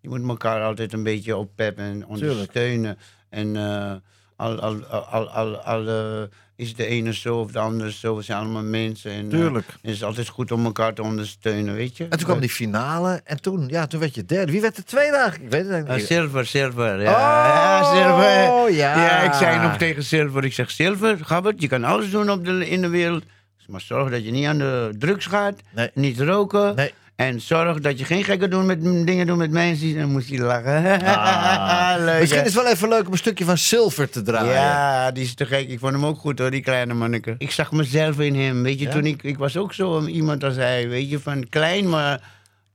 je 0.00 0.08
moet 0.08 0.28
elkaar 0.28 0.62
altijd 0.62 0.92
een 0.92 1.02
beetje 1.02 1.36
oppeppen 1.36 1.84
en 1.84 2.06
ondersteunen. 2.06 2.98
En 3.28 3.56
al, 4.36 4.60
al, 4.60 4.84
al, 4.84 5.28
al, 5.28 5.56
al 5.56 6.28
is 6.56 6.74
de 6.74 6.86
ene 6.86 7.14
zo 7.14 7.36
of 7.40 7.50
de 7.52 7.58
andere 7.58 7.92
zo, 7.92 8.16
we 8.16 8.22
zijn 8.22 8.38
allemaal 8.38 8.62
mensen. 8.62 9.10
En, 9.10 9.24
eh, 9.24 9.30
Tuurlijk. 9.38 9.66
het 9.82 9.90
is 9.90 10.02
altijd 10.04 10.28
goed 10.28 10.52
om 10.52 10.64
elkaar 10.64 10.94
te 10.94 11.02
ondersteunen, 11.02 11.74
weet 11.74 11.96
je. 11.96 12.04
En 12.04 12.10
toen 12.10 12.26
kwam 12.26 12.40
die 12.40 12.48
finale 12.50 13.20
en 13.24 13.40
toen, 13.40 13.68
ja, 13.68 13.86
toen 13.86 14.00
werd 14.00 14.14
je 14.14 14.24
derde. 14.24 14.52
Wie 14.52 14.60
werd 14.60 14.76
de 14.76 14.82
tweede 14.84 15.16
eigenlijk? 15.16 15.44
Ik 15.44 15.50
weet 15.50 15.60
het 15.62 15.70
eigenlijk 15.72 15.98
niet. 16.00 16.08
Silver, 16.18 16.46
Silver. 16.46 17.00
Ja, 17.00 17.10
Oh, 17.12 17.94
ja, 17.94 17.94
Silver. 17.94 18.74
ja. 18.76 19.22
ik 19.22 19.32
zei 19.32 19.62
nog 19.62 19.76
tegen 19.76 20.04
Silver. 20.04 20.44
Ik 20.44 20.52
zeg, 20.52 20.70
Silver, 20.70 21.18
Gabbert, 21.24 21.60
je 21.62 21.68
kan 21.68 21.84
alles 21.84 22.10
doen 22.10 22.30
op 22.30 22.44
de, 22.44 22.68
in 22.68 22.80
de 22.80 22.88
wereld. 22.88 23.24
Maar 23.66 23.80
zorg 23.80 24.10
dat 24.10 24.24
je 24.24 24.30
niet 24.30 24.46
aan 24.46 24.58
de 24.58 24.94
drugs 24.98 25.26
gaat. 25.26 25.54
Nee. 25.74 25.90
Niet 25.94 26.20
roken. 26.20 26.74
Nee. 26.74 26.92
En 27.16 27.40
zorg 27.40 27.80
dat 27.80 27.98
je 27.98 28.04
geen 28.04 28.24
gekke 28.24 28.48
doen 28.48 28.66
met, 28.66 28.82
dingen 28.82 29.26
doet 29.26 29.36
met 29.36 29.50
mensen. 29.50 29.88
En 29.88 29.98
dan 29.98 30.10
moest 30.10 30.28
hij 30.28 30.38
lachen. 30.38 31.02
Ah. 31.02 31.94
Leuk, 32.04 32.20
Misschien 32.20 32.40
hè? 32.40 32.46
is 32.46 32.54
het 32.54 32.62
wel 32.62 32.72
even 32.72 32.88
leuk 32.88 33.06
om 33.06 33.12
een 33.12 33.18
stukje 33.18 33.44
van 33.44 33.58
Silver 33.58 34.10
te 34.10 34.22
draaien. 34.22 34.52
Ja, 34.52 35.10
die 35.10 35.24
is 35.24 35.34
te 35.34 35.46
gek. 35.46 35.68
Ik 35.68 35.78
vond 35.78 35.92
hem 35.92 36.06
ook 36.06 36.18
goed 36.18 36.38
hoor, 36.38 36.50
die 36.50 36.60
kleine 36.62 36.94
manneke. 36.94 37.34
Ik 37.38 37.50
zag 37.50 37.72
mezelf 37.72 38.18
in 38.20 38.34
hem. 38.34 38.62
Weet 38.62 38.78
je, 38.78 38.84
Ja? 38.84 38.90
toen 38.92 39.06
ik, 39.06 39.22
ik 39.22 39.38
was 39.38 39.56
ook 39.56 39.72
zo 39.74 40.06
iemand 40.06 40.44
als 40.44 40.56
hij. 40.56 40.88
Weet 40.88 41.10
je, 41.10 41.18
van 41.20 41.48
klein, 41.48 41.88
maar 41.88 42.20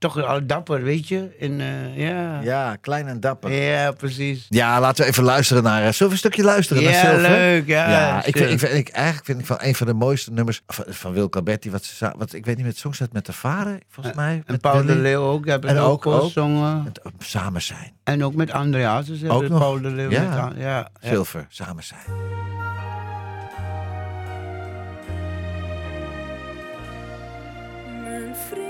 toch 0.00 0.24
al 0.24 0.46
dapper, 0.46 0.82
weet 0.82 1.08
je. 1.08 1.28
En 1.40 1.60
eh, 1.60 1.96
ja. 2.08 2.40
Ja, 2.40 2.76
klein 2.76 3.08
en 3.08 3.20
dapper. 3.20 3.52
Ja, 3.52 3.92
precies. 3.92 4.46
Ja, 4.48 4.80
laten 4.80 5.04
we 5.04 5.10
even 5.10 5.24
luisteren 5.24 5.62
naar... 5.62 5.82
eh, 5.82 5.92
Zullen 5.92 6.06
we 6.06 6.12
een 6.12 6.16
stukje 6.18 6.42
luisteren 6.42 6.82
naar 6.82 6.92
Ja, 6.92 7.00
Silver? 7.00 7.20
leuk, 7.30 7.66
ja. 7.66 8.24
ik, 8.24 8.36
vind, 8.36 8.50
ik, 8.50 8.58
vind, 8.58 8.72
ik, 8.74 8.88
eigenlijk 8.88 9.24
vind 9.26 9.38
ik 9.40 9.46
van 9.46 9.56
een 9.60 9.74
van 9.74 9.86
de 9.86 9.94
mooiste 9.94 10.32
nummers 10.32 10.62
van, 10.66 10.84
van 10.88 11.12
Wil 11.12 11.28
wat 11.70 11.84
ze 11.84 12.12
wat 12.16 12.32
ik 12.32 12.44
weet 12.44 12.56
niet 12.56 12.66
met 12.66 12.78
song 12.78 12.92
zet 12.94 13.12
met 13.12 13.26
de 13.26 13.32
vader, 13.32 13.78
volgens 13.88 14.16
mij. 14.16 14.34
En 14.34 14.42
met 14.46 14.60
Paul 14.60 14.84
de. 14.84 14.94
Leeuw 14.96 15.22
ook, 15.22 15.46
hebben 15.46 15.70
En 15.70 15.78
ook- 15.78 16.06
ook, 16.06 16.14
ook. 16.14 16.22
gezongen. 16.22 16.84
Het, 16.84 16.98
eh, 16.98 17.10
samen 17.18 17.62
zijn. 17.62 17.92
En 18.04 18.24
ook 18.24 18.34
met 18.34 18.50
André 18.52 18.84
Hazes 18.84 19.24
Ook 19.24 19.48
nog. 19.48 19.58
Paul 19.58 19.80
de 19.80 19.88
Leeuw. 19.90 20.10
Ja. 20.10 20.22
ja, 20.22 20.52
ja. 20.56 20.88
Silver, 21.02 21.46
samen 21.48 21.84
zijn. 21.84 22.00
Mijn 28.02 28.34
vriendje, 28.48 28.69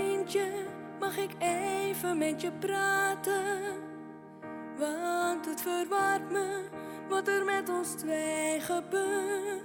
even 1.39 2.17
met 2.17 2.41
je 2.41 2.51
praten? 2.51 3.59
Want 4.77 5.45
het 5.45 5.61
verwaart 5.61 6.31
me 6.31 6.69
wat 7.09 7.27
er 7.27 7.45
met 7.45 7.69
ons 7.69 7.89
twee 7.89 8.59
gebeurt. 8.59 9.63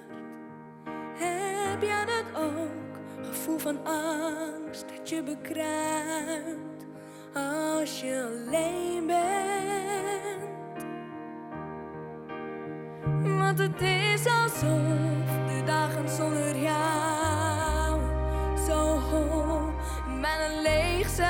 Heb 1.14 1.82
jij 1.82 2.04
dat 2.04 2.42
ook? 2.42 3.24
Gevoel 3.26 3.58
van 3.58 3.84
angst 3.84 4.88
dat 4.96 5.08
je 5.08 5.22
bekruipt 5.22 6.86
als 7.34 8.00
je 8.00 8.24
alleen 8.26 9.06
bent. 9.06 10.46
Want 13.38 13.58
het 13.58 13.80
is 13.80 14.26
alsof 14.26 15.46
de 15.46 15.62
dagen 15.64 16.08
zonder 16.08 16.56
jou 16.56 18.00
zo 18.66 18.96
bijna 20.20 20.60
leeg 20.62 21.08
zijn. 21.08 21.26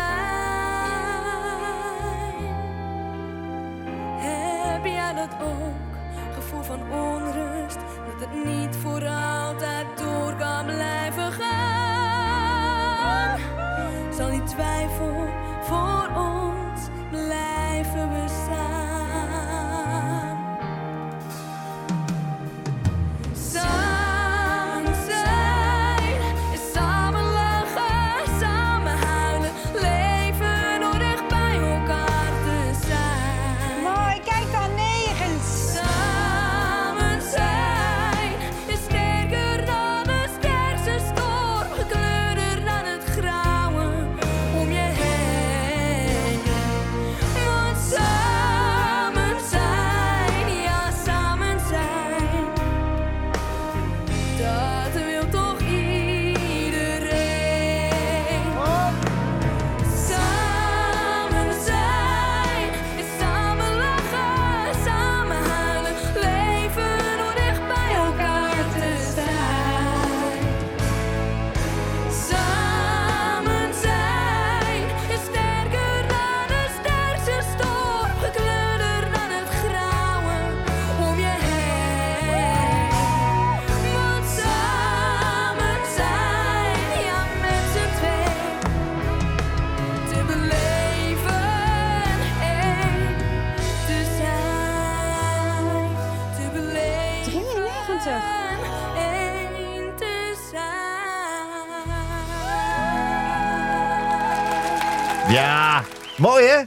Heb 4.18 4.84
jij 4.84 5.14
dat 5.14 5.30
ook? 5.43 5.74
Gevoel 6.34 6.62
van 6.62 6.80
onrust, 6.93 7.78
dat 8.07 8.20
het 8.28 8.45
niet 8.45 8.76
voor 8.76 9.07
altijd 9.07 9.87
door 9.97 10.34
kan 10.39 10.64
blijven 10.64 11.32
gaan. 11.32 12.66
Zal 14.12 14.30
die 14.30 14.43
twijfel 14.43 15.28
voor 15.62 16.11
ons 16.16 16.45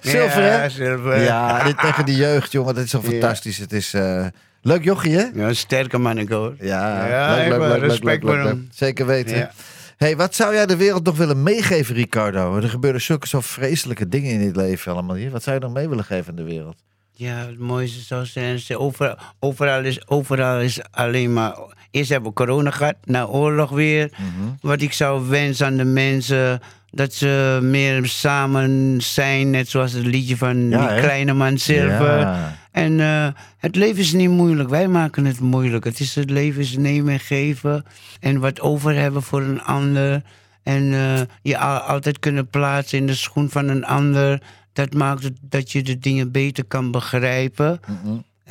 mooi 0.06 0.18
hè? 0.18 0.62
Ja, 0.64 0.70
Silver. 0.70 1.22
Ja, 1.22 1.64
dit 1.64 1.80
tegen 1.80 2.06
de 2.06 2.16
jeugd, 2.16 2.52
jongen, 2.52 2.76
dat 2.76 2.84
is 2.84 2.90
zo 2.90 3.02
fantastisch. 3.02 3.58
Het 3.58 3.74
is 3.74 3.94
eh, 3.94 4.26
leuk 4.62 4.84
jochie 4.84 5.16
hè? 5.18 5.26
Ja, 5.34 5.54
sterke 5.54 5.98
manneke 5.98 6.34
hoor. 6.34 6.56
Ja, 6.60 7.08
Ja, 7.08 7.36
leuk, 7.36 7.48
leuk, 7.50 7.60
leuk, 7.60 7.70
leuk, 7.72 7.82
Respect 7.82 8.04
leuk, 8.24 8.34
voor 8.34 8.36
leuk. 8.44 8.46
hem. 8.46 8.68
Zeker 8.72 9.06
weten. 9.06 9.38
Ja. 9.38 9.52
Hey, 9.98 10.16
wat 10.18 10.36
zou 10.36 10.54
jij 10.54 10.66
de 10.66 10.76
wereld 10.78 11.06
nog 11.06 11.18
willen 11.18 11.44
meegeven, 11.44 11.96
Ricardo? 11.96 12.56
Er 12.58 12.70
gebeuren 12.70 13.02
zulke 13.02 13.28
zo 13.28 13.40
vreselijke 13.42 14.08
dingen 14.08 14.32
in 14.32 14.40
dit 14.40 14.56
leven 14.56 14.92
allemaal 14.92 15.16
hier. 15.16 15.32
Wat 15.32 15.44
zou 15.44 15.56
je 15.56 15.62
nog 15.62 15.74
mee 15.74 15.90
willen 15.90 16.04
geven 16.06 16.30
aan 16.30 16.36
de 16.36 16.44
wereld? 16.44 16.76
Ja, 17.12 17.36
het 17.36 17.60
mooiste 17.60 18.00
zou 18.02 18.26
zijn. 18.26 18.60
Overal, 18.78 19.16
overal, 19.40 19.84
is, 19.84 20.08
overal 20.08 20.60
is 20.60 20.80
alleen 20.92 21.34
maar. 21.34 21.56
Eerst 21.92 22.10
hebben 22.10 22.30
we 22.30 22.36
corona 22.36 22.72
gehad, 22.72 22.96
na 23.04 23.26
oorlog 23.26 23.70
weer. 23.70 24.10
Mhm. 24.12 24.50
Wat 24.62 24.82
ik 24.82 24.94
zou 24.94 25.30
wensen 25.30 25.66
aan 25.66 25.78
de 25.78 25.84
mensen. 25.86 26.62
Dat 26.92 27.14
ze 27.14 27.60
meer 27.62 28.06
samen 28.06 29.02
zijn. 29.02 29.50
Net 29.50 29.70
zoals 29.70 29.92
het 29.92 30.06
liedje 30.06 30.38
van 30.38 30.70
Ja, 30.70 30.88
die 30.88 31.00
kleine 31.02 31.34
man 31.34 31.58
Silver. 31.58 32.20
Ja. 32.20 32.58
En 32.72 33.00
eh, 33.00 33.28
het 33.58 33.76
leven 33.76 34.00
is 34.02 34.14
niet 34.14 34.30
moeilijk. 34.30 34.70
Wij 34.70 34.88
maken 34.88 35.26
het 35.26 35.40
moeilijk. 35.40 35.84
Het, 35.84 36.00
is, 36.00 36.16
het 36.16 36.30
leven 36.30 36.62
is 36.62 36.78
nemen 36.78 37.14
en 37.14 37.20
geven. 37.20 37.86
En 38.20 38.40
wat 38.40 38.60
over 38.62 38.96
hebben 38.96 39.24
voor 39.24 39.42
een 39.42 39.62
ander. 39.62 40.22
En 40.64 40.94
eh, 40.94 41.22
je 41.42 41.58
al- 41.58 41.78
altijd 41.80 42.20
kunnen 42.20 42.48
plaatsen 42.48 42.98
in 42.98 43.06
de 43.08 43.16
schoen 43.16 43.50
van 43.50 43.68
een 43.68 43.86
ander. 43.86 44.42
Dat 44.74 44.94
maakt 44.94 45.24
het 45.24 45.38
dat 45.42 45.72
je 45.72 45.82
de 45.84 46.00
dingen 46.00 46.32
beter 46.32 46.64
kan 46.66 46.92
begrijpen. 46.92 47.80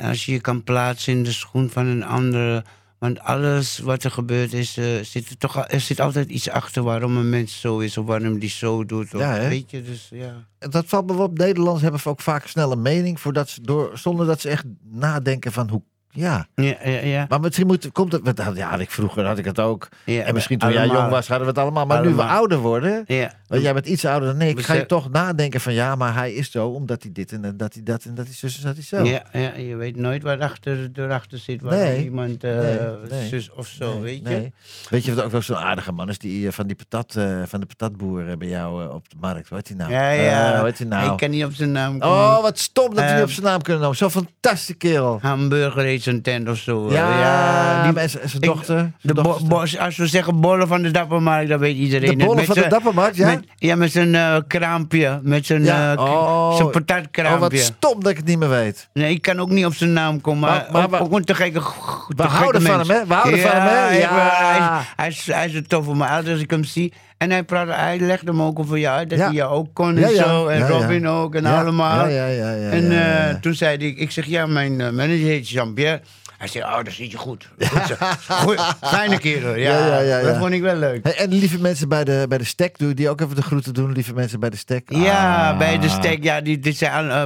Als 0.01 0.25
je 0.25 0.31
je 0.31 0.39
kan 0.39 0.63
plaatsen 0.63 1.13
in 1.13 1.23
de 1.23 1.31
schoen 1.31 1.69
van 1.69 1.85
een 1.85 2.03
ander. 2.05 2.63
Want 2.99 3.19
alles 3.19 3.79
wat 3.79 4.03
er 4.03 4.11
gebeurt 4.11 4.53
is, 4.53 4.77
eh, 4.77 4.85
zit 5.01 5.29
er, 5.29 5.37
toch, 5.37 5.67
er 5.67 5.79
zit 5.79 5.99
altijd 5.99 6.29
iets 6.29 6.49
achter 6.49 6.83
waarom 6.83 7.17
een 7.17 7.29
mens 7.29 7.59
zo 7.59 7.79
is 7.79 7.97
of 7.97 8.05
waarom 8.05 8.39
die 8.39 8.49
zo 8.49 8.85
doet. 8.85 9.13
Of, 9.13 9.21
Ja, 9.21 9.39
weet 9.39 9.71
je, 9.71 9.81
dus 9.81 10.09
ja. 10.11 10.47
Dat 10.57 10.85
valt 10.85 11.07
me 11.07 11.15
wel 11.15 11.25
op. 11.25 11.37
Nederlanders 11.37 11.81
hebben 11.81 12.05
ook 12.05 12.21
vaak 12.21 12.47
snel 12.47 12.71
een 12.71 12.81
mening 12.81 13.19
voordat 13.19 13.49
ze 13.49 13.61
door, 13.61 13.97
zonder 13.97 14.25
dat 14.25 14.41
ze 14.41 14.49
echt 14.49 14.65
nadenken 14.83 15.51
van 15.51 15.69
hoe. 15.69 15.81
Ja, 16.11 16.47
Ja, 16.55 16.75
ja, 16.83 16.99
ja. 16.99 17.25
maar 17.29 17.39
misschien 17.39 17.67
moet, 17.67 17.91
komt 17.91 18.11
het. 18.11 18.41
Ja, 18.53 18.69
had 18.69 18.79
ik 18.79 18.91
vroeger 18.91 19.25
had 19.25 19.37
ik 19.37 19.45
het 19.45 19.59
ook. 19.59 19.87
Ja, 20.05 20.23
en 20.23 20.33
misschien 20.33 20.57
toen 20.59 20.71
jij 20.71 20.87
jong 20.87 21.09
was, 21.09 21.27
hadden 21.27 21.45
we 21.47 21.51
het 21.53 21.61
allemaal. 21.61 21.85
Maar 21.85 22.05
nu 22.05 22.13
we 22.13 22.23
ouder 22.23 22.57
worden. 22.57 23.03
Ja. 23.07 23.31
Want 23.47 23.61
jij 23.61 23.73
bent 23.73 23.85
iets 23.85 24.05
ouder 24.05 24.29
dan 24.37 24.41
ik. 24.41 24.59
Ga 24.59 24.73
je 24.73 24.85
toch 24.85 25.09
nadenken 25.11 25.61
van 25.61 25.73
ja, 25.73 25.95
maar 25.95 26.13
hij 26.13 26.33
is 26.33 26.51
zo 26.51 26.67
omdat 26.67 27.03
hij 27.03 27.11
dit 27.11 27.31
en 27.31 27.57
dat 27.57 27.73
hij 27.73 27.83
dat 27.83 28.03
en 28.03 28.15
dat 28.15 28.25
hij 28.25 28.35
zus 28.35 28.57
en 28.57 28.63
dat 28.63 28.73
hij 28.75 28.83
zo. 28.83 29.03
Ja, 29.03 29.23
ja, 29.31 29.55
je 29.55 29.75
weet 29.75 29.95
nooit 29.95 30.23
wat 30.23 30.39
achter, 30.39 30.89
erachter 30.93 31.37
zit. 31.37 31.61
Nee. 31.61 32.03
iemand 32.03 32.43
eh, 32.43 32.51
Nee, 32.59 32.77
nee. 33.09 33.27
zus 33.27 33.51
of 33.51 33.67
zo, 33.67 34.01
weet 34.01 34.27
je. 34.27 34.51
Weet 34.89 35.05
je 35.05 35.13
wat 35.13 35.23
ook 35.25 35.31
wel 35.31 35.41
zo'n 35.41 35.57
aardige 35.57 35.91
man 35.91 36.09
is? 36.09 36.17
Die 36.17 36.47
eh, 36.47 36.53
van 36.53 36.67
die 36.67 36.75
patat, 36.75 37.15
eh, 37.15 37.41
van 37.45 37.59
de 37.59 37.65
patatboer 37.65 38.37
bij 38.37 38.47
jou 38.47 38.93
op 38.93 39.09
de 39.09 39.15
markt. 39.19 39.49
Heet 39.49 39.67
die 39.67 39.75
nou? 39.75 39.91
Ja, 39.91 40.09
ja. 40.11 40.63
Heet 40.63 40.77
die 40.77 40.87
nou? 40.87 41.11
Ik 41.11 41.17
kan 41.17 41.29
niet 41.29 41.45
op 41.45 41.53
zijn 41.53 41.71
naam 41.71 41.99
komen. 41.99 42.17
Oh, 42.17 42.41
wat 42.41 42.59
stom 42.59 42.95
dat 42.95 43.03
Eh, 43.03 43.13
niet 43.13 43.23
op 43.23 43.29
zijn 43.29 43.45
naam 43.45 43.61
kunnen 43.61 43.81
noemen. 43.81 43.97
Zo'n 43.97 44.11
fantastische 44.11 44.73
kerel. 44.73 45.19
Hamburger 45.21 45.83
zijn 46.03 46.21
tent 46.21 46.49
of 46.49 46.57
zo. 46.57 46.91
Ja, 46.91 47.83
die, 47.83 47.93
die 47.93 48.01
en 48.01 48.09
zijn 48.09 48.41
dochter. 48.41 48.91
de 49.01 49.13
dochter. 49.13 49.47
bo- 49.47 49.65
als 49.79 49.97
we 49.97 50.07
zeggen 50.07 50.41
bollen 50.41 50.67
van 50.67 50.81
de 50.81 50.91
Dappermarkt, 50.91 51.49
dan 51.49 51.59
weet 51.59 51.75
iedereen 51.75 52.17
De 52.17 52.25
bollen 52.25 52.45
van 52.45 52.55
de 52.55 52.67
Dappermarkt, 52.67 53.15
ja? 53.15 53.25
Met, 53.27 53.43
ja, 53.55 53.75
met 53.75 53.91
zijn 53.91 54.15
eh, 54.15 54.37
kraampje. 54.47 55.19
Met 55.23 55.45
zijn, 55.45 55.63
Ja, 55.63 55.93
eh, 55.93 55.99
oh. 55.99 56.07
zijn 56.55 56.67
Oh, 56.67 56.73
wat 56.73 56.85
patatkraampje. 56.85 57.57
stom 57.57 58.01
dat 58.03 58.11
ik 58.11 58.17
het 58.17 58.25
niet 58.25 58.39
meer 58.39 58.49
weet. 58.49 58.89
nee, 58.93 59.13
ik 59.13 59.21
kan 59.21 59.39
ook 59.39 59.49
niet 59.49 59.65
op 59.65 59.73
zijn 59.73 59.93
naam 59.93 60.21
komen. 60.21 60.49
Maar- 60.49 60.67
Maar, 60.71 60.89
maar- 60.89 60.99
ook, 60.99 61.05
ook 61.05 61.17
een 61.17 61.23
te 61.25 61.35
gekke, 61.35 61.61
We 62.07 62.23
houden 62.23 62.61
van 62.61 62.79
hem, 62.79 62.89
hè? 62.89 63.05
We 63.05 63.13
houden 63.13 63.39
van 63.39 63.51
hem, 63.51 63.61
hè? 63.61 63.75
hij- 63.75 63.99
Ja. 63.99 64.29
Hij, 64.33 64.85
hij, 64.95 65.07
is, 65.07 65.25
hij 65.31 65.45
is 65.47 65.53
een 65.53 65.67
toffe 65.67 65.93
man. 65.93 66.07
Als 66.07 66.25
ik 66.25 66.51
hem 66.51 66.63
zie. 66.63 66.93
En 67.19 67.31
hij, 67.31 67.43
praat, 67.43 67.67
hij 67.67 67.99
legde 67.99 68.31
hem 68.31 68.41
ook 68.41 68.59
over 68.59 68.77
jou 68.77 68.97
uit. 68.97 69.09
Dat 69.09 69.19
hij 69.19 69.31
jou 69.31 69.51
ook 69.51 69.73
kon 69.73 69.97
en 69.97 70.15
zo. 70.15 70.47
En. 70.47 70.67
Robin 70.67 71.07
ook. 71.07 71.35
En 71.35 71.45
allemaal. 71.45 72.07
ja, 72.07 72.25
ja, 72.25 72.27
ja, 72.27 72.51
ja, 72.51 72.69
en 72.69 72.91
eh, 72.91 73.35
toen 73.35 73.53
zei 73.53 73.77
hij... 73.77 73.87
Ik 73.87 74.11
zeg, 74.11 74.25
ja, 74.25 74.45
mijn 74.45 74.81
eh, 74.81 74.89
manager 74.89 75.27
heet 75.27 75.49
Jean-Pierre. 75.49 76.01
Hij 76.37 76.47
zei, 76.47 76.63
oh, 76.63 76.83
dat 76.83 76.93
zit 76.93 77.11
je 77.11 77.17
goed. 77.17 77.49
goed 77.59 77.87
zo. 77.87 77.95
Goeie, 78.35 78.59
fijne 78.81 79.17
kerel. 79.19 79.55
Ja, 79.55 79.77
Ja, 79.77 79.87
ja, 79.87 79.99
ja, 79.99 80.21
dat 80.21 80.37
vond 80.37 80.53
ik 80.53 80.61
wel 80.61 80.75
leuk. 80.75 81.03
Hey, 81.03 81.15
en 81.17 81.29
lieve 81.29 81.59
mensen 81.59 81.89
bij 81.89 82.03
de, 82.03 82.25
bij 82.29 82.37
de 82.37 82.43
stek, 82.43 82.77
doe 82.77 82.93
die 82.93 83.09
ook 83.09 83.21
even 83.21 83.35
de 83.35 83.41
groeten 83.41 83.73
doen, 83.73 83.91
lieve 83.91 84.13
mensen 84.13 84.39
bij 84.39 84.49
de 84.49 84.57
stek. 84.57 84.83
Ja, 84.93 85.49
Ah. 85.51 85.57
bij 85.57 85.79
de 85.79 85.89
stek. 85.89 86.23
Ja, 86.23 86.41
die, 86.41 86.73
zijn 86.73 87.09
eh, 87.09 87.23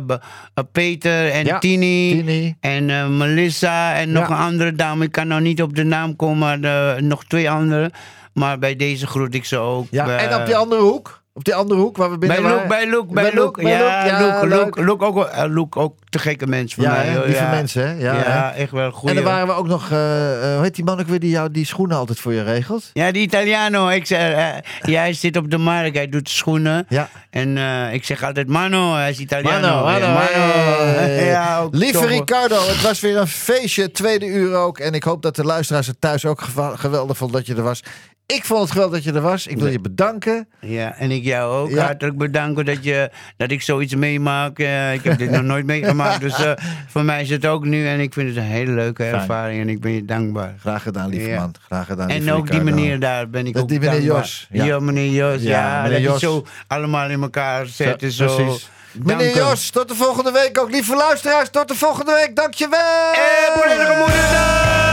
Peter 0.71 1.29
en 1.29 1.59
Tini. 1.59 2.09
Tini. 2.11 2.55
En 2.59 3.17
Melissa 3.17 3.95
en 3.95 4.11
nog 4.11 4.29
een 4.29 4.35
andere 4.35 4.73
dame. 4.75 5.03
Ik 5.05 5.11
kan 5.11 5.27
nou 5.27 5.41
niet 5.41 5.61
op 5.61 5.75
de 5.75 5.83
naam 5.83 6.15
komen, 6.15 6.37
maar 6.37 7.03
nog 7.03 7.25
twee 7.25 7.49
andere. 7.49 7.91
Maar 8.33 8.59
bij 8.59 8.75
deze 8.75 9.07
groet 9.07 9.33
ik 9.35 9.45
ze 9.45 9.57
ook. 9.57 9.87
Ja, 9.91 10.05
Bij- 10.05 10.17
en 10.27 10.35
op 10.39 10.45
die 10.45 10.55
andere 10.55 10.81
hoek? 10.81 11.21
Op 11.35 11.43
die 11.43 11.55
andere 11.55 11.79
hoek 11.79 11.97
waar 11.97 12.11
we 12.11 12.17
binnen 12.17 12.41
bij 12.41 12.51
Luke, 12.51 12.67
bij 12.67 12.85
Luke, 12.89 13.13
bij 13.13 13.31
Luke. 13.33 13.61
Bij 13.61 13.71
Ja, 13.71 13.77
Luke. 14.03 14.07
Ja, 14.07 14.39
Luke. 14.41 14.55
Luke, 14.55 14.83
Luke 14.83 15.05
ook, 15.05 15.25
eh, 15.25 15.43
Luke 15.47 15.79
ook 15.79 15.95
te 16.09 16.19
gekke 16.19 16.47
mens 16.47 16.73
voor 16.73 16.83
Ja, 16.83 16.91
mij. 16.91 17.13
lieve 17.25 17.43
ja. 17.43 17.49
mensen, 17.49 17.87
hè? 17.87 17.93
Ja, 17.93 18.13
Ja, 18.13 18.53
echt 18.53 18.71
wel 18.71 18.91
goed. 18.91 19.09
En 19.09 19.15
dan 19.15 19.23
waren 19.23 19.47
we 19.47 19.53
ook 19.53 19.67
nog, 19.67 19.91
eh, 19.91 20.33
eh, 20.49 20.53
hoe 20.55 20.63
heet 20.63 20.75
die 20.75 20.83
man 20.83 20.99
ook 20.99 21.07
weer 21.07 21.19
die 21.19 21.29
jou 21.29 21.51
die 21.51 21.65
schoenen 21.65 21.97
altijd 21.97 22.19
voor 22.19 22.33
je 22.33 22.43
regelt? 22.43 22.89
Ja, 22.93 23.11
die 23.11 23.21
Italiano. 23.21 23.87
Ik 23.89 24.05
zeg, 24.05 24.19
eh, 24.33 24.47
ja, 24.91 24.99
hij 24.99 25.13
zit 25.13 25.37
op 25.37 25.49
de 25.51 25.57
markt, 25.57 25.95
hij 25.95 26.09
doet 26.09 26.29
schoenen. 26.29 26.85
Ja. 26.89 27.09
En 27.29 27.57
eh, 27.57 27.93
ik 27.93 28.05
zeg 28.05 28.23
altijd, 28.23 28.47
Mano, 28.47 28.93
hij 28.93 29.09
is 29.09 29.19
Italiano. 29.19 29.83
Mano, 29.83 30.07
Mano, 30.07 31.61
ook 31.63 31.75
Lieve. 31.75 32.05
Ricardo, 32.05 32.55
het 32.67 32.81
was 32.81 32.99
weer 32.99 33.17
een 33.17 33.27
feestje, 33.27 33.91
tweede 33.91 34.25
uur 34.25 34.55
ook. 34.55 34.79
En 34.79 34.93
ik 34.93 35.03
hoop 35.03 35.21
dat 35.21 35.35
de 35.35 35.43
luisteraars 35.43 35.87
het 35.87 36.01
thuis 36.01 36.25
ook 36.25 36.41
geweldig 36.75 37.17
vonden 37.17 37.37
dat 37.37 37.45
je 37.47 37.55
er 37.55 37.63
was. 37.63 37.83
Ik 38.25 38.45
vond 38.45 38.61
het 38.61 38.71
geweldig 38.71 38.95
dat 38.95 39.03
je 39.03 39.19
er 39.19 39.21
was. 39.25 39.47
Ik 39.47 39.57
wil 39.57 39.67
je 39.67 39.79
bedanken. 39.79 40.47
Ja, 40.59 40.95
en 40.97 41.11
ik 41.11 41.23
jou 41.23 41.53
ook 41.55 41.69
Ja. 41.69 41.85
hartelijk 41.85 42.17
bedanken 42.17 42.65
dat, 42.65 42.83
je, 42.83 43.09
dat 43.37 43.51
ik 43.51 43.61
zoiets 43.61 43.95
meemaak. 43.95 44.59
Eh, 44.59 44.93
ik 44.93 45.03
heb 45.03 45.17
dit 45.17 45.29
nog 45.29 45.41
nooit 45.41 45.65
meegemaakt, 45.65 46.19
dus 46.21 46.43
eh, 46.43 46.51
voor 46.87 47.03
mij 47.03 47.21
is 47.21 47.29
het 47.29 47.45
ook 47.45 47.65
nu. 47.65 47.87
En 47.87 47.99
ik 47.99 48.13
vind 48.13 48.27
het 48.27 48.37
een 48.37 48.43
hele 48.43 48.71
leuke 48.71 49.03
ervaring 49.03 49.61
en 49.61 49.69
ik 49.69 49.81
ben 49.81 49.91
je 49.91 50.05
dankbaar. 50.05 50.53
Graag 50.59 50.83
gedaan, 50.83 51.09
lieve 51.09 51.29
Ja. 51.29 51.39
man. 51.39 51.55
Graag 51.65 51.85
gedaan, 51.85 52.09
En 52.09 52.31
ook 52.31 52.51
die 52.51 52.61
meneer 52.61 52.99
daar 52.99 53.29
ben 53.29 53.47
ik 53.47 53.53
Dat 53.53 53.61
ook 53.61 53.69
die 53.69 53.79
meneer 53.79 53.95
dankbaar. 53.99 54.17
Jos, 54.19 54.47
ja. 54.51 54.63
Ja, 54.65 54.79
meneer 54.79 55.11
Jos. 55.11 55.41
Ja, 55.41 55.49
Ja, 55.49 55.81
meneer 55.81 56.01
dat 56.01 56.11
Jos. 56.11 56.19
je 56.21 56.25
zo 56.27 56.45
allemaal 56.67 57.09
in 57.09 57.21
elkaar 57.21 57.65
zet. 57.65 58.01
Ja, 58.01 58.07
en 58.07 58.11
zo. 58.13 58.35
precies. 58.35 58.69
Dank 58.95 59.19
Meneer. 59.19 59.35
Jos, 59.35 59.69
tot 59.69 59.87
de 59.87 59.95
volgende 59.95 60.31
week 60.31 60.59
ook. 60.59 60.71
Lieve 60.71 60.95
luisteraars, 60.95 61.49
tot 61.49 61.67
de 61.67 61.75
volgende 61.75 62.13
week. 62.13 62.35
Dankjewel. 62.35 62.79
Eh, 63.13 63.19
Goedemorgen, 63.61 63.97
moederdag! 63.97 64.91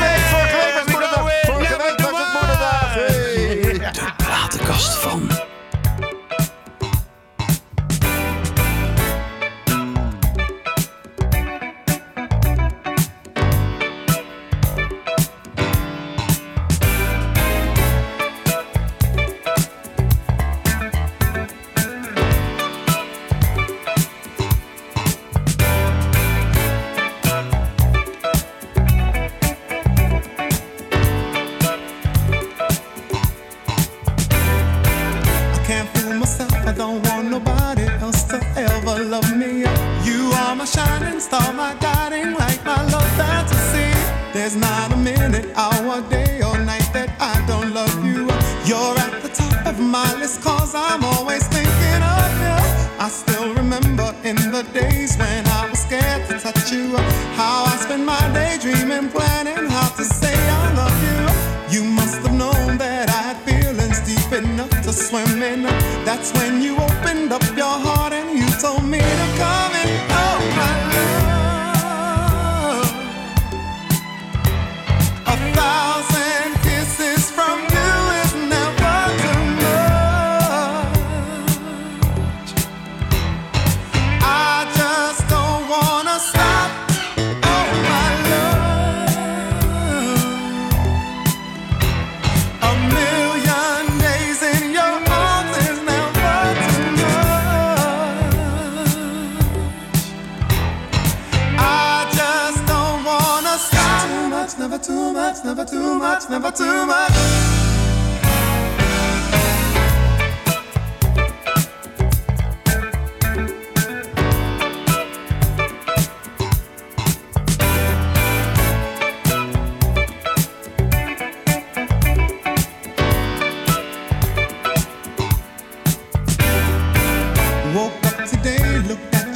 Nee, 0.00 0.25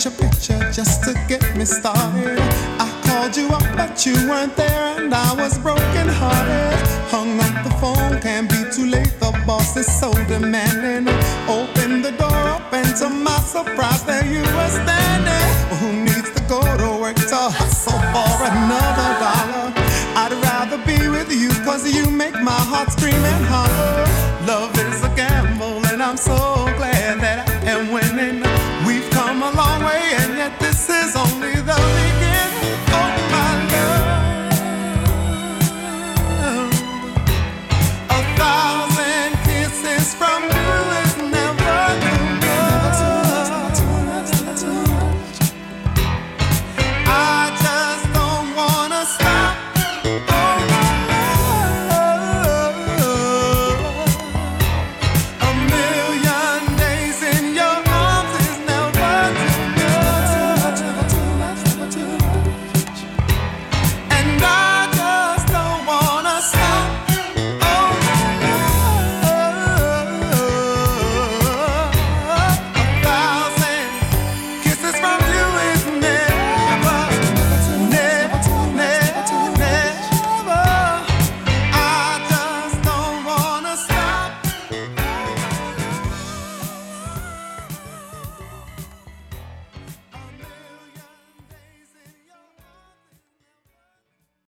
your 0.04 0.14
picture 0.14 0.58
just 0.72 1.04
to 1.04 1.12
get 1.28 1.42
me 1.56 1.64
started. 1.64 2.38
I 2.78 2.88
called 3.04 3.36
you 3.36 3.48
up, 3.48 3.64
but 3.76 4.06
you 4.06 4.14
weren't 4.28 4.56
there, 4.56 4.96
and 4.96 5.12
I 5.12 5.34
was 5.34 5.58
broken 5.58 6.08
hearted. 6.08 6.80
Hung 7.12 7.38
up 7.40 7.64
the 7.64 7.70
phone, 7.80 8.20
can't 8.20 8.48
be 8.48 8.64
too 8.72 8.86
late. 8.86 9.12
The 9.20 9.30
boss 9.46 9.76
is 9.76 9.86
so 10.00 10.10
demanding. 10.24 11.12
Open 11.48 12.00
the 12.00 12.12
door 12.12 12.42
up, 12.56 12.72
and 12.72 12.96
to 12.96 13.10
my 13.10 13.38
surprise, 13.40 14.02
there 14.04 14.24
you 14.24 14.40
were 14.40 14.72
standing. 14.80 15.48
Who 15.80 15.92
needs 16.04 16.30
to 16.32 16.42
go 16.48 16.62
to 16.62 17.00
work 17.00 17.16
to 17.16 17.42
hustle 17.58 18.00
for 18.14 18.32
another 18.48 19.10
dollar? 19.20 19.72
I'd 20.16 20.32
rather 20.48 20.78
be 20.86 21.08
with 21.08 21.30
you, 21.30 21.50
cause 21.64 21.84
you 21.92 22.10
make 22.10 22.34
my 22.34 22.60
heart 22.70 22.90
scream 22.92 23.22
and 23.32 23.44
holler. 23.44 24.06
Love 24.46 24.72
is 24.78 25.04
a 25.04 25.12
gamble, 25.14 25.84
and 25.92 26.02
I'm 26.02 26.16
so 26.16 26.59